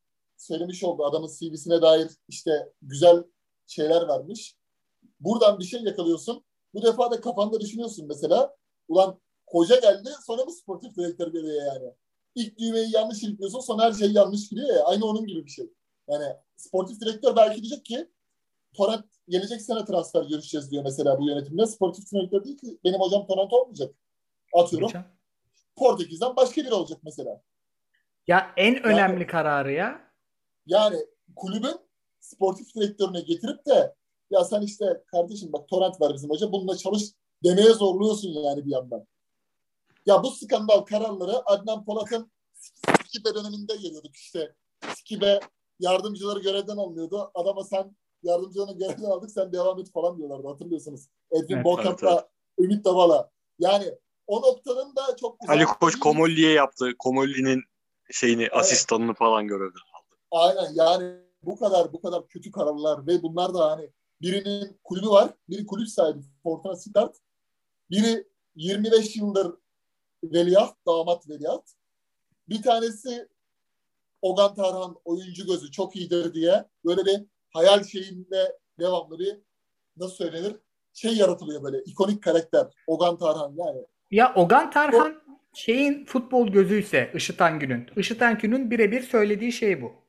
[0.42, 3.24] söylemiş olduğu adamın CV'sine dair işte güzel
[3.68, 4.56] şeyler vermiş
[5.20, 6.44] buradan bir şey yakalıyorsun
[6.74, 8.56] bu defa da kafanda düşünüyorsun mesela
[8.88, 11.94] ulan hoca geldi sonra mı sportif direktör geliyor yani
[12.36, 14.84] ilk düğmeyi yanlış iliklıyorsun sonra her şey yanlış gidiyor ya.
[14.84, 15.70] Aynı onun gibi bir şey.
[16.08, 18.10] Yani sportif direktör belki diyecek ki
[18.74, 21.66] Torrent gelecek sene transfer görüşeceğiz diyor mesela bu yönetimde.
[21.66, 23.96] Sportif direktör değil ki benim hocam Torrent olmayacak.
[24.54, 24.88] Atıyorum.
[24.88, 25.04] Hocam.
[25.76, 27.42] Portekiz'den başka biri olacak mesela.
[28.28, 30.11] Ya en önemli yani, kararı ya.
[30.72, 31.76] Yani kulübün
[32.20, 33.96] sportif direktörüne getirip de
[34.30, 37.04] ya sen işte kardeşim bak Torrent var bizim hoca bununla çalış
[37.44, 39.08] demeye zorluyorsun yani bir yandan.
[40.06, 44.56] Ya bu skandal kararları Adnan Polat'ın Skibe döneminde geliyorduk işte.
[44.96, 45.40] Skibe
[45.80, 47.32] yardımcıları görevden alınıyordu.
[47.34, 51.08] Adama sen yardımcılarını görevden aldık sen devam et falan diyorlardı hatırlıyorsunuz.
[51.32, 52.20] Edwin evet, evet.
[52.60, 53.32] Ümit Davala.
[53.60, 53.86] Yani
[54.28, 55.56] o noktanın da çok güzel.
[55.56, 56.92] Ali Koç Komolli'ye yaptı.
[57.00, 57.64] Komolli'nin
[58.12, 58.54] şeyini evet.
[58.54, 59.91] asistanını falan görevden.
[60.32, 63.90] Aynen yani bu kadar bu kadar kötü kararlar ve bunlar da hani
[64.22, 65.34] birinin kulübü var.
[65.50, 67.16] Biri kulüp sahibi Fortuna Sittard.
[67.92, 69.54] Biri 25 yıldır
[70.24, 71.72] veliaht, damat veliaht.
[72.50, 73.28] Bir tanesi
[74.22, 79.40] Ogan Tarhan oyuncu gözü çok iyidir diye böyle bir hayal şeyinde devamlı bir
[79.98, 80.56] nasıl söylenir
[80.94, 83.86] şey yaratılıyor böyle ikonik karakter Ogan Tarhan yani.
[84.12, 87.88] Ya Ogan Tarhan o, şeyin futbol gözüyse Işıtan Gün'ün.
[87.96, 90.01] Işıtan Gün'ün birebir söylediği şey bu.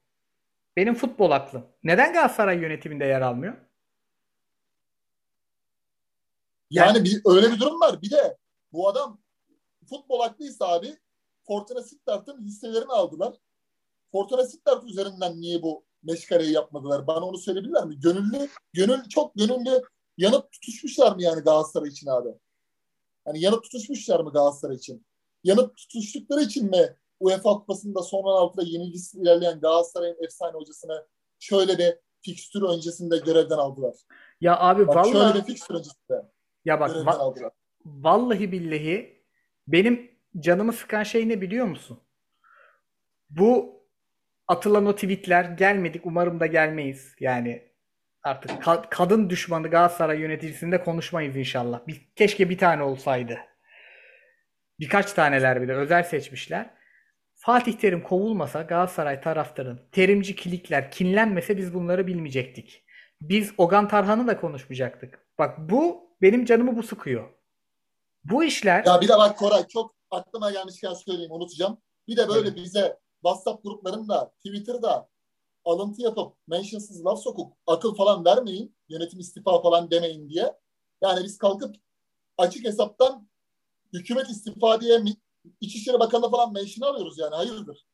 [0.77, 1.67] Benim futbol aklım.
[1.85, 3.57] Neden Galatasaray yönetiminde yer almıyor?
[6.71, 8.03] Yani, yani bir, öyle bir durum var.
[8.03, 8.37] Bir de
[8.73, 9.21] bu adam
[9.89, 10.99] futbol haklıysa abi
[11.47, 13.35] Fortuna Sittard'ın hisselerini aldılar.
[14.13, 17.07] Fortuna Sittard üzerinden niye bu meşgaleyi yapmadılar?
[17.07, 18.01] Bana onu söyleyebilirler mi?
[18.01, 19.83] Gönüllü, gönül çok gönüllü
[20.19, 22.29] yanıp tutuşmuşlar mı yani Galatasaray için abi?
[23.25, 25.07] Hani yanıp tutuşmuşlar mı Galatasaray için?
[25.45, 31.07] Yanıp tutuştukları için mi UEFA Kupası'nda son 16'da yenilgisiz ilerleyen Galatasaray'ın efsane hocasını
[31.39, 33.95] şöyle bir fikstür öncesinde görevden aldılar?
[34.41, 36.23] Ya abi bak, vallahi şöyle bir fikstür öncesinde
[36.65, 37.51] ya bak va-
[37.85, 39.23] vallahi billahi
[39.67, 42.01] Benim canımı sıkan şey ne biliyor musun?
[43.31, 43.83] Bu
[44.49, 47.15] atılan o tweetler gelmedik umarım da gelmeyiz.
[47.21, 47.73] Yani
[48.23, 51.87] artık ka- kadın düşmanı Galatasaray yöneticisinde konuşmayız inşallah.
[51.87, 53.39] Bir, keşke bir tane olsaydı.
[54.81, 56.82] Birkaç taneler bile özel seçmişler.
[57.45, 62.85] Fatih Terim kovulmasa Galatasaray taraftarın terimci kilikler kinlenmese biz bunları bilmeyecektik.
[63.21, 65.27] Biz Ogan Tarhan'ı da konuşmayacaktık.
[65.39, 67.31] Bak bu benim canımı bu sıkıyor.
[68.25, 71.79] Bu işler Ya bir de bak Koray çok aklıma gelmişken söyleyeyim unutacağım.
[72.09, 75.09] Bir de böyle bize WhatsApp gruplarında, Twitter'da
[75.65, 78.77] alıntı yapıp mentionsız laf sokup akıl falan vermeyin.
[78.89, 80.53] Yönetim istifa falan demeyin diye.
[81.03, 81.77] Yani biz kalkıp
[82.39, 83.29] açık hesaptan
[83.93, 84.99] hükümet istifa diye
[85.61, 87.87] İçişleri Bakanı falan mention alıyoruz yani hayırdır.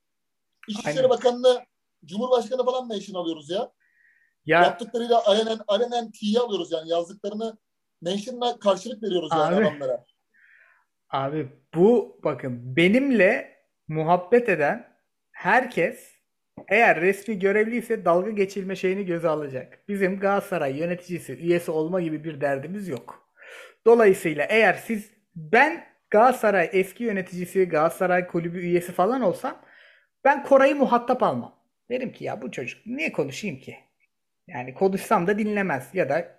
[0.68, 1.10] İçişleri Aynen.
[1.10, 1.64] Bakanı'nı
[2.04, 3.72] Cumhurbaşkanı falan mention alıyoruz ya.
[4.46, 7.58] ya Yaptıklarıyla alenen, alenen T'yi alıyoruz yani yazdıklarını
[8.02, 9.66] mention'la karşılık veriyoruz yani Abi.
[9.66, 10.04] adamlara.
[11.10, 13.58] Abi bu bakın benimle
[13.88, 14.98] muhabbet eden
[15.32, 16.12] herkes
[16.68, 19.88] eğer resmi görevliyse dalga geçilme şeyini göze alacak.
[19.88, 23.28] Bizim Galatasaray yöneticisi, üyesi olma gibi bir derdimiz yok.
[23.86, 29.62] Dolayısıyla eğer siz ben Galatasaray eski yöneticisi, Galatasaray kulübü üyesi falan olsam
[30.24, 31.54] ben Koray'ı muhatap almam.
[31.90, 33.76] Derim ki ya bu çocuk niye konuşayım ki?
[34.46, 36.36] Yani konuşsam da dinlemez ya da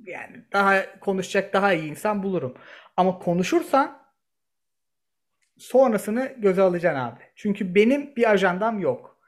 [0.00, 2.54] yani daha konuşacak daha iyi insan bulurum.
[2.96, 3.98] Ama konuşursan
[5.58, 7.20] sonrasını göze alacaksın abi.
[7.36, 9.20] Çünkü benim bir ajandam yok.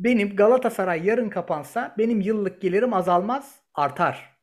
[0.00, 4.36] Benim Galatasaray yarın kapansa benim yıllık gelirim azalmaz, artar.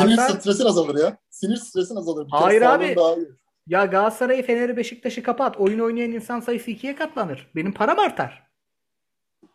[0.00, 0.40] Sinir Artar.
[0.40, 1.16] stresin azalır ya.
[1.30, 2.26] Sinir stresin azalır.
[2.26, 2.96] Bir Hayır abi.
[2.96, 3.28] Daha iyi.
[3.66, 5.56] Ya Galatasaray'ı, Fener'i, Beşiktaş'ı kapat.
[5.56, 7.50] Oyun oynayan insan sayısı ikiye katlanır.
[7.54, 8.46] Benim param artar.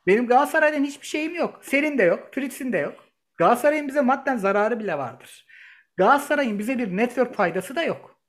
[0.08, 1.60] Benim Galatasaray'dan hiçbir şeyim yok.
[1.64, 3.06] Senin de yok, Fritz'in de yok.
[3.38, 5.46] Galatasaray'ın bize madden zararı bile vardır.
[5.98, 8.22] Galatasaray'ın bize bir network faydası da yok.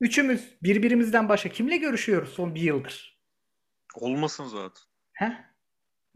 [0.00, 3.20] Üçümüz birbirimizden başka kimle görüşüyoruz son bir yıldır?
[3.94, 4.82] Olmasın zaten.
[5.12, 5.32] He?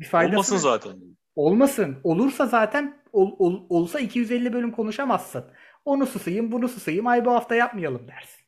[0.01, 0.63] Bir faydası Olmasın yok.
[0.63, 1.01] zaten.
[1.37, 2.01] Olmasın.
[2.05, 5.45] Olursa zaten ol, ol- olsa 250 bölüm konuşamazsın.
[5.85, 7.07] Onu susayım, bunu susayım.
[7.07, 8.48] Ay bu hafta yapmayalım dersin.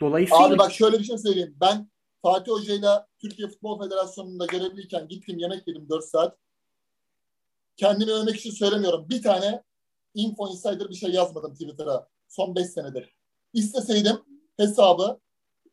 [0.00, 1.56] Dolayısıyla Abi bak şöyle bir şey söyleyeyim.
[1.60, 1.90] Ben
[2.22, 6.38] Fatih Hoca'yla Türkiye Futbol Federasyonu'nda görevliyken gittim yemek yedim 4 saat.
[7.76, 9.08] Kendimi övmek için söylemiyorum.
[9.08, 9.62] Bir tane
[10.14, 13.14] Info Insider bir şey yazmadım Twitter'a son 5 senedir.
[13.52, 14.16] İsteseydim
[14.56, 15.20] hesabı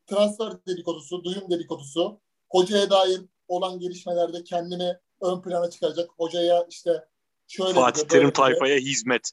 [0.07, 2.19] transfer dedikodusu, duyum dedikodusu,
[2.49, 6.09] hocaya dair olan gelişmelerde kendimi ön plana çıkaracak.
[6.17, 7.07] Hocaya işte
[7.47, 9.31] şöyle Fatih Terim tayfaya hizmet.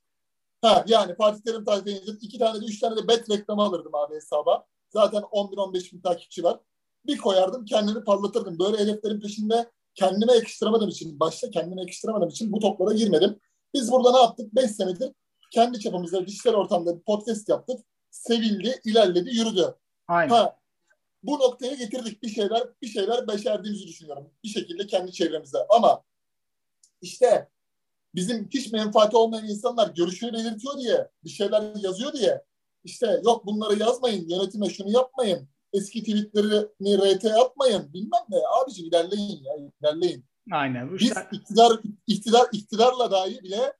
[0.63, 4.15] Ha yani Fatih Terim tayfayınca iki tane de üç tane de bet reklamı alırdım abi
[4.15, 4.67] hesaba.
[4.91, 6.61] Zaten 11-15 bin takipçi var.
[7.07, 8.59] Bir koyardım kendimi parlatırdım.
[8.59, 13.41] Böyle hedeflerin peşinde kendime yakıştıramadığım için, başta kendime yakıştıramadığım için bu toplara girmedim.
[13.75, 14.55] Biz burada ne yaptık?
[14.55, 15.13] 5 senedir
[15.51, 17.81] kendi çapımızda dijital ortamda bir podcast yaptık.
[18.11, 19.75] Sevildi, ilerledi, yürüdü.
[20.09, 20.35] aynen.
[20.35, 20.57] Ha,
[21.23, 24.31] bu noktaya getirdik bir şeyler, bir şeyler başardığımızı düşünüyorum.
[24.45, 25.59] Bir şekilde kendi çevremizde.
[25.69, 26.03] Ama
[27.03, 27.49] işte
[28.15, 32.45] bizim hiç menfaati olmayan insanlar görüşünü belirtiyor diye, bir şeyler yazıyor diye,
[32.85, 38.37] işte yok bunları yazmayın, yönetime şunu yapmayın, eski tweetlerini RT atmayın, bilmem ne.
[38.63, 40.25] Abiciğim ilerleyin ya, ilerleyin.
[40.53, 40.95] Aynen.
[40.99, 43.73] Biz işler- iktidar, iktidar, iktidarla dahi bile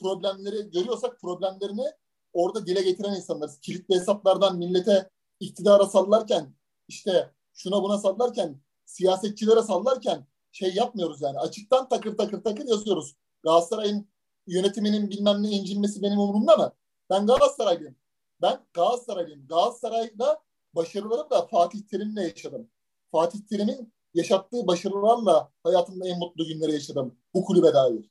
[0.00, 1.84] problemleri görüyorsak problemlerini
[2.32, 3.60] orada dile getiren insanlarız.
[3.60, 5.10] Kilitli hesaplardan millete
[5.40, 6.54] iktidara sallarken
[6.88, 11.38] işte şuna buna sallarken siyasetçilere sallarken şey yapmıyoruz yani.
[11.38, 13.16] Açıktan takır takır takır yazıyoruz.
[13.42, 14.08] Galatasaray'ın
[14.46, 16.72] yönetiminin bilmem ne incinmesi benim umurumda mı?
[17.10, 17.96] Ben Galatasaraylıyım.
[18.42, 19.46] Ben Galatasaraylıyım.
[19.46, 20.40] Galatasaray'da
[20.74, 22.70] başarılarım da Fatih Terim'le yaşadım.
[23.12, 27.18] Fatih Terim'in yaşattığı başarılarla hayatımda en mutlu günleri yaşadım.
[27.34, 28.10] Bu kulübe dair.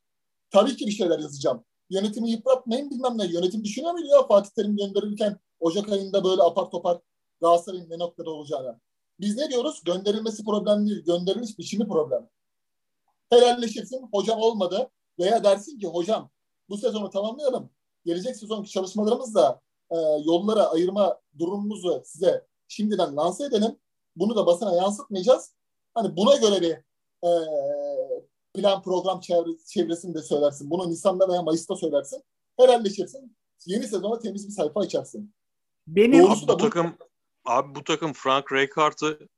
[0.52, 1.64] Tabii ki bir şeyler yazacağım.
[1.90, 3.26] Yönetimi yıpratmayın bilmem ne.
[3.26, 7.00] Yönetim düşünüyor muydu ya Fatih Terim gönderirken Ocak ayında böyle apar topar
[7.42, 8.80] Galatasaray'ın ne noktada olacağını.
[9.20, 9.82] Biz ne diyoruz?
[9.86, 11.04] Gönderilmesi problem değil.
[11.04, 12.30] Gönderiliş biçimi problem.
[13.30, 14.10] Helalleşirsin.
[14.14, 14.90] Hocam olmadı.
[15.20, 16.30] Veya dersin ki hocam
[16.70, 17.70] bu sezonu tamamlayalım.
[18.06, 23.76] Gelecek sezonki çalışmalarımızla e, yollara ayırma durumumuzu size şimdiden lanse edelim.
[24.16, 25.54] Bunu da basına yansıtmayacağız.
[25.94, 26.72] Hani buna göre bir
[27.28, 27.32] e,
[28.54, 30.70] plan program çevre, çevresini de söylersin.
[30.70, 32.24] Bunu Nisan'da veya Mayıs'ta söylersin.
[32.58, 33.38] Helalleşirsin.
[33.66, 35.34] Yeni sezona temiz bir sayfa açarsın.
[35.88, 36.64] Benim Doğrusu Abi da bu bu.
[36.64, 36.98] takım
[37.46, 39.30] abi bu takım Frank Rijkaard'ı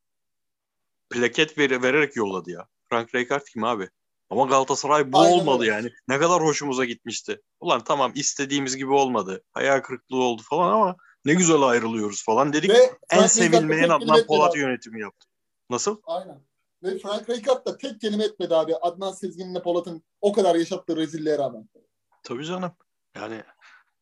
[1.10, 2.68] plaket veri, vererek yolladı ya.
[2.90, 3.90] Frank Rijkaard kim abi?
[4.34, 5.72] Ama Galatasaray bu Aynen olmadı öyle.
[5.72, 5.92] yani.
[6.08, 7.42] Ne kadar hoşumuza gitmişti.
[7.60, 9.44] Ulan tamam istediğimiz gibi olmadı.
[9.52, 10.96] Hayal kırıklığı oldu falan ama
[11.26, 12.70] ne güzel ayrılıyoruz falan dedik.
[12.70, 14.60] Ve en sevilmeyen Adnan Polat abi.
[14.60, 15.28] yönetimi yaptı.
[15.70, 16.02] Nasıl?
[16.04, 16.42] Aynen.
[16.84, 18.76] Ve Frank Rijkaard da tek kelime etmedi abi.
[18.76, 21.70] Adnan Sezgin'le Polat'ın o kadar yaşattığı rezilliğe rağmen.
[22.24, 22.72] Tabii canım.
[23.16, 23.44] Yani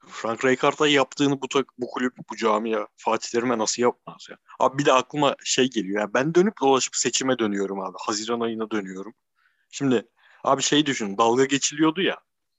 [0.08, 1.48] Frank Rijkaard'a yaptığını bu,
[1.78, 4.38] bu kulüp, bu camia Fatih Terim'e nasıl yapmaz ya?
[4.60, 6.02] Abi bir de aklıma şey geliyor.
[6.02, 7.98] Yani ben dönüp dolaşıp seçime dönüyorum abi.
[8.06, 9.14] Haziran ayına dönüyorum.
[9.72, 10.08] Şimdi
[10.44, 11.18] abi şey düşün.
[11.18, 12.18] Dalga geçiliyordu ya.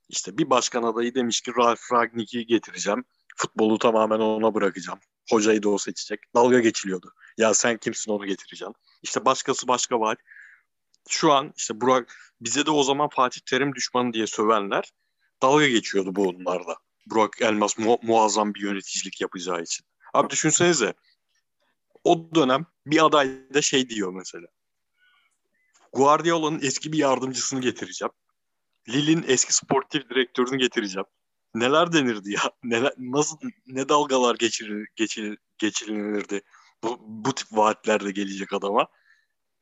[0.08, 3.04] İşte bir başkan adayı demiş ki Ralf Ragnik'i getireceğim.
[3.36, 4.98] Futbolu tamamen ona bırakacağım.
[5.30, 6.20] Hocayı da o seçecek.
[6.34, 7.12] Dalga geçiliyordu.
[7.38, 8.74] Ya sen kimsin onu getireceksin.
[9.02, 10.16] İşte başkası başka var.
[11.08, 14.92] Şu an işte Burak bize de o zaman Fatih Terim düşmanı diye sövenler
[15.42, 16.76] dalga geçiyordu bu onlarla.
[17.06, 19.86] Burak Elmas mu- muazzam bir yöneticilik yapacağı için.
[20.14, 20.94] Abi düşünsenize
[22.04, 24.46] o dönem bir aday da şey diyor mesela.
[25.92, 28.12] Guardiola'nın eski bir yardımcısını getireceğim.
[28.88, 31.06] Lille'in eski sportif direktörünü getireceğim.
[31.54, 32.40] Neler denirdi ya?
[32.64, 36.40] Neler, nasıl ne dalgalar geçirir, geçirir, geçirilirdi
[36.82, 38.86] bu, bu tip vaatlerle gelecek adama.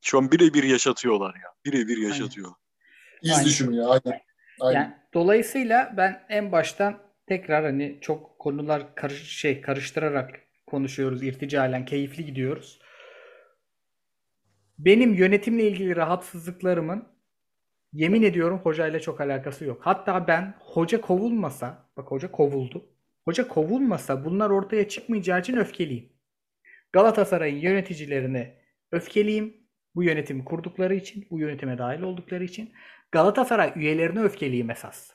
[0.01, 1.55] Şu an birebir yaşatıyorlar ya.
[1.65, 2.51] Birebir yaşatıyor.
[3.23, 3.45] İz Aynen.
[3.45, 4.21] düşümü ya aynen.
[4.61, 4.81] aynen.
[4.81, 12.25] Yani dolayısıyla ben en baştan tekrar hani çok konular karış şey karıştırarak konuşuyoruz irticalen keyifli
[12.25, 12.81] gidiyoruz.
[14.85, 17.09] Benim yönetimle ilgili rahatsızlıklarımın
[17.93, 19.81] yemin ediyorum hocayla çok alakası yok.
[19.83, 22.87] Hatta ben hoca kovulmasa, bak hoca kovuldu.
[23.25, 26.13] Hoca kovulmasa bunlar ortaya çıkmayacağı için öfkeliyim.
[26.93, 28.61] Galatasaray'ın yöneticilerine
[28.93, 29.57] öfkeliyim.
[29.95, 32.73] Bu yönetimi kurdukları için, bu yönetime dahil oldukları için.
[33.13, 35.11] Galatasaray üyelerine öfkeliyim esas.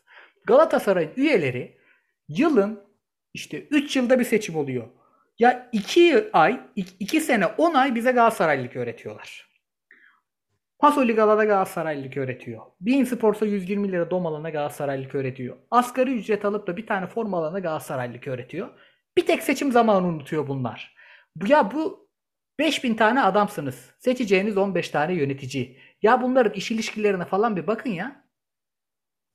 [0.47, 1.77] Galatasaray üyeleri
[2.29, 2.83] yılın
[3.33, 4.87] işte 3 yılda bir seçim oluyor.
[5.39, 9.54] Ya 2 ay, 2 sene 10 ay bize Galatasaraylılık öğretiyorlar.
[10.85, 12.61] Pasoli Galada Galatasaraylılık öğretiyor.
[12.81, 15.57] Bein Sports'a 120 lira dom alana Galatasaraylılık öğretiyor.
[15.71, 18.69] Asgari ücret alıp da bir tane forma alana Galatasaraylılık öğretiyor.
[19.17, 20.95] Bir tek seçim zamanı unutuyor bunlar.
[21.35, 22.09] Bu ya bu
[22.59, 23.91] 5000 tane adamsınız.
[23.99, 25.79] Seçeceğiniz 15 tane yönetici.
[26.01, 28.25] Ya bunların iş ilişkilerine falan bir bakın ya.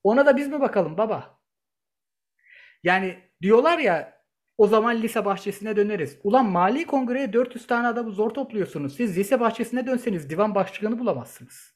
[0.03, 1.41] Ona da biz mi bakalım baba?
[2.83, 4.20] Yani diyorlar ya
[4.61, 6.19] o zaman lise bahçesine döneriz.
[6.25, 8.97] Ulan mali kongreye 400 tane adamı zor topluyorsunuz.
[8.97, 11.75] Siz lise bahçesine dönseniz divan başkanı bulamazsınız.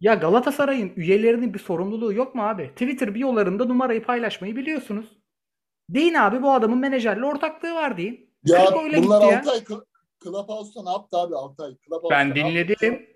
[0.00, 2.68] Ya Galatasaray'ın üyelerinin bir sorumluluğu yok mu abi?
[2.68, 5.18] Twitter biyolarında numarayı paylaşmayı biliyorsunuz.
[5.88, 8.34] Deyin abi bu adamın menajerle ortaklığı var deyin.
[8.44, 9.38] Ya Kırk öyle bunlar gitti ya.
[9.38, 9.84] Altay Cl-
[10.24, 11.76] Clubhouse'da ne yaptı abi Altay?
[11.76, 13.06] Clubhouse'da Ben dinledim.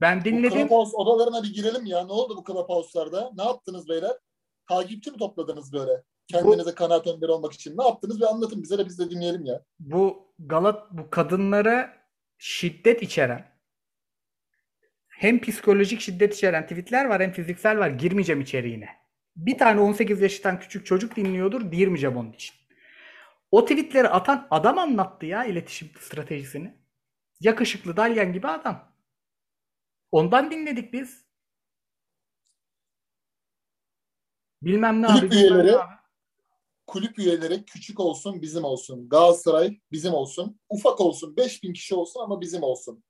[0.00, 0.58] Ben Bu dinledim.
[0.68, 2.06] Clubhouse odalarına bir girelim ya.
[2.06, 3.32] Ne oldu bu Clubhouse'larda?
[3.36, 4.12] Ne yaptınız beyler?
[4.68, 6.02] Takipçi mi topladınız böyle?
[6.28, 7.78] Kendinize kanaat önderi olmak için.
[7.78, 8.20] Ne yaptınız?
[8.20, 9.64] Bir anlatın bize de biz de dinleyelim ya.
[9.78, 11.96] Bu Galat bu kadınlara
[12.38, 13.56] şiddet içeren
[15.08, 17.90] hem psikolojik şiddet içeren tweetler var hem fiziksel var.
[17.90, 18.88] Girmeyeceğim içeriğine.
[19.36, 21.60] Bir tane 18 yaşından küçük çocuk dinliyordur.
[21.70, 22.54] Girmeyeceğim onun için.
[23.50, 26.76] O tweetleri atan adam anlattı ya iletişim stratejisini.
[27.40, 28.92] Yakışıklı dalyan gibi adam.
[30.12, 31.26] Ondan dinledik biz.
[34.62, 35.34] Bilmem ne Kulüp abi.
[35.34, 35.94] üyeleri- abi.
[36.86, 39.08] Kulüp üyeleri küçük olsun bizim olsun.
[39.08, 40.60] Galatasaray bizim olsun.
[40.68, 43.04] Ufak olsun 5000 kişi olsun ama bizim olsun.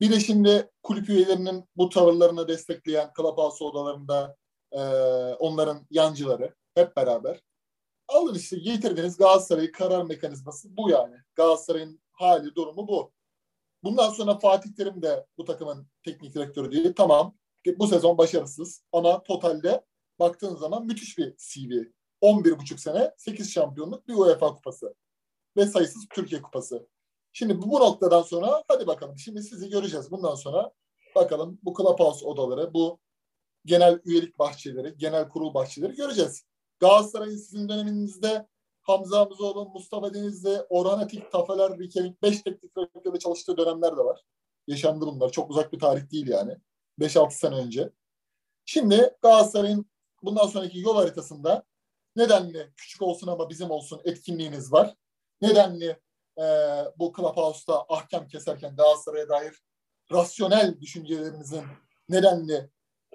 [0.00, 4.36] Bir de şimdi kulüp üyelerinin bu tavırlarını destekleyen Clubhouse odalarında
[4.72, 4.80] e,
[5.34, 7.40] onların yancıları hep beraber.
[8.08, 11.16] Alın işte getirdiniz Galatasaray'ı karar mekanizması bu yani.
[11.34, 13.12] Galatasaray'ın hali durumu bu.
[13.84, 16.92] Bundan sonra Fatih Terim de bu takımın teknik direktörü değil.
[16.96, 17.36] Tamam
[17.78, 19.84] bu sezon başarısız ama totalde
[20.18, 21.72] baktığın zaman müthiş bir CV.
[22.22, 24.94] 11,5 sene 8 şampiyonluk bir UEFA kupası
[25.56, 26.88] ve sayısız Türkiye kupası.
[27.32, 30.10] Şimdi bu, noktadan sonra hadi bakalım şimdi sizi göreceğiz.
[30.10, 30.72] Bundan sonra
[31.14, 32.98] bakalım bu Clubhouse odaları, bu
[33.64, 36.44] genel üyelik bahçeleri, genel kurul bahçeleri göreceğiz.
[36.80, 38.46] Galatasaray'ın sizin döneminizde
[38.82, 44.20] Hamza Hamzoğlu, Mustafa Denizli, Orhan Atik, Tafeler, Rikelik 5 teknik direktörle çalıştığı dönemler de var.
[44.66, 45.32] Yaşandı bunlar.
[45.32, 46.56] Çok uzak bir tarih değil yani.
[47.00, 47.90] 5-6 sene önce.
[48.64, 49.86] Şimdi Galatasaray'ın
[50.22, 51.64] bundan sonraki yol haritasında
[52.16, 54.94] nedenli küçük olsun ama bizim olsun etkinliğiniz var.
[55.42, 56.00] Nedenli
[56.38, 56.44] e,
[56.98, 59.62] bu Clubhouse'da ahkam keserken Galatasaray'a dair
[60.12, 61.64] rasyonel düşüncelerinizin
[62.08, 62.70] nedenli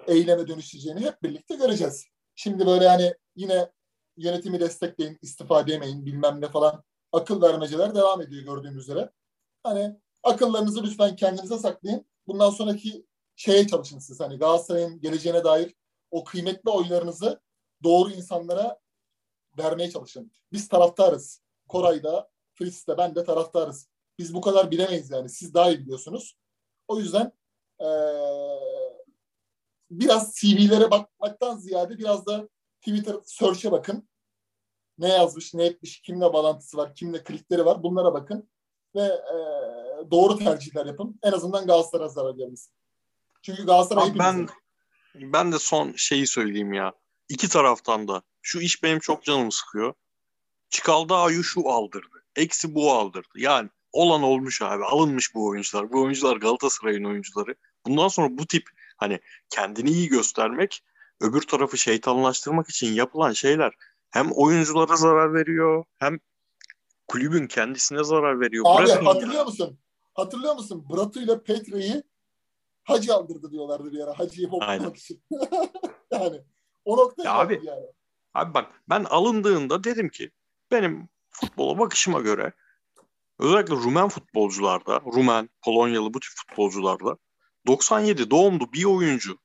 [0.06, 2.06] eyleme dönüşeceğini hep birlikte göreceğiz.
[2.34, 3.72] Şimdi böyle hani yine
[4.16, 9.10] yönetimi destekleyin, istifa demeyin bilmem ne falan akıl vermeceler devam ediyor gördüğünüz üzere.
[9.62, 12.06] Hani akıllarınızı lütfen kendinize saklayın.
[12.26, 13.06] Bundan sonraki
[13.36, 14.20] şeye çalışın siz.
[14.20, 15.74] Hani Galatasaray'ın geleceğine dair
[16.10, 17.40] o kıymetli oylarınızı
[17.82, 18.78] doğru insanlara
[19.58, 20.32] vermeye çalışın.
[20.52, 21.42] Biz taraftarız.
[21.68, 23.88] Koray'da, Fritz'te, ben de taraftarız.
[24.18, 25.28] Biz bu kadar bilemeyiz yani.
[25.28, 26.38] Siz daha iyi biliyorsunuz.
[26.88, 27.32] O yüzden
[27.80, 28.58] eee,
[29.90, 32.48] biraz CV'lere bakmaktan ziyade biraz da
[32.80, 34.08] Twitter search'e bakın.
[34.98, 38.50] Ne yazmış, ne etmiş, kimle bağlantısı var, kimle klikleri var bunlara bakın.
[38.94, 41.18] Ve eee, doğru tercihler yapın.
[41.22, 42.72] En azından Galatasaray'a zarar gelmesin.
[43.42, 44.48] Çünkü Galatasaray Abi ben
[45.14, 46.92] ben de son şeyi söyleyeyim ya.
[47.28, 49.94] İki taraftan da şu iş benim çok canımı sıkıyor.
[50.70, 52.24] Çikaldağ'ı şu aldırdı.
[52.36, 53.28] Eksi bu aldırdı.
[53.36, 54.84] Yani olan olmuş abi.
[54.84, 55.92] Alınmış bu oyuncular.
[55.92, 57.54] Bu oyuncular Galatasaray'ın oyuncuları.
[57.86, 59.20] Bundan sonra bu tip hani
[59.50, 60.84] kendini iyi göstermek
[61.20, 63.72] öbür tarafı şeytanlaştırmak için yapılan şeyler
[64.10, 66.18] hem oyunculara zarar veriyor hem
[67.08, 68.64] kulübün kendisine zarar veriyor.
[68.68, 69.44] Abi Bırakın hatırlıyor ya.
[69.44, 69.78] musun?
[70.14, 70.86] Hatırlıyor musun?
[70.90, 72.02] Bratu ile Petre'yi
[72.84, 74.18] Hacı aldırdı diyorlardı bir ara.
[74.18, 75.22] Hacı'yı hoplamak için.
[76.10, 76.42] yani
[76.84, 77.86] o noktaya Ya abi, yani.
[78.34, 80.30] Abi bak ben alındığında dedim ki
[80.70, 82.52] benim futbola bakışıma göre
[83.38, 87.16] özellikle Rumen futbolcularda, Rumen, Polonyalı bu tip futbolcularda
[87.66, 89.38] 97 doğumlu bir oyuncu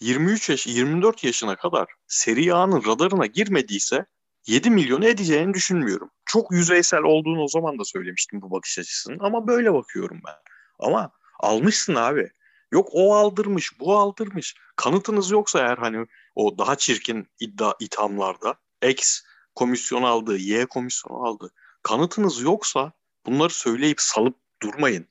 [0.00, 4.06] 23 yaş 24 yaşına kadar Serie A'nın radarına girmediyse
[4.46, 6.10] 7 milyon edeceğini düşünmüyorum.
[6.24, 10.34] Çok yüzeysel olduğunu o zaman da söylemiştim bu bakış açısının ama böyle bakıyorum ben.
[10.78, 11.10] Ama
[11.40, 12.30] almışsın abi.
[12.72, 14.54] Yok o aldırmış, bu aldırmış.
[14.76, 19.22] Kanıtınız yoksa eğer hani o daha çirkin iddia ithamlarda X
[19.54, 21.50] komisyon aldı, Y komisyon aldı.
[21.82, 22.92] Kanıtınız yoksa
[23.26, 25.08] bunları söyleyip salıp durmayın.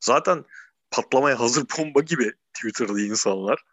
[0.00, 0.44] Zaten
[0.90, 3.64] patlamaya hazır bomba gibi Twitter'da insanlar.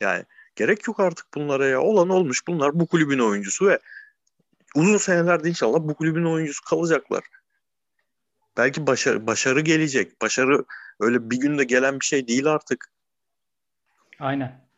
[0.00, 0.24] Yani
[0.56, 1.80] gerek yok artık bunlara ya.
[1.80, 2.46] Olan olmuş.
[2.46, 3.78] Bunlar bu kulübün oyuncusu ve
[4.74, 7.24] uzun senelerde inşallah bu kulübün oyuncusu kalacaklar.
[8.56, 10.22] Belki başarı, başarı gelecek.
[10.22, 10.64] Başarı
[11.00, 12.90] öyle bir günde gelen bir şey değil artık.
[14.20, 14.68] Aynen.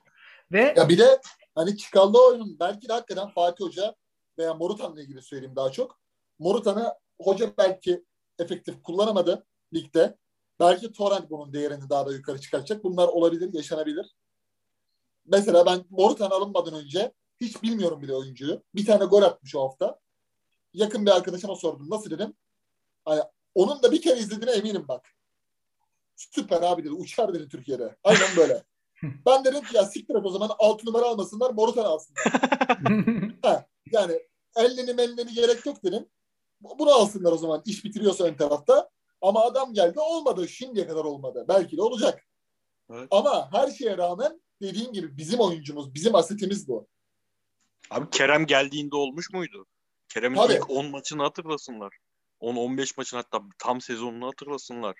[0.52, 1.20] Ve Ya bir de
[1.54, 3.94] hani Çikallı oyunun belki de hakikaten Fatih Hoca
[4.38, 6.00] veya Morutan'la ilgili söyleyeyim daha çok.
[6.38, 8.04] Morutan'ı hoca belki
[8.38, 10.18] efektif kullanamadı ligde.
[10.60, 12.84] Belki Torrent bunun değerini daha da yukarı çıkartacak.
[12.84, 14.16] Bunlar olabilir, yaşanabilir.
[15.26, 18.62] Mesela ben Morutan alınmadan önce hiç bilmiyorum bile oyuncuyu.
[18.74, 20.00] Bir tane gol atmış o hafta.
[20.74, 21.90] Yakın bir arkadaşıma sordum.
[21.90, 22.34] Nasıl dedim?
[23.04, 23.22] Hani
[23.54, 25.14] onun da bir kere izlediğine eminim bak.
[26.16, 26.92] Süper abi dedi.
[26.92, 27.96] Uçar dedi Türkiye'de.
[28.04, 28.64] Aynen böyle.
[29.26, 32.24] ben dedim ki ya siktir et o zaman 6 numara almasınlar Morutan alsınlar.
[33.92, 34.20] Yani
[34.56, 36.06] elleni melleni gerek yok dedim.
[36.60, 38.90] Bunu alsınlar o zaman iş bitiriyorsa ön tarafta.
[39.22, 40.48] Ama adam geldi olmadı.
[40.48, 41.44] Şimdiye kadar olmadı.
[41.48, 42.26] Belki de olacak.
[42.90, 43.08] Evet.
[43.10, 46.88] Ama her şeye rağmen dediğin gibi bizim oyuncumuz, bizim asetimiz bu.
[47.90, 49.66] Abi Kerem geldiğinde olmuş muydu?
[50.08, 50.52] Kerem'in Tabii.
[50.52, 51.98] ilk 10 maçını hatırlasınlar.
[52.40, 54.96] 10-15 maçın hatta tam sezonunu hatırlasınlar.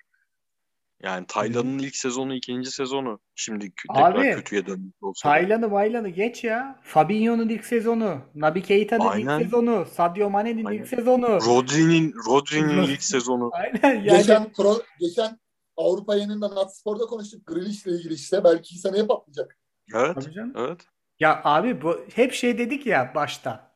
[1.03, 3.19] Yani Taylan'ın ilk sezonu, ikinci sezonu.
[3.35, 5.29] Şimdi tekrar Abi, kötüye dönmüş olsa.
[5.29, 6.79] Taylan'ı Maylan'ı geç ya.
[6.83, 9.39] Fabinho'nun ilk sezonu, Naby Keita'nın Aynen.
[9.39, 10.79] ilk sezonu, Sadio Mane'nin Aynen.
[10.79, 11.27] ilk sezonu.
[11.27, 13.49] Rodri'nin Rodri'nin ilk sezonu.
[13.53, 14.17] Aynen yani.
[14.17, 15.39] Geçen pro, geçen
[15.77, 17.47] Avrupa yayınında Natspor'da konuştuk.
[17.47, 18.43] Grealish'le ilgili işte.
[18.43, 19.57] Belki seneye patlayacak.
[19.95, 20.29] Evet.
[20.55, 20.81] Evet.
[21.19, 23.70] Ya abi bu hep şey dedik ya başta.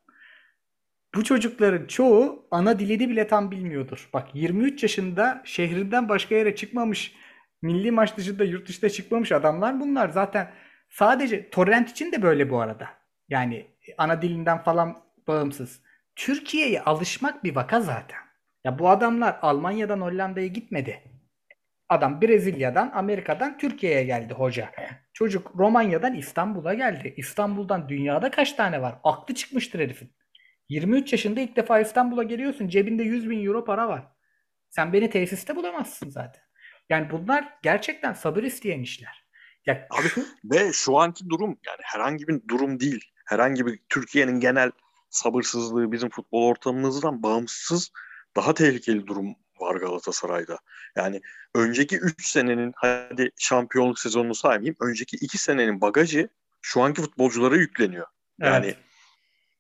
[1.16, 4.10] Bu çocukların çoğu ana dilini bile tam bilmiyordur.
[4.14, 7.16] Bak 23 yaşında şehrinden başka yere çıkmamış,
[7.62, 10.10] milli maç dışında yurt dışına çıkmamış adamlar bunlar.
[10.10, 10.52] Zaten
[10.90, 12.90] sadece torrent için de böyle bu arada.
[13.30, 13.68] Yani
[13.98, 14.98] ana dilinden falan
[15.28, 15.82] bağımsız.
[16.16, 18.20] Türkiye'ye alışmak bir vaka zaten.
[18.64, 21.04] Ya bu adamlar Almanya'dan Hollanda'ya gitmedi.
[21.90, 24.72] Adam Brezilya'dan, Amerika'dan Türkiye'ye geldi hoca.
[25.14, 27.14] Çocuk Romanya'dan İstanbul'a geldi.
[27.18, 28.96] İstanbul'dan dünyada kaç tane var?
[29.04, 30.12] Aklı çıkmıştır herifin.
[30.70, 32.68] 23 yaşında ilk defa İstanbul'a geliyorsun.
[32.68, 34.08] Cebinde 100 bin euro para var.
[34.70, 36.44] Sen beni tesiste bulamazsın zaten.
[36.90, 39.26] Yani bunlar gerçekten sabır isteyen işler.
[39.66, 43.12] Ya Abi, şu- Ve şu anki durum yani herhangi bir durum değil.
[43.26, 44.72] Herhangi bir Türkiye'nin genel
[45.10, 47.92] sabırsızlığı bizim futbol ortamımızdan bağımsız
[48.36, 50.58] daha tehlikeli durum var Galatasaray'da.
[50.96, 51.22] Yani
[51.56, 54.76] önceki 3 senenin hadi şampiyonluk sezonunu saymayayım.
[54.82, 56.30] Önceki 2 senenin bagajı
[56.62, 58.08] şu anki futbolculara yükleniyor.
[58.40, 58.78] Yani Evet.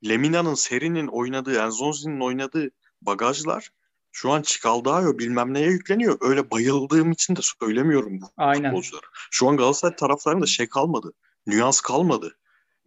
[0.08, 2.70] Lemina'nın, Seri'nin oynadığı, Enzonzi'nin oynadığı
[3.02, 3.72] bagajlar
[4.16, 6.18] şu an Çikaldao bilmem neye yükleniyor.
[6.22, 8.70] Öyle bayıldığım için de söylemiyorum bu Aynen.
[8.70, 9.06] futbolcuları.
[9.32, 11.14] Şu an Galatasaray taraftarında şey kalmadı.
[11.48, 12.38] Nüans kalmadı.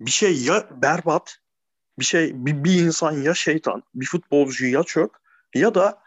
[0.00, 1.38] Bir şey ya berbat,
[1.98, 5.10] bir şey bir, bir insan ya şeytan, bir futbolcu ya çöp
[5.54, 6.02] ya da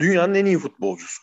[0.00, 1.22] dünyanın en iyi futbolcusu.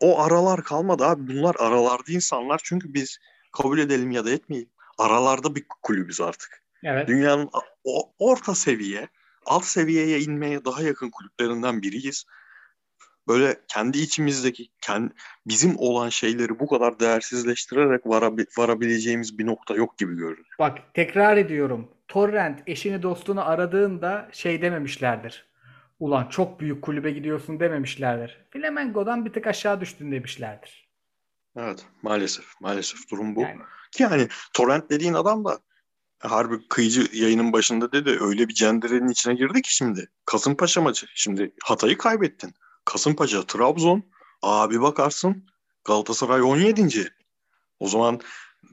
[0.00, 1.28] O aralar kalmadı abi.
[1.28, 3.18] Bunlar aralarda insanlar çünkü biz
[3.52, 4.70] kabul edelim ya da etmeyelim.
[4.98, 6.63] Aralarda bir kulübüz artık.
[6.84, 7.08] Evet.
[7.08, 7.50] Dünyanın
[7.84, 9.08] o, orta seviye,
[9.46, 12.24] alt seviyeye inmeye daha yakın kulüplerinden biriyiz.
[13.28, 15.14] Böyle kendi içimizdeki, kendi,
[15.46, 20.54] bizim olan şeyleri bu kadar değersizleştirerek varabi- varabileceğimiz bir nokta yok gibi görünüyor.
[20.58, 21.90] Bak tekrar ediyorum.
[22.08, 25.46] Torrent eşini dostunu aradığında şey dememişlerdir.
[26.00, 28.46] Ulan çok büyük kulübe gidiyorsun dememişlerdir.
[28.50, 30.88] Flamengo'dan bir tık aşağı düştün demişlerdir.
[31.56, 33.40] Evet, maalesef, maalesef durum bu.
[33.40, 35.58] Yani Ki yani Torrent dediğin adam da
[36.18, 40.08] harbi kıyıcı yayının başında dedi öyle bir cenderenin içine girdi ki şimdi.
[40.24, 41.06] Kasımpaşa maçı.
[41.14, 42.54] Şimdi Hatay'ı kaybettin.
[42.84, 44.02] Kasımpaşa, Trabzon.
[44.42, 45.46] Abi bakarsın
[45.84, 47.12] Galatasaray 17.
[47.78, 48.20] O zaman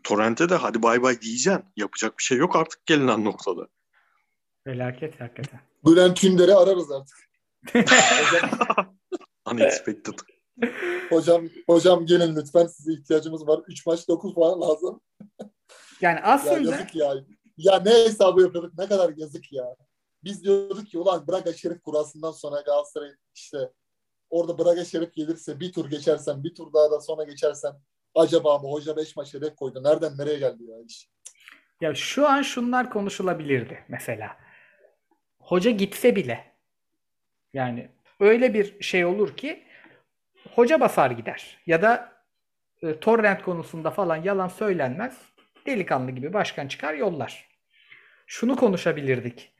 [0.03, 1.63] Torrent'e de hadi bay bay diyeceksin.
[1.75, 3.67] Yapacak bir şey yok artık gelinen noktada.
[4.63, 5.59] Felaket hakikaten.
[5.85, 7.17] Bülent Ünder'i ararız artık.
[7.73, 8.49] hocam,
[9.51, 10.13] Unexpected.
[11.09, 13.59] hocam, hocam gelin lütfen size ihtiyacımız var.
[13.67, 15.01] 3 maç 9 puan lazım.
[16.01, 17.13] Yani Ya aslında yazık ya.
[17.57, 19.75] Ya ne hesabı yapıyorduk ne kadar yazık ya.
[20.23, 23.71] Biz diyorduk ki ulan Braga Şerif kurasından sonra Galatasaray işte
[24.29, 27.73] orada Braga Şerif gelirse bir tur geçersen bir tur daha da sonra geçersen
[28.15, 29.83] acaba mı hoca 5 maç hedef koydu.
[29.83, 31.09] Nereden nereye geldi ya iş.
[31.81, 34.37] ya şu an şunlar konuşulabilirdi mesela.
[35.39, 36.53] Hoca gitse bile
[37.53, 37.89] yani
[38.19, 39.63] öyle bir şey olur ki
[40.55, 42.11] hoca basar gider ya da
[42.81, 45.17] e, torrent konusunda falan yalan söylenmez.
[45.65, 47.47] Delikanlı gibi başkan çıkar yollar.
[48.27, 49.51] Şunu konuşabilirdik.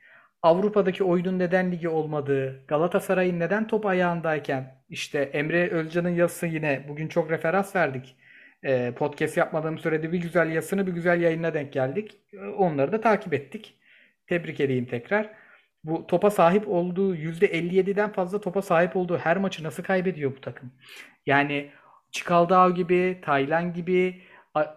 [0.42, 7.08] Avrupa'daki oyunun neden ligi olmadığı, Galatasaray'ın neden top ayağındayken, işte Emre Özcan'ın yazısı yine bugün
[7.08, 8.16] çok referans verdik.
[8.64, 12.16] Ee, podcast yapmadığım sürede bir güzel yazısını bir güzel yayına denk geldik.
[12.32, 13.74] Ee, Onları da takip ettik.
[14.26, 15.30] Tebrik edeyim tekrar.
[15.84, 20.72] Bu topa sahip olduğu %57'den fazla topa sahip olduğu her maçı nasıl kaybediyor bu takım?
[21.26, 21.70] Yani
[22.12, 24.22] Çikaldao gibi, Taylan gibi,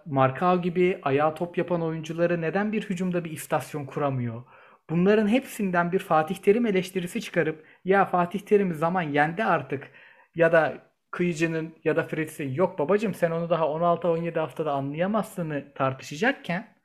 [0.06, 4.44] Markao gibi ayağa top yapan oyuncuları neden bir hücumda bir istasyon kuramıyor?
[4.90, 9.92] Bunların hepsinden bir Fatih Terim eleştirisi çıkarıp ya Fatih Terim'i zaman yendi artık
[10.36, 16.76] ya da Kıyıcı'nın ya da Fritz'in yok babacım sen onu daha 16-17 haftada anlayamazsını tartışacakken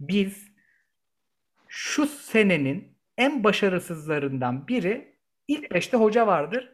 [0.00, 0.50] biz
[1.68, 5.18] şu senenin en başarısızlarından biri
[5.48, 6.72] ilk beşte hoca vardır.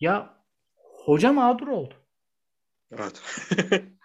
[0.00, 0.44] Ya
[1.04, 1.94] hoca mağdur oldu.
[2.92, 3.22] Evet.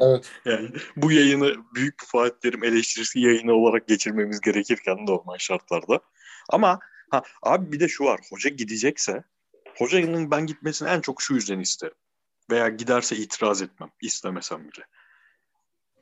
[0.00, 0.30] Evet.
[0.44, 6.00] Yani bu yayını büyük bir Fatih Terim eleştirisi yayını olarak geçirmemiz gerekirken normal şartlarda.
[6.48, 6.78] Ama
[7.10, 8.20] ha, abi bir de şu var.
[8.30, 9.24] Hoca gidecekse
[9.76, 11.96] hocanın ben gitmesini en çok şu yüzden isterim.
[12.50, 13.90] Veya giderse itiraz etmem.
[14.02, 14.84] istemesem bile.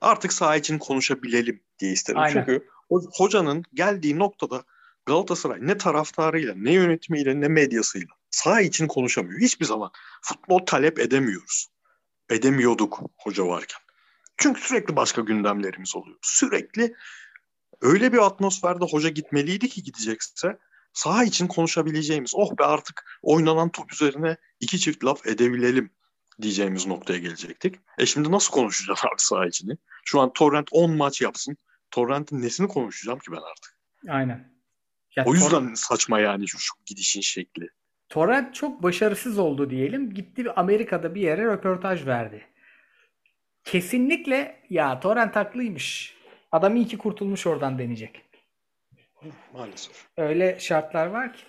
[0.01, 2.21] Artık saha için konuşabilelim diye isterim.
[2.21, 2.33] Aynen.
[2.33, 4.65] Çünkü ho- hocanın geldiği noktada
[5.07, 9.41] Galatasaray ne taraftarıyla, ne yönetimiyle, ne medyasıyla saha için konuşamıyor.
[9.41, 9.91] Hiçbir zaman
[10.23, 11.69] futbol talep edemiyoruz.
[12.31, 13.81] Edemiyorduk hoca varken.
[14.37, 16.19] Çünkü sürekli başka gündemlerimiz oluyor.
[16.23, 16.95] Sürekli
[17.81, 20.59] öyle bir atmosferde hoca gitmeliydi ki gidecekse
[20.93, 25.91] saha için konuşabileceğimiz oh be artık oynanan top üzerine iki çift laf edebilelim
[26.43, 27.77] diyeceğimiz noktaya gelecektik.
[27.99, 29.77] E şimdi nasıl konuşacağız abi saha içini?
[30.05, 31.57] Şu an Torrent 10 maç yapsın.
[31.91, 33.79] Torrent'in nesini konuşacağım ki ben artık?
[34.09, 34.59] Aynen.
[35.17, 37.69] Ya O yüzden saçma yani şu, şu gidişin şekli.
[38.09, 40.15] Torrent çok başarısız oldu diyelim.
[40.15, 42.43] Gitti Amerika'da bir yere röportaj verdi.
[43.65, 46.17] Kesinlikle ya Torrent haklıymış.
[46.53, 48.23] Adam iyi ki kurtulmuş oradan deneyecek.
[49.53, 50.07] Maalesef.
[50.17, 51.41] Öyle şartlar var ki.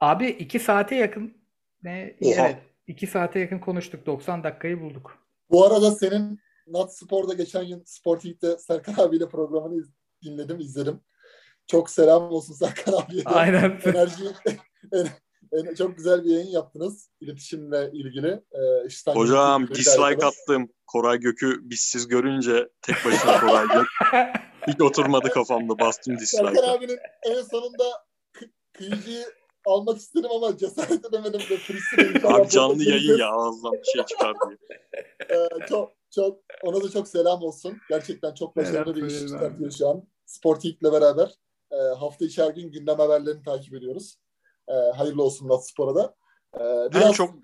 [0.00, 1.34] Abi iki saate yakın
[1.82, 2.14] ne?
[2.20, 2.46] Oha.
[2.48, 2.56] Evet.
[2.86, 4.06] iki saate yakın konuştuk.
[4.06, 5.18] 90 dakikayı bulduk.
[5.50, 9.92] Bu arada senin Nat Spor'da geçen yıl Spor TV'de Serkan abiyle programını iz-
[10.24, 11.00] dinledim, izledim.
[11.66, 13.22] Çok selam olsun Serkan abiye.
[13.24, 13.80] Aynen.
[13.84, 14.58] Enerji en-
[15.00, 15.08] en-
[15.78, 18.28] çok güzel bir yayın yaptınız iletişimle ilgili.
[18.52, 20.68] Ee, İstanbul Hocam dislike attım.
[20.86, 23.86] Koray Gök'ü bizsiz görünce tek başına Koray Gök.
[24.66, 25.78] Hiç oturmadı kafamda.
[25.78, 26.72] Bastım Serkan dislike'a.
[26.72, 27.84] abinin en sonunda
[28.34, 29.24] kı- kıyıcıyı
[29.66, 34.78] almak istedim ama cesaret edemedim de Abi canlı yayın ya ağızdan bir şey çıkar diye.
[35.30, 37.78] Ee, çok çok ona da çok selam olsun.
[37.88, 40.02] Gerçekten çok başarılı Selam bir iş çıkartıyor şu an.
[40.26, 41.34] Sportik'le beraber
[41.72, 44.16] e, hafta içi her gün gündem haberlerini takip ediyoruz.
[44.68, 46.14] E, hayırlı olsun Nat Spor'a da.
[46.60, 47.34] E, En biraz çok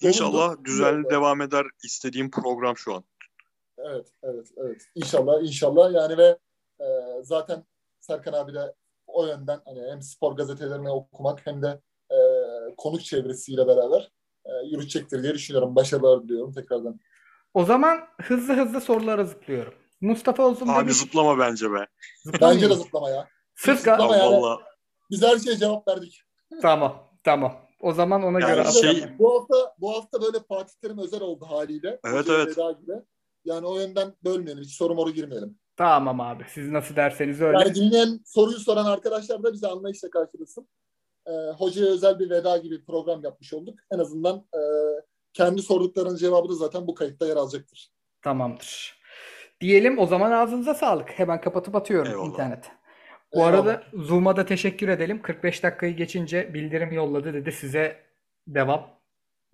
[0.00, 0.64] inşallah Olumlu.
[0.64, 1.10] düzenli Evet.
[1.10, 3.04] devam eder istediğim program şu an.
[3.78, 6.38] evet evet evet İnşallah inşallah yani ve
[6.80, 6.86] e,
[7.22, 7.64] zaten
[8.00, 8.74] Serkan abi de
[9.06, 11.80] o yönden hani hem spor gazetelerini okumak hem de
[12.10, 12.16] e,
[12.76, 14.12] konuk çevresiyle beraber
[14.44, 15.76] e, yürütecektir diye düşünüyorum.
[15.76, 17.00] Başarılar diliyorum tekrardan.
[17.54, 19.74] O zaman hızlı hızlı sorulara zıplıyorum.
[20.00, 20.96] Mustafa Uzun Abi demiş.
[20.96, 21.86] zıplama bence be.
[22.24, 22.62] Zıplamayayım.
[22.62, 23.28] Bence de zıplama ya.
[23.54, 24.56] Sırf Zıplama yani.
[25.10, 26.22] Biz her şeye cevap verdik.
[26.62, 27.08] Tamam.
[27.24, 27.52] Tamam.
[27.80, 29.18] O zaman ona Yani göre şey-.
[29.18, 32.00] Bu hafta bu hafta böyle Fatih Terim özel oldu haliyle.
[32.04, 32.58] Evet, Hocaya evet.
[32.58, 32.92] veda gibi.
[33.44, 34.62] Yani o yönden bölmeyelim.
[34.64, 35.58] Hiç soru moru girmeyelim.
[35.76, 36.44] Tamam abi.
[36.48, 37.58] Siz nasıl derseniz öyle.
[37.58, 40.68] Yani dinleyen soruyu soran arkadaşlar da bize anlayışla karşılasın.
[41.26, 43.78] Ee, hocaya özel bir veda gibi bir program yapmış olduk.
[43.94, 44.60] En azından e,
[45.32, 47.90] kendi sorduklarının cevabı da zaten bu kayıtta yer alacaktır.
[48.22, 49.02] Tamamdır.
[49.60, 51.10] Diyelim o zaman ağzınıza sağlık.
[51.10, 52.28] Hemen kapatıp atıyorum Eyvallah.
[52.28, 52.68] internete.
[53.34, 55.22] Bu arada Zoom'a da teşekkür edelim.
[55.22, 58.00] 45 dakikayı geçince bildirim yolladı dedi size
[58.46, 58.90] devam.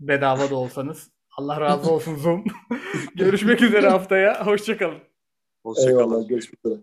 [0.01, 1.11] Bedava da olsanız.
[1.39, 2.45] Allah razı olsun Zoom.
[3.15, 4.47] Görüşmek üzere haftaya.
[4.47, 4.99] Hoşçakalın.
[5.63, 5.99] hoşçakalın.
[5.99, 6.29] Eyvallah.
[6.29, 6.81] Görüşmek üzere.